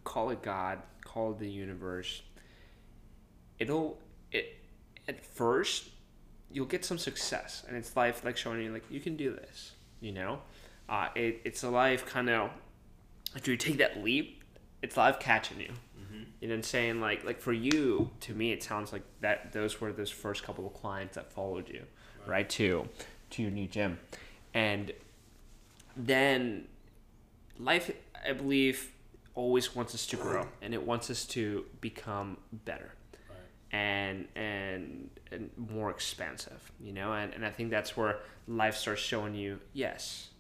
call 0.04 0.30
it 0.30 0.42
God, 0.42 0.78
call 1.04 1.32
it 1.32 1.38
the 1.38 1.50
universe, 1.50 2.22
it'll 3.58 3.98
it 4.30 4.56
at 5.08 5.24
first 5.24 5.88
you'll 6.50 6.66
get 6.66 6.84
some 6.84 6.96
success, 6.96 7.64
and 7.68 7.76
it's 7.76 7.94
life 7.96 8.24
like 8.24 8.36
showing 8.36 8.62
you 8.62 8.72
like 8.72 8.84
you 8.88 9.00
can 9.00 9.16
do 9.16 9.32
this. 9.32 9.72
You 10.00 10.12
know, 10.12 10.40
uh, 10.88 11.08
it, 11.16 11.40
it's 11.44 11.64
a 11.64 11.70
life 11.70 12.06
kind 12.06 12.30
of 12.30 12.50
after 13.34 13.50
you 13.50 13.56
take 13.56 13.78
that 13.78 14.02
leap, 14.02 14.44
it's 14.80 14.96
life 14.96 15.18
catching 15.18 15.60
you 15.60 15.72
you 16.40 16.48
know, 16.48 16.54
and 16.54 16.64
saying? 16.64 17.00
Like 17.00 17.24
like 17.24 17.40
for 17.40 17.52
you, 17.52 18.11
to 18.20 18.35
me, 18.35 18.52
it 18.52 18.62
sounds 18.62 18.92
like 18.92 19.02
that 19.20 19.52
those 19.52 19.81
were 19.81 19.92
those 19.92 20.11
first 20.11 20.42
couple 20.42 20.66
of 20.66 20.74
clients 20.74 21.14
that 21.16 21.33
followed 21.33 21.68
you, 21.68 21.83
right? 22.26 22.48
Too, 22.48 22.88
to 23.31 23.42
your 23.42 23.50
new 23.50 23.66
gym, 23.66 23.98
and 24.54 24.92
then 25.96 26.66
life, 27.59 27.90
I 28.26 28.33
believe, 28.33 28.92
always 29.35 29.74
wants 29.74 29.94
us 29.94 30.07
to 30.07 30.16
grow, 30.16 30.46
and 30.62 30.74
it 30.74 30.83
wants 30.83 31.11
us 31.11 31.24
to 31.26 31.64
become 31.81 32.38
better. 32.52 32.92
And 33.70 34.26
and 34.35 35.11
and 35.31 35.50
more 35.57 35.90
expansive 35.90 36.72
you 36.81 36.92
know? 36.92 37.12
And, 37.12 37.33
and 37.35 37.44
i 37.44 37.50
think 37.50 37.70
that's 37.70 37.96
where 37.96 38.18
life 38.46 38.76
starts 38.76 39.00
showing 39.00 39.35
you 39.35 39.61
yes 39.72 40.31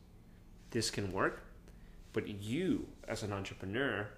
this 0.70 0.90
can 0.90 1.12
work 1.12 1.42
but 2.12 2.28
you 2.28 2.86
as 3.06 3.22
an 3.22 3.32
entrepreneur 3.32 4.08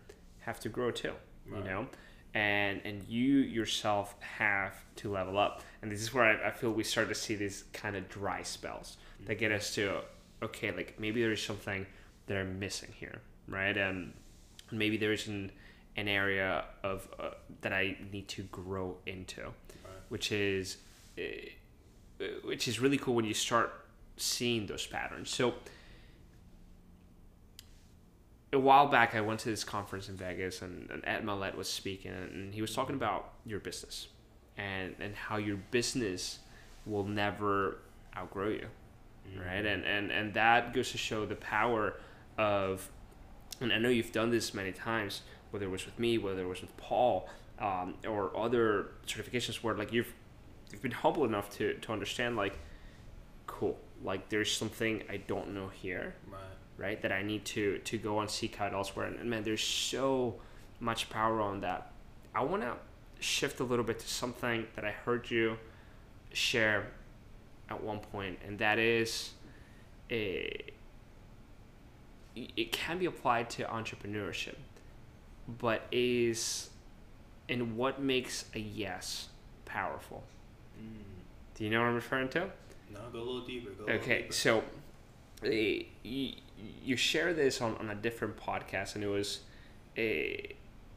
have 0.40 0.60
to 0.60 0.68
grow 0.68 0.90
too 0.90 1.12
you 1.54 1.64
know? 1.64 1.86
And 2.34 2.80
and 2.84 3.02
you 3.08 3.38
yourself 3.38 4.14
have 4.20 4.74
to 4.96 5.10
level 5.10 5.38
up. 5.38 5.62
And 5.82 5.90
this 5.90 6.00
is 6.00 6.14
where 6.14 6.24
i, 6.24 6.48
I 6.48 6.50
feel 6.50 6.70
we 6.70 6.84
start 6.84 7.08
to 7.08 7.14
see 7.14 7.34
these 7.34 7.64
kind 7.72 7.96
of 7.96 8.08
dry 8.08 8.42
spells 8.42 8.98
that 9.26 9.36
get 9.36 9.50
us 9.50 9.74
to 9.74 10.00
okay 10.42 10.70
like 10.70 10.98
maybe 10.98 11.20
there's 11.20 11.44
something 11.44 11.86
that 12.26 12.36
i'm 12.38 12.58
missing 12.58 12.90
here 12.98 13.20
right? 13.50 13.76
And 13.76 14.14
maybe 14.70 14.96
there's 14.96 15.26
an 15.26 15.52
an 15.96 16.08
area 16.08 16.64
of 16.82 17.08
uh, 17.18 17.30
that 17.60 17.72
I 17.72 17.96
need 18.12 18.28
to 18.28 18.42
grow 18.44 18.96
into, 19.06 19.52
which 20.08 20.32
is 20.32 20.78
uh, 21.18 22.24
which 22.44 22.68
is 22.68 22.80
really 22.80 22.96
cool 22.96 23.14
when 23.14 23.24
you 23.24 23.34
start 23.34 23.72
seeing 24.16 24.66
those 24.66 24.86
patterns. 24.86 25.30
So 25.30 25.54
a 28.52 28.58
while 28.58 28.88
back, 28.88 29.14
I 29.14 29.20
went 29.20 29.40
to 29.40 29.48
this 29.48 29.64
conference 29.64 30.08
in 30.08 30.16
Vegas, 30.16 30.62
and, 30.62 30.90
and 30.90 31.04
Ed 31.04 31.24
Mylett 31.24 31.54
was 31.54 31.68
speaking, 31.68 32.12
and 32.12 32.52
he 32.52 32.60
was 32.60 32.74
talking 32.74 32.96
about 32.96 33.32
your 33.46 33.60
business 33.60 34.08
and 34.56 34.94
and 35.00 35.14
how 35.14 35.36
your 35.36 35.56
business 35.70 36.40
will 36.84 37.04
never 37.04 37.78
outgrow 38.16 38.48
you, 38.48 38.66
right? 39.38 39.64
And 39.64 39.84
and 39.84 40.10
and 40.10 40.34
that 40.34 40.74
goes 40.74 40.90
to 40.92 40.98
show 40.98 41.26
the 41.26 41.36
power 41.36 41.94
of 42.36 42.88
and 43.60 43.72
I 43.72 43.78
know 43.78 43.88
you've 43.88 44.12
done 44.12 44.30
this 44.30 44.54
many 44.54 44.72
times, 44.72 45.22
whether 45.50 45.66
it 45.66 45.70
was 45.70 45.84
with 45.84 45.98
me, 45.98 46.18
whether 46.18 46.42
it 46.42 46.48
was 46.48 46.62
with 46.62 46.76
Paul, 46.76 47.28
um, 47.58 47.94
or 48.06 48.36
other 48.36 48.92
certifications 49.06 49.56
where 49.56 49.74
like 49.74 49.92
you've 49.92 50.12
you've 50.72 50.82
been 50.82 50.90
humble 50.90 51.24
enough 51.24 51.50
to 51.56 51.74
to 51.74 51.92
understand 51.92 52.36
like, 52.36 52.58
cool, 53.46 53.78
like 54.02 54.28
there's 54.28 54.50
something 54.54 55.02
I 55.10 55.18
don't 55.18 55.54
know 55.54 55.68
here, 55.68 56.14
Right. 56.30 56.40
right? 56.78 57.02
That 57.02 57.12
I 57.12 57.22
need 57.22 57.44
to 57.46 57.78
to 57.78 57.98
go 57.98 58.20
and 58.20 58.30
seek 58.30 58.60
out 58.60 58.72
elsewhere. 58.72 59.06
And, 59.06 59.18
and 59.20 59.28
man, 59.30 59.42
there's 59.44 59.62
so 59.62 60.36
much 60.80 61.10
power 61.10 61.40
on 61.40 61.60
that. 61.60 61.92
I 62.34 62.42
want 62.44 62.62
to 62.62 62.74
shift 63.20 63.60
a 63.60 63.64
little 63.64 63.84
bit 63.84 63.98
to 63.98 64.08
something 64.08 64.66
that 64.76 64.84
I 64.84 64.92
heard 64.92 65.30
you 65.30 65.58
share 66.32 66.86
at 67.68 67.82
one 67.82 67.98
point, 68.00 68.38
and 68.46 68.58
that 68.58 68.78
is 68.78 69.30
a 70.10 70.64
it 72.36 72.70
can 72.72 72.98
be 72.98 73.06
applied 73.06 73.50
to 73.50 73.64
entrepreneurship, 73.64 74.54
but 75.58 75.82
is 75.90 76.70
in 77.48 77.76
what 77.76 78.00
makes 78.00 78.44
a 78.54 78.60
yes 78.60 79.28
powerful. 79.64 80.22
Mm. 80.80 81.02
Do 81.56 81.64
you 81.64 81.70
know 81.70 81.80
what 81.80 81.88
I'm 81.88 81.94
referring 81.96 82.28
to? 82.30 82.48
No, 82.92 83.00
go 83.12 83.18
a 83.18 83.20
little 83.20 83.46
deeper. 83.46 83.70
A 83.70 83.80
little 83.86 84.00
Okay, 84.00 84.22
deeper. 84.22 84.32
so 84.32 84.58
uh, 85.44 85.48
you, 85.48 86.32
you 86.84 86.96
share 86.96 87.32
this 87.32 87.60
on, 87.60 87.76
on 87.76 87.90
a 87.90 87.94
different 87.94 88.36
podcast, 88.36 88.94
and 88.94 89.04
it 89.04 89.08
was 89.08 89.40
a, 89.96 90.54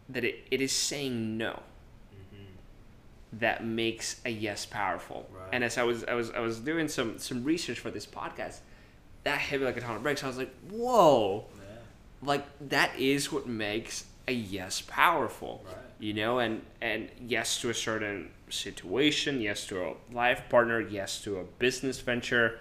that 0.09 0.23
it, 0.23 0.39
it 0.51 0.61
is 0.61 0.71
saying 0.71 1.37
no 1.37 1.61
Mhm. 2.13 2.45
that 3.39 3.65
makes 3.65 4.19
a 4.25 4.29
yes 4.29 4.65
powerful. 4.65 5.29
Right. 5.33 5.49
And 5.53 5.63
as 5.63 5.77
I 5.77 5.83
was 5.83 6.03
I 6.05 6.13
was 6.13 6.31
I 6.31 6.39
was 6.39 6.59
doing 6.59 6.87
some 6.87 7.17
some 7.19 7.43
research 7.43 7.79
for 7.79 7.89
this 7.91 8.05
podcast, 8.05 8.59
that 9.23 9.39
hit 9.39 9.59
me 9.61 9.65
like 9.65 9.77
a 9.77 9.81
ton 9.81 9.95
of 9.95 10.03
bricks. 10.03 10.23
I 10.23 10.27
was 10.27 10.37
like, 10.37 10.53
whoa, 10.69 11.45
Yeah. 11.57 12.27
like 12.27 12.45
that 12.69 12.97
is 12.99 13.31
what 13.31 13.47
makes 13.47 14.05
a 14.27 14.31
yes 14.33 14.81
powerful. 14.81 15.63
Right. 15.65 15.75
You 15.99 16.13
know, 16.13 16.39
and 16.39 16.61
and 16.81 17.09
yes 17.25 17.61
to 17.61 17.69
a 17.69 17.73
certain 17.73 18.31
situation, 18.53 19.41
yes 19.41 19.65
to 19.67 19.83
a 19.83 19.93
life 20.11 20.43
partner, 20.49 20.79
yes 20.79 21.21
to 21.23 21.37
a 21.39 21.43
business 21.43 21.99
venture. 21.99 22.59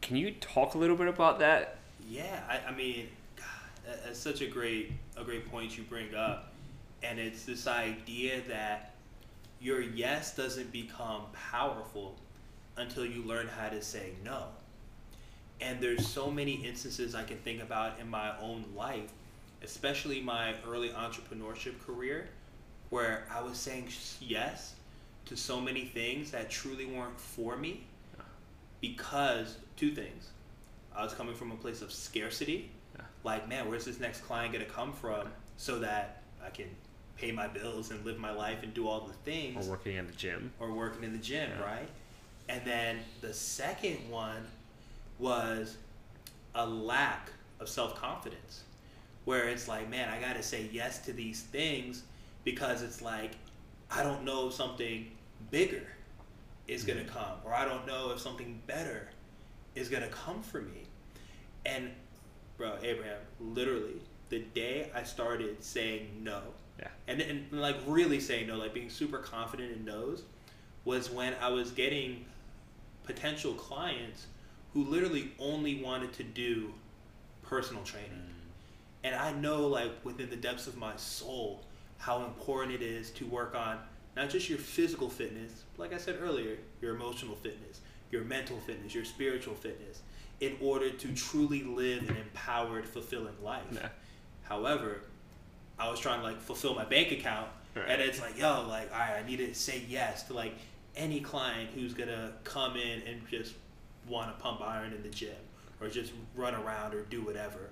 Can 0.00 0.16
you 0.16 0.30
talk 0.32 0.74
a 0.74 0.78
little 0.78 0.96
bit 0.96 1.08
about 1.08 1.38
that? 1.40 1.78
Yeah, 2.08 2.40
I, 2.48 2.70
I 2.70 2.74
mean, 2.74 3.08
God, 3.36 3.96
that's 4.04 4.18
such 4.18 4.40
a 4.40 4.46
great 4.46 4.92
a 5.16 5.24
great 5.24 5.50
point 5.50 5.76
you 5.76 5.84
bring 5.84 6.14
up, 6.14 6.52
and 7.02 7.18
it's 7.18 7.44
this 7.44 7.66
idea 7.66 8.40
that 8.48 8.94
your 9.60 9.80
yes 9.80 10.36
doesn't 10.36 10.70
become 10.70 11.22
powerful 11.50 12.14
until 12.76 13.06
you 13.06 13.22
learn 13.22 13.48
how 13.48 13.68
to 13.68 13.82
say 13.82 14.12
no. 14.24 14.44
And 15.60 15.80
there's 15.80 16.06
so 16.06 16.30
many 16.30 16.54
instances 16.54 17.14
I 17.14 17.24
can 17.24 17.38
think 17.38 17.62
about 17.62 17.98
in 17.98 18.08
my 18.08 18.38
own 18.38 18.64
life, 18.76 19.10
especially 19.62 20.20
my 20.20 20.54
early 20.68 20.90
entrepreneurship 20.90 21.80
career, 21.80 22.28
where 22.96 23.24
I 23.30 23.42
was 23.42 23.58
saying 23.58 23.88
yes 24.22 24.72
to 25.26 25.36
so 25.36 25.60
many 25.60 25.84
things 25.84 26.30
that 26.30 26.48
truly 26.48 26.86
weren't 26.86 27.20
for 27.20 27.54
me 27.54 27.84
because 28.80 29.58
two 29.76 29.90
things. 29.90 30.30
I 30.96 31.04
was 31.04 31.12
coming 31.12 31.34
from 31.34 31.52
a 31.52 31.56
place 31.56 31.82
of 31.82 31.92
scarcity. 31.92 32.70
Yeah. 32.96 33.02
Like, 33.22 33.50
man, 33.50 33.68
where's 33.68 33.84
this 33.84 34.00
next 34.00 34.22
client 34.22 34.54
going 34.54 34.64
to 34.64 34.70
come 34.70 34.94
from 34.94 35.28
so 35.58 35.78
that 35.80 36.22
I 36.42 36.48
can 36.48 36.68
pay 37.18 37.32
my 37.32 37.46
bills 37.48 37.90
and 37.90 38.02
live 38.02 38.16
my 38.16 38.32
life 38.32 38.62
and 38.62 38.72
do 38.72 38.88
all 38.88 39.00
the 39.02 39.12
things? 39.30 39.66
Or 39.66 39.72
working 39.72 39.96
in 39.96 40.06
the 40.06 40.14
gym? 40.14 40.50
or 40.58 40.72
working 40.72 41.04
in 41.04 41.12
the 41.12 41.18
gym, 41.18 41.50
Yeah. 41.50 41.64
right? 41.66 41.88
And 42.48 42.62
then 42.64 43.00
the 43.20 43.34
second 43.34 44.08
one 44.08 44.46
was 45.18 45.76
a 46.54 46.66
lack 46.66 47.28
of 47.60 47.68
self 47.68 47.94
confidence, 48.00 48.62
where 49.26 49.48
it's 49.48 49.68
like, 49.68 49.90
man, 49.90 50.08
I 50.08 50.18
got 50.18 50.36
to 50.36 50.42
say 50.42 50.70
yes 50.72 51.04
to 51.04 51.12
these 51.12 51.42
things 51.42 52.04
because 52.46 52.80
it's 52.82 53.02
like, 53.02 53.32
I 53.90 54.04
don't 54.04 54.24
know 54.24 54.46
if 54.46 54.54
something 54.54 55.10
bigger 55.50 55.82
is 56.68 56.84
going 56.84 56.98
to 56.98 57.04
mm-hmm. 57.04 57.18
come, 57.18 57.38
or 57.44 57.52
I 57.52 57.64
don't 57.64 57.86
know 57.86 58.12
if 58.12 58.20
something 58.20 58.62
better 58.68 59.10
is 59.74 59.88
going 59.88 60.04
to 60.04 60.08
come 60.08 60.42
for 60.42 60.62
me. 60.62 60.84
And, 61.66 61.90
bro, 62.56 62.76
Abraham, 62.82 63.18
literally, 63.40 64.00
the 64.28 64.38
day 64.54 64.90
I 64.94 65.02
started 65.02 65.62
saying 65.62 66.08
no, 66.22 66.40
Yeah. 66.78 66.88
and, 67.08 67.20
and 67.20 67.52
like 67.52 67.76
really 67.84 68.20
saying 68.20 68.46
no, 68.46 68.56
like 68.56 68.72
being 68.72 68.90
super 68.90 69.18
confident 69.18 69.72
in 69.72 69.84
no's, 69.84 70.22
was 70.84 71.10
when 71.10 71.34
I 71.42 71.48
was 71.48 71.72
getting 71.72 72.24
potential 73.02 73.54
clients 73.54 74.26
who 74.72 74.84
literally 74.84 75.32
only 75.40 75.82
wanted 75.82 76.12
to 76.12 76.22
do 76.22 76.72
personal 77.42 77.82
training. 77.82 78.12
Mm. 78.12 78.32
And 79.02 79.14
I 79.16 79.32
know, 79.32 79.66
like, 79.66 79.90
within 80.04 80.30
the 80.30 80.36
depths 80.36 80.68
of 80.68 80.76
my 80.76 80.94
soul, 80.96 81.65
how 81.98 82.24
important 82.24 82.74
it 82.74 82.82
is 82.82 83.10
to 83.10 83.26
work 83.26 83.54
on 83.54 83.78
not 84.16 84.30
just 84.30 84.48
your 84.48 84.58
physical 84.58 85.08
fitness, 85.10 85.64
like 85.76 85.92
I 85.92 85.98
said 85.98 86.18
earlier, 86.22 86.56
your 86.80 86.94
emotional 86.94 87.36
fitness, 87.36 87.80
your 88.10 88.24
mental 88.24 88.58
fitness, 88.60 88.94
your 88.94 89.04
spiritual 89.04 89.54
fitness, 89.54 90.00
in 90.40 90.56
order 90.60 90.90
to 90.90 91.14
truly 91.14 91.62
live 91.62 92.08
an 92.08 92.16
empowered, 92.16 92.86
fulfilling 92.86 93.34
life. 93.42 93.62
Yeah. 93.72 93.88
However, 94.44 95.00
I 95.78 95.90
was 95.90 96.00
trying 96.00 96.20
to 96.20 96.24
like 96.24 96.40
fulfill 96.40 96.74
my 96.74 96.84
bank 96.84 97.12
account, 97.12 97.48
Right. 97.74 97.84
and 97.90 98.00
it's 98.00 98.20
like, 98.20 98.38
yo, 98.38 98.66
like, 98.66 98.90
all 98.92 98.98
right, 98.98 99.22
I 99.22 99.26
need 99.26 99.36
to 99.38 99.54
say 99.54 99.82
yes 99.86 100.22
to 100.24 100.32
like 100.34 100.54
any 100.96 101.20
client 101.20 101.70
who's 101.74 101.92
gonna 101.92 102.32
come 102.44 102.76
in 102.76 103.02
and 103.02 103.20
just 103.28 103.52
want 104.08 104.34
to 104.34 104.42
pump 104.42 104.62
iron 104.62 104.94
in 104.94 105.02
the 105.02 105.10
gym 105.10 105.34
or 105.80 105.88
just 105.88 106.12
run 106.34 106.54
around 106.54 106.94
or 106.94 107.02
do 107.02 107.20
whatever. 107.22 107.68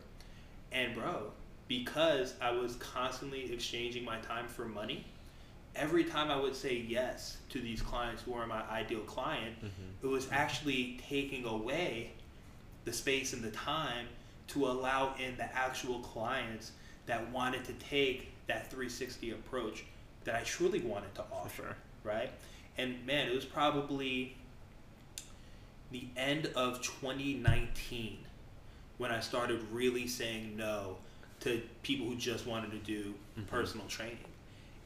And 0.72 0.94
bro, 0.94 1.30
because 1.68 2.34
I 2.40 2.50
was 2.50 2.76
constantly 2.76 3.52
exchanging 3.52 4.04
my 4.04 4.18
time 4.18 4.46
for 4.48 4.64
money, 4.64 5.04
every 5.74 6.04
time 6.04 6.30
I 6.30 6.40
would 6.40 6.54
say 6.54 6.76
yes 6.76 7.38
to 7.50 7.60
these 7.60 7.82
clients 7.82 8.22
who 8.22 8.34
are 8.34 8.46
my 8.46 8.62
ideal 8.70 9.00
client, 9.00 9.56
mm-hmm. 9.58 10.06
it 10.06 10.08
was 10.08 10.28
actually 10.30 11.00
taking 11.08 11.44
away 11.44 12.12
the 12.84 12.92
space 12.92 13.32
and 13.32 13.42
the 13.42 13.50
time 13.50 14.06
to 14.48 14.66
allow 14.66 15.14
in 15.18 15.36
the 15.36 15.44
actual 15.56 16.00
clients 16.00 16.72
that 17.06 17.30
wanted 17.30 17.64
to 17.64 17.72
take 17.74 18.30
that 18.46 18.70
360 18.70 19.30
approach 19.30 19.84
that 20.24 20.34
I 20.34 20.42
truly 20.42 20.80
wanted 20.80 21.14
to 21.16 21.24
offer, 21.32 21.62
sure. 21.62 21.76
right? 22.02 22.30
And 22.76 23.04
man, 23.06 23.28
it 23.28 23.34
was 23.34 23.44
probably 23.44 24.36
the 25.90 26.06
end 26.16 26.46
of 26.56 26.82
2019 26.82 28.18
when 28.98 29.10
I 29.10 29.20
started 29.20 29.64
really 29.72 30.06
saying 30.06 30.56
no 30.56 30.96
to 31.44 31.60
people 31.82 32.06
who 32.06 32.16
just 32.16 32.46
wanted 32.46 32.70
to 32.72 32.78
do 32.78 33.14
mm-hmm. 33.38 33.42
personal 33.44 33.86
training. 33.86 34.18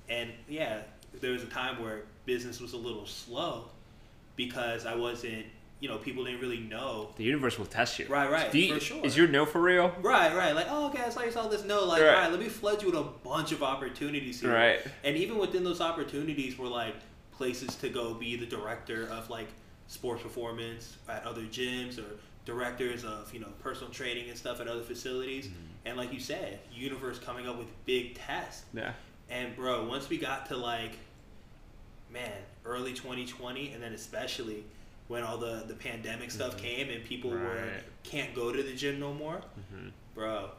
And 0.09 0.31
yeah, 0.49 0.81
there 1.21 1.33
was 1.33 1.43
a 1.43 1.47
time 1.47 1.83
where 1.83 2.03
business 2.27 2.61
was 2.61 2.73
a 2.73 2.77
little 2.77 3.07
slow 3.07 3.67
because 4.37 4.85
I 4.85 4.95
wasn't, 4.95 5.47
you 5.81 5.89
know, 5.89 5.99
people 5.99 6.25
didn't 6.25 6.41
really 6.41 6.59
know. 6.59 7.11
The 7.17 7.25
universe 7.25 7.59
will 7.59 7.67
test 7.67 7.99
you. 7.99 8.07
Right, 8.09 8.31
right, 8.31 8.53
you- 8.55 8.75
for 8.75 8.81
sure. 8.81 9.05
Is 9.05 9.17
your 9.17 9.29
no 9.29 9.47
for 9.47 9.61
real? 9.61 9.93
Right, 10.01 10.35
right. 10.35 10.53
Like, 10.53 10.67
oh, 10.69 10.89
okay, 10.89 11.03
I 11.03 11.11
saw 11.11 11.23
you 11.23 11.31
saw 11.31 11.47
this. 11.47 11.65
No, 11.65 11.85
like, 11.85 12.03
Right. 12.03 12.09
all 12.09 12.23
right, 12.23 12.31
let 12.31 12.41
me 12.41 12.49
flood 12.49 12.83
you 12.83 12.91
with 12.91 12.99
a 12.99 13.05
bunch 13.05 13.53
of 13.53 13.63
opportunities 13.63 14.41
here. 14.41 14.53
Right. 14.53 14.81
And 15.05 15.17
even 15.17 15.39
within 15.39 15.63
those 15.63 15.81
opportunities 15.81 16.59
were 16.59 16.69
like 16.69 16.95
places 17.33 17.77
to 17.77 17.89
go 17.89 18.15
be 18.15 18.37
the 18.37 18.47
director 18.47 19.09
of 19.13 19.31
like 19.31 19.49
sports 19.89 20.23
performance 20.23 20.97
at 21.09 21.25
other 21.25 21.43
gyms 21.43 21.99
or 21.99 22.19
directors 22.45 23.05
of 23.05 23.33
you 23.35 23.41
know 23.41 23.49
personal 23.61 23.91
training 23.93 24.29
and 24.29 24.39
stuff 24.39 24.61
at 24.61 24.69
other 24.69 24.83
facilities. 24.83 25.47
Mm-hmm. 25.49 25.57
And 25.87 25.97
like 25.97 26.13
you 26.13 26.21
said, 26.21 26.61
universe 26.73 27.19
coming 27.19 27.49
up 27.49 27.59
with 27.59 27.69
big 27.87 28.15
tests. 28.15 28.65
Yeah. 28.75 28.93
And 29.31 29.55
bro, 29.57 29.87
once 29.89 30.09
we 30.09 30.19
got 30.19 30.47
to 30.49 30.57
like, 30.57 30.93
man, 32.13 32.33
early 32.65 32.93
2020, 32.93 33.73
and 33.73 33.83
then 33.83 33.93
especially 33.93 34.65
when 35.09 35.23
all 35.23 35.39
the 35.39 35.65
the 35.67 35.75
pandemic 35.75 36.31
stuff 36.31 36.57
Mhm. 36.57 36.63
came 36.63 36.91
and 36.91 37.05
people 37.05 37.31
were 37.31 37.71
can't 38.03 38.35
go 38.35 38.53
to 38.53 38.63
the 38.63 38.75
gym 38.75 38.99
no 39.01 39.13
more, 39.13 39.43
hmm 39.71 39.89
bro. 40.15 40.51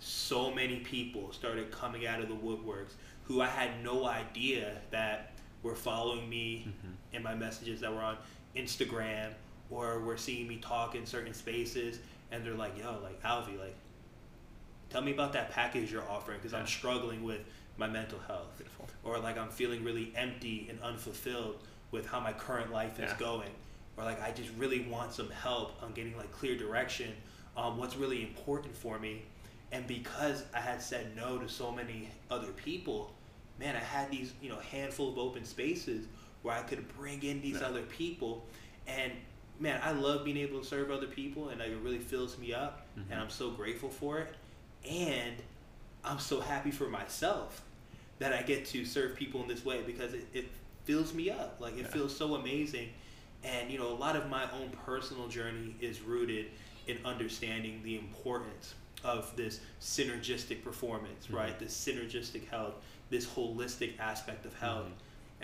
So 0.00 0.50
many 0.50 0.80
people 0.80 1.32
started 1.32 1.70
coming 1.70 2.06
out 2.06 2.20
of 2.20 2.28
the 2.28 2.34
woodworks 2.34 2.92
who 3.24 3.40
I 3.40 3.46
had 3.46 3.82
no 3.82 4.04
idea 4.06 4.76
that 4.90 5.32
were 5.62 5.74
following 5.74 6.28
me 6.28 6.68
hmm 6.82 6.92
in 7.16 7.22
my 7.22 7.34
messages 7.34 7.80
that 7.80 7.92
were 7.94 8.02
on 8.02 8.16
Instagram 8.56 9.30
or 9.70 10.00
were 10.00 10.16
seeing 10.16 10.46
me 10.46 10.56
talk 10.58 10.94
in 10.94 11.06
certain 11.06 11.34
spaces, 11.34 11.98
and 12.30 12.44
they're 12.44 12.54
like, 12.54 12.76
"Yo, 12.78 12.98
like 13.02 13.22
Alvi, 13.22 13.58
like." 13.58 13.74
Tell 14.90 15.02
me 15.02 15.12
about 15.12 15.32
that 15.32 15.50
package 15.50 15.90
you're 15.90 16.08
offering 16.08 16.38
because 16.38 16.54
I'm 16.54 16.66
struggling 16.66 17.24
with 17.24 17.40
my 17.78 17.88
mental 17.88 18.18
health 18.28 18.56
Beautiful. 18.56 18.86
or 19.02 19.18
like 19.18 19.36
I'm 19.36 19.48
feeling 19.48 19.82
really 19.82 20.12
empty 20.14 20.66
and 20.70 20.78
unfulfilled 20.80 21.56
with 21.90 22.06
how 22.06 22.20
my 22.20 22.32
current 22.32 22.70
life 22.72 23.00
is 23.00 23.10
Yeah. 23.10 23.18
going, 23.18 23.50
or 23.96 24.04
like 24.04 24.22
I 24.22 24.30
just 24.30 24.50
really 24.56 24.80
want 24.82 25.12
some 25.12 25.30
help 25.30 25.82
on 25.82 25.92
getting 25.94 26.16
like 26.16 26.30
clear 26.30 26.56
direction 26.56 27.12
on 27.56 27.76
what's 27.76 27.96
really 27.96 28.22
important 28.22 28.76
for 28.76 28.98
me. 29.00 29.22
And 29.72 29.84
because 29.88 30.44
I 30.54 30.60
had 30.60 30.80
said 30.80 31.16
no 31.16 31.38
to 31.38 31.48
so 31.48 31.72
many 31.72 32.08
other 32.30 32.52
people, 32.52 33.12
man, 33.58 33.74
I 33.74 33.80
had 33.80 34.10
these 34.12 34.32
you 34.40 34.48
know 34.48 34.58
handful 34.70 35.08
of 35.08 35.18
open 35.18 35.44
spaces 35.44 36.06
where 36.44 36.54
I 36.54 36.62
could 36.62 36.86
bring 36.96 37.22
in 37.22 37.40
these 37.40 37.60
Yeah. 37.60 37.68
other 37.68 37.82
people, 37.82 38.46
and 38.86 39.10
man, 39.58 39.80
I 39.82 39.92
love 39.92 40.24
being 40.26 40.36
able 40.36 40.60
to 40.60 40.66
serve 40.66 40.90
other 40.90 41.06
people, 41.06 41.48
and 41.48 41.58
like, 41.58 41.70
it 41.70 41.78
really 41.78 41.98
fills 41.98 42.36
me 42.38 42.52
up, 42.52 42.86
Mhm. 42.98 43.10
and 43.10 43.20
I'm 43.20 43.30
so 43.30 43.50
grateful 43.50 43.88
for 43.88 44.18
it, 44.18 44.34
and 44.88 45.36
I'm 46.04 46.18
so 46.18 46.40
happy 46.40 46.70
for 46.70 46.86
myself 46.88 47.62
that 48.18 48.34
I 48.34 48.42
get 48.42 48.66
to 48.66 48.84
serve 48.84 49.16
people 49.16 49.40
in 49.42 49.48
this 49.48 49.64
way 49.64 49.82
because 49.82 50.12
it, 50.12 50.26
it 50.34 50.48
fills 50.84 51.14
me 51.14 51.30
up. 51.30 51.56
Like 51.60 51.74
it 51.78 51.80
Yeah. 51.80 51.86
feels 51.88 52.14
so 52.14 52.34
amazing. 52.34 52.92
And 53.42 53.70
you 53.70 53.78
know, 53.78 53.88
a 53.88 53.94
lot 53.96 54.14
of 54.14 54.28
my 54.28 54.50
own 54.52 54.68
personal 54.84 55.28
journey 55.28 55.74
is 55.80 56.02
rooted 56.02 56.50
in 56.86 56.98
understanding 57.06 57.82
the 57.82 57.96
importance 57.98 58.74
of 59.02 59.34
this 59.34 59.60
synergistic 59.80 60.62
performance, 60.62 61.28
Mhm. 61.28 61.34
right? 61.36 61.58
This 61.58 61.74
synergistic 61.74 62.48
health, 62.48 62.74
this 63.08 63.26
holistic 63.26 63.98
aspect 63.98 64.44
of 64.44 64.54
health. 64.58 64.88
Mhm. 64.88 64.92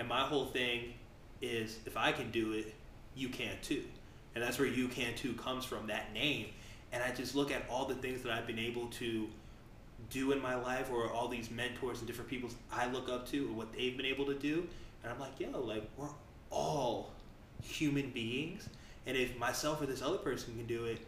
And 0.00 0.08
my 0.08 0.22
whole 0.22 0.46
thing 0.46 0.94
is 1.42 1.78
if 1.84 1.98
I 1.98 2.10
can 2.10 2.30
do 2.30 2.52
it, 2.52 2.74
you 3.14 3.28
can 3.28 3.56
too. 3.60 3.84
And 4.34 4.42
that's 4.42 4.58
where 4.58 4.66
you 4.66 4.88
can 4.88 5.14
too 5.14 5.34
comes 5.34 5.66
from, 5.66 5.86
that 5.88 6.14
name. 6.14 6.46
And 6.90 7.02
I 7.02 7.12
just 7.12 7.34
look 7.34 7.52
at 7.52 7.62
all 7.68 7.84
the 7.84 7.94
things 7.94 8.22
that 8.22 8.32
I've 8.32 8.46
been 8.46 8.58
able 8.58 8.86
to 8.86 9.28
do 10.08 10.32
in 10.32 10.40
my 10.40 10.54
life 10.54 10.90
or 10.90 11.12
all 11.12 11.28
these 11.28 11.50
mentors 11.50 11.98
and 11.98 12.06
different 12.06 12.30
people 12.30 12.48
I 12.72 12.86
look 12.86 13.10
up 13.10 13.28
to 13.28 13.46
and 13.46 13.56
what 13.58 13.74
they've 13.74 13.94
been 13.94 14.06
able 14.06 14.24
to 14.24 14.34
do. 14.34 14.66
And 15.02 15.12
I'm 15.12 15.20
like, 15.20 15.38
yo, 15.38 15.50
like 15.60 15.86
we're 15.98 16.08
all 16.48 17.12
human 17.62 18.08
beings. 18.08 18.70
And 19.06 19.18
if 19.18 19.38
myself 19.38 19.82
or 19.82 19.86
this 19.86 20.00
other 20.00 20.16
person 20.16 20.54
can 20.54 20.66
do 20.66 20.86
it, 20.86 20.98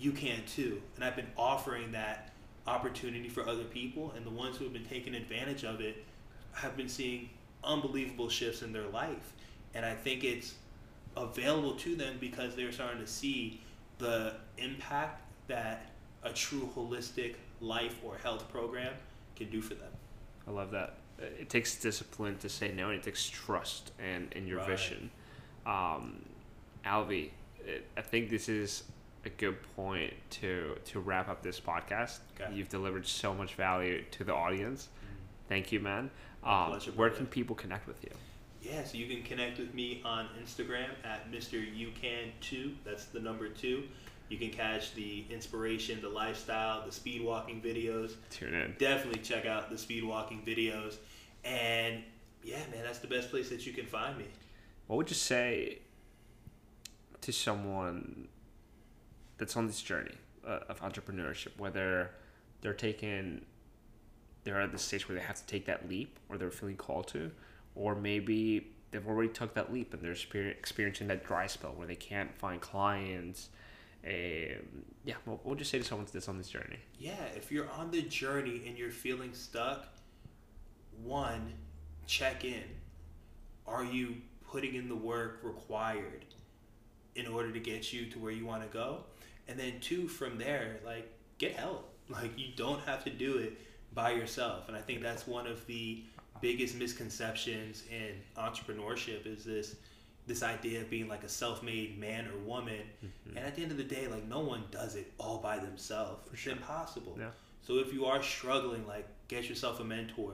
you 0.00 0.10
can 0.10 0.44
too. 0.44 0.82
And 0.96 1.04
I've 1.04 1.14
been 1.14 1.30
offering 1.36 1.92
that 1.92 2.32
opportunity 2.66 3.28
for 3.28 3.48
other 3.48 3.64
people. 3.64 4.12
And 4.16 4.26
the 4.26 4.30
ones 4.30 4.56
who 4.56 4.64
have 4.64 4.72
been 4.72 4.84
taking 4.84 5.14
advantage 5.14 5.62
of 5.62 5.80
it 5.80 6.04
have 6.52 6.76
been 6.76 6.88
seeing 6.88 7.28
unbelievable 7.64 8.28
shifts 8.28 8.62
in 8.62 8.72
their 8.72 8.86
life. 8.88 9.32
And 9.74 9.84
I 9.84 9.94
think 9.94 10.24
it's 10.24 10.54
available 11.16 11.74
to 11.74 11.96
them 11.96 12.16
because 12.20 12.54
they're 12.54 12.72
starting 12.72 13.00
to 13.00 13.06
see 13.06 13.60
the 13.98 14.34
impact 14.58 15.22
that 15.48 15.90
a 16.22 16.32
true 16.32 16.68
holistic 16.76 17.34
life 17.60 18.00
or 18.04 18.16
health 18.18 18.48
program 18.50 18.92
can 19.36 19.50
do 19.50 19.60
for 19.60 19.74
them. 19.74 19.90
I 20.46 20.50
love 20.50 20.70
that. 20.72 20.94
Uh, 21.20 21.26
it 21.38 21.48
takes 21.48 21.76
discipline 21.80 22.38
to 22.38 22.48
say 22.48 22.72
no, 22.72 22.90
and 22.90 22.98
it 22.98 23.02
takes 23.02 23.28
trust 23.28 23.92
and 23.98 24.32
in 24.32 24.46
your 24.46 24.58
Right. 24.58 24.68
vision. 24.68 25.10
Um, 25.64 26.24
Alvi, 26.84 27.30
uh, 27.66 27.72
I 27.96 28.02
think 28.02 28.30
this 28.30 28.48
is 28.48 28.84
a 29.24 29.30
good 29.30 29.56
point 29.74 30.12
to 30.30 30.76
to 30.84 31.00
wrap 31.00 31.28
up 31.28 31.42
this 31.42 31.60
podcast. 31.60 32.18
Okay. 32.38 32.52
You've 32.54 32.68
delivered 32.68 33.06
so 33.06 33.32
much 33.32 33.54
value 33.54 34.04
to 34.10 34.24
the 34.24 34.34
audience. 34.34 34.88
Mm-hmm. 34.88 35.48
Thank 35.48 35.72
you, 35.72 35.80
man. 35.80 36.10
Um, 36.44 36.70
pleasure, 36.70 36.90
where 36.92 37.08
brother. 37.08 37.16
can 37.16 37.26
people 37.26 37.56
connect 37.56 37.86
with 37.86 38.02
you? 38.02 38.10
Yeah, 38.62 38.84
so 38.84 38.96
you 38.96 39.06
can 39.06 39.22
connect 39.22 39.58
with 39.58 39.74
me 39.74 40.00
on 40.04 40.28
Instagram 40.42 40.88
at 41.04 41.30
Mr. 41.30 41.62
You 41.74 41.90
Can 42.00 42.32
Two. 42.40 42.72
That's 42.84 43.06
the 43.06 43.20
number 43.20 43.48
two. 43.48 43.84
You 44.28 44.38
can 44.38 44.50
catch 44.50 44.94
the 44.94 45.24
inspiration, 45.30 46.00
the 46.00 46.08
lifestyle, 46.08 46.84
the 46.84 46.92
speed 46.92 47.22
walking 47.22 47.60
videos. 47.60 48.14
Tune 48.30 48.54
in. 48.54 48.74
Definitely 48.78 49.20
check 49.20 49.44
out 49.44 49.70
the 49.70 49.76
speed 49.76 50.02
walking 50.02 50.42
videos. 50.46 50.96
And 51.44 52.02
yeah, 52.42 52.58
man, 52.72 52.82
that's 52.82 53.00
the 53.00 53.06
best 53.06 53.30
place 53.30 53.50
that 53.50 53.66
you 53.66 53.72
can 53.72 53.86
find 53.86 54.16
me. 54.16 54.24
What 54.86 54.96
would 54.96 55.10
you 55.10 55.16
say 55.16 55.80
to 57.20 57.32
someone 57.32 58.28
that's 59.38 59.56
on 59.56 59.66
this 59.66 59.82
journey 59.82 60.14
uh, 60.46 60.60
of 60.68 60.80
entrepreneurship, 60.80 61.58
whether 61.58 62.10
they're 62.60 62.74
taking, 62.74 63.44
they're 64.44 64.60
at 64.60 64.72
the 64.72 64.78
stage 64.78 65.08
where 65.08 65.18
they 65.18 65.24
have 65.24 65.36
to 65.36 65.46
take 65.46 65.66
that 65.66 65.88
leap, 65.88 66.18
or 66.28 66.38
they're 66.38 66.50
feeling 66.50 66.76
called 66.76 67.08
to, 67.08 67.30
or 67.74 67.94
maybe 67.94 68.68
they've 68.90 69.06
already 69.08 69.30
took 69.30 69.54
that 69.54 69.72
leap 69.72 69.92
and 69.92 70.02
they're 70.02 70.12
exper- 70.12 70.50
experiencing 70.50 71.08
that 71.08 71.26
dry 71.26 71.46
spell 71.46 71.72
where 71.72 71.86
they 71.86 71.96
can't 71.96 72.32
find 72.38 72.60
clients. 72.60 73.48
Um, 74.06 74.84
yeah, 75.04 75.14
what 75.24 75.44
would 75.44 75.58
you 75.58 75.64
say 75.64 75.78
to 75.78 75.84
someone 75.84 76.06
that's 76.12 76.28
on 76.28 76.38
this 76.38 76.48
journey? 76.48 76.78
Yeah, 76.98 77.24
if 77.34 77.50
you're 77.50 77.70
on 77.70 77.90
the 77.90 78.02
journey 78.02 78.62
and 78.66 78.78
you're 78.78 78.90
feeling 78.90 79.32
stuck, 79.32 79.88
one, 81.02 81.54
check 82.06 82.44
in. 82.44 82.62
Are 83.66 83.82
you 83.82 84.16
putting 84.46 84.74
in 84.74 84.88
the 84.88 84.94
work 84.94 85.40
required 85.42 86.26
in 87.16 87.26
order 87.26 87.50
to 87.50 87.58
get 87.58 87.92
you 87.92 88.06
to 88.10 88.18
where 88.18 88.30
you 88.30 88.44
want 88.44 88.62
to 88.62 88.68
go? 88.68 88.98
And 89.48 89.58
then 89.58 89.80
two, 89.80 90.06
from 90.06 90.38
there, 90.38 90.78
like 90.84 91.10
get 91.38 91.56
help. 91.56 91.90
Like 92.10 92.38
you 92.38 92.48
don't 92.54 92.80
have 92.82 93.02
to 93.04 93.10
do 93.10 93.38
it 93.38 93.58
by 93.94 94.12
yourself. 94.12 94.68
And 94.68 94.76
I 94.76 94.80
think 94.80 95.02
that's 95.02 95.26
one 95.26 95.46
of 95.46 95.64
the 95.66 96.02
biggest 96.40 96.74
misconceptions 96.76 97.84
in 97.90 98.12
entrepreneurship 98.36 99.26
is 99.26 99.44
this 99.44 99.76
this 100.26 100.42
idea 100.42 100.80
of 100.80 100.88
being 100.88 101.06
like 101.06 101.22
a 101.22 101.28
self-made 101.28 101.98
man 101.98 102.26
or 102.28 102.38
woman 102.46 102.80
Mm-hmm. 103.04 103.36
and 103.36 103.46
at 103.46 103.54
the 103.54 103.62
end 103.62 103.70
of 103.70 103.76
the 103.76 103.84
day 103.84 104.06
like 104.08 104.26
no 104.26 104.40
one 104.40 104.64
does 104.70 104.96
it 104.96 105.12
all 105.18 105.38
by 105.38 105.58
themselves 105.58 106.26
For 106.26 106.32
it's 106.34 106.42
sure. 106.42 106.52
impossible 106.54 107.16
Yeah. 107.18 107.28
so 107.62 107.74
if 107.78 107.92
you 107.92 108.06
are 108.06 108.22
struggling 108.22 108.86
like 108.86 109.06
get 109.28 109.48
yourself 109.48 109.80
a 109.80 109.84
mentor 109.84 110.32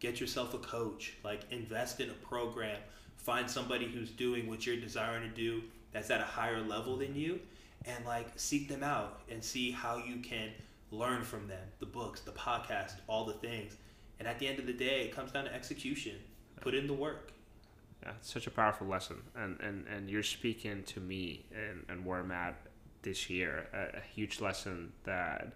get 0.00 0.20
yourself 0.20 0.52
a 0.54 0.58
coach 0.58 1.14
like 1.24 1.40
invest 1.50 2.00
in 2.00 2.10
a 2.10 2.14
program 2.14 2.76
find 3.16 3.50
somebody 3.50 3.86
who's 3.86 4.10
doing 4.10 4.48
what 4.48 4.66
you're 4.66 4.76
desiring 4.76 5.22
to 5.28 5.34
do 5.34 5.62
that's 5.92 6.10
at 6.10 6.20
a 6.20 6.24
higher 6.24 6.60
level 6.60 6.96
than 6.98 7.14
you 7.14 7.40
and 7.86 8.04
like 8.04 8.28
seek 8.36 8.68
them 8.68 8.82
out 8.82 9.20
and 9.30 9.42
see 9.42 9.70
how 9.70 9.96
you 9.96 10.16
can 10.18 10.50
learn 10.92 11.22
from 11.24 11.48
them 11.48 11.66
the 11.80 11.86
books 11.86 12.20
the 12.20 12.32
podcast 12.32 12.94
all 13.08 13.24
the 13.24 13.32
things 13.34 13.76
and 14.18 14.28
at 14.28 14.38
the 14.38 14.46
end 14.46 14.58
of 14.58 14.66
the 14.66 14.72
day 14.72 15.02
it 15.06 15.14
comes 15.14 15.32
down 15.32 15.44
to 15.44 15.54
execution 15.54 16.16
put 16.60 16.74
in 16.74 16.86
the 16.86 16.92
work 16.92 17.32
Yeah, 18.02 18.12
it's 18.18 18.32
such 18.32 18.46
a 18.46 18.50
powerful 18.50 18.86
lesson, 18.86 19.18
and 19.34 19.58
and, 19.60 19.86
and 19.86 20.10
you're 20.10 20.22
speaking 20.24 20.82
to 20.84 21.00
me 21.00 21.44
and, 21.54 21.84
and 21.88 22.04
where 22.04 22.18
I'm 22.20 22.30
at 22.32 22.56
this 23.02 23.30
year. 23.30 23.68
A, 23.72 23.98
a 23.98 24.00
huge 24.14 24.40
lesson 24.40 24.92
that 25.04 25.52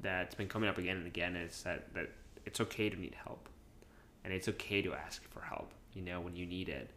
that's 0.00 0.34
been 0.36 0.48
coming 0.48 0.68
up 0.68 0.78
again 0.78 0.96
and 0.96 1.06
again 1.06 1.34
is 1.36 1.62
that 1.62 1.92
that 1.94 2.10
it's 2.46 2.60
okay 2.60 2.88
to 2.90 2.96
need 2.96 3.14
help, 3.24 3.48
and 4.24 4.32
it's 4.32 4.48
okay 4.48 4.82
to 4.82 4.94
ask 4.94 5.22
for 5.30 5.40
help. 5.42 5.72
You 5.94 6.02
know 6.02 6.20
when 6.20 6.36
you 6.36 6.46
need 6.46 6.68
it, 6.68 6.90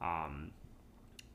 um, 0.00 0.50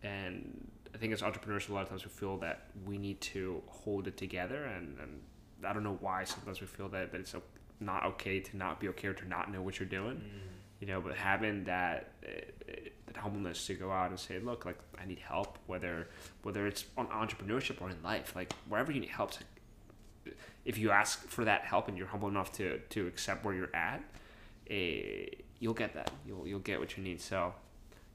and 0.03 0.67
I 0.93 0.97
think 0.97 1.13
as 1.13 1.21
entrepreneurs, 1.23 1.69
a 1.69 1.73
lot 1.73 1.83
of 1.83 1.89
times 1.89 2.03
we 2.03 2.09
feel 2.11 2.37
that 2.37 2.67
we 2.85 2.97
need 2.97 3.21
to 3.21 3.61
hold 3.67 4.07
it 4.07 4.17
together, 4.17 4.63
and, 4.65 4.97
and 4.99 5.21
I 5.65 5.73
don't 5.73 5.83
know 5.83 5.97
why 5.99 6.23
sometimes 6.23 6.61
we 6.61 6.67
feel 6.67 6.89
that, 6.89 7.11
that 7.11 7.21
it's 7.21 7.35
not 7.79 8.05
okay 8.05 8.39
to 8.39 8.57
not 8.57 8.79
be 8.79 8.87
okay 8.89 9.07
or 9.07 9.13
to 9.13 9.27
not 9.27 9.51
know 9.51 9.61
what 9.61 9.79
you're 9.79 9.89
doing. 9.89 10.21
You 10.79 10.87
know 10.87 11.01
but 11.01 11.15
having 11.15 11.63
that 11.65 12.13
uh, 12.27 12.31
that 13.05 13.17
humbleness 13.17 13.67
to 13.67 13.75
go 13.75 13.91
out 13.91 14.09
and 14.09 14.19
say 14.19 14.39
look 14.39 14.65
like 14.65 14.77
i 14.99 15.05
need 15.05 15.19
help 15.19 15.59
whether 15.67 16.07
whether 16.41 16.65
it's 16.65 16.85
on 16.97 17.05
entrepreneurship 17.07 17.79
or 17.81 17.89
in 17.91 18.01
life 18.01 18.35
like 18.35 18.51
wherever 18.67 18.91
you 18.91 18.99
need 18.99 19.09
help 19.09 19.33
like, 20.25 20.35
if 20.65 20.79
you 20.79 20.89
ask 20.89 21.27
for 21.27 21.45
that 21.45 21.63
help 21.65 21.87
and 21.87 21.97
you're 21.97 22.07
humble 22.07 22.29
enough 22.29 22.51
to 22.53 22.79
to 22.89 23.05
accept 23.05 23.45
where 23.45 23.53
you're 23.53 23.75
at 23.75 24.01
uh, 24.71 25.25
you'll 25.59 25.73
get 25.73 25.93
that. 25.93 26.11
You'll 26.25 26.47
you'll 26.47 26.59
get 26.59 26.79
what 26.79 26.97
you 26.97 27.03
need. 27.03 27.21
So 27.21 27.53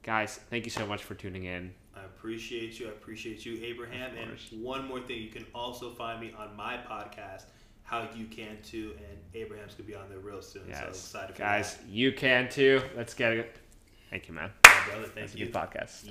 guys 0.03 0.39
thank 0.49 0.65
you 0.65 0.71
so 0.71 0.85
much 0.85 1.03
for 1.03 1.15
tuning 1.15 1.45
in 1.45 1.73
I 2.01 2.05
appreciate 2.05 2.79
you. 2.79 2.87
I 2.87 2.89
appreciate 2.89 3.45
you, 3.45 3.63
Abraham. 3.63 4.11
And 4.17 4.61
one 4.61 4.87
more 4.87 4.99
thing, 4.99 5.21
you 5.21 5.29
can 5.29 5.45
also 5.53 5.91
find 5.91 6.19
me 6.19 6.33
on 6.37 6.55
my 6.55 6.77
podcast, 6.77 7.45
How 7.83 8.07
You 8.15 8.25
Can 8.25 8.57
Too, 8.63 8.93
and 8.97 9.17
Abraham's 9.33 9.73
gonna 9.73 9.87
be 9.87 9.95
on 9.95 10.09
there 10.09 10.19
real 10.19 10.41
soon. 10.41 10.63
So 10.63 10.69
yes. 10.69 10.89
excited 10.89 11.35
for 11.35 11.41
guys 11.41 11.77
you 11.89 12.11
can 12.11 12.49
too. 12.49 12.81
Let's 12.95 13.13
get 13.13 13.33
it. 13.33 13.55
Thank 14.09 14.27
you 14.27 14.33
man. 14.33 14.51
My 14.63 14.71
brother, 14.87 15.03
thank 15.03 15.15
that's 15.15 15.35
a 15.35 15.37
good 15.37 15.53
podcast 15.53 16.09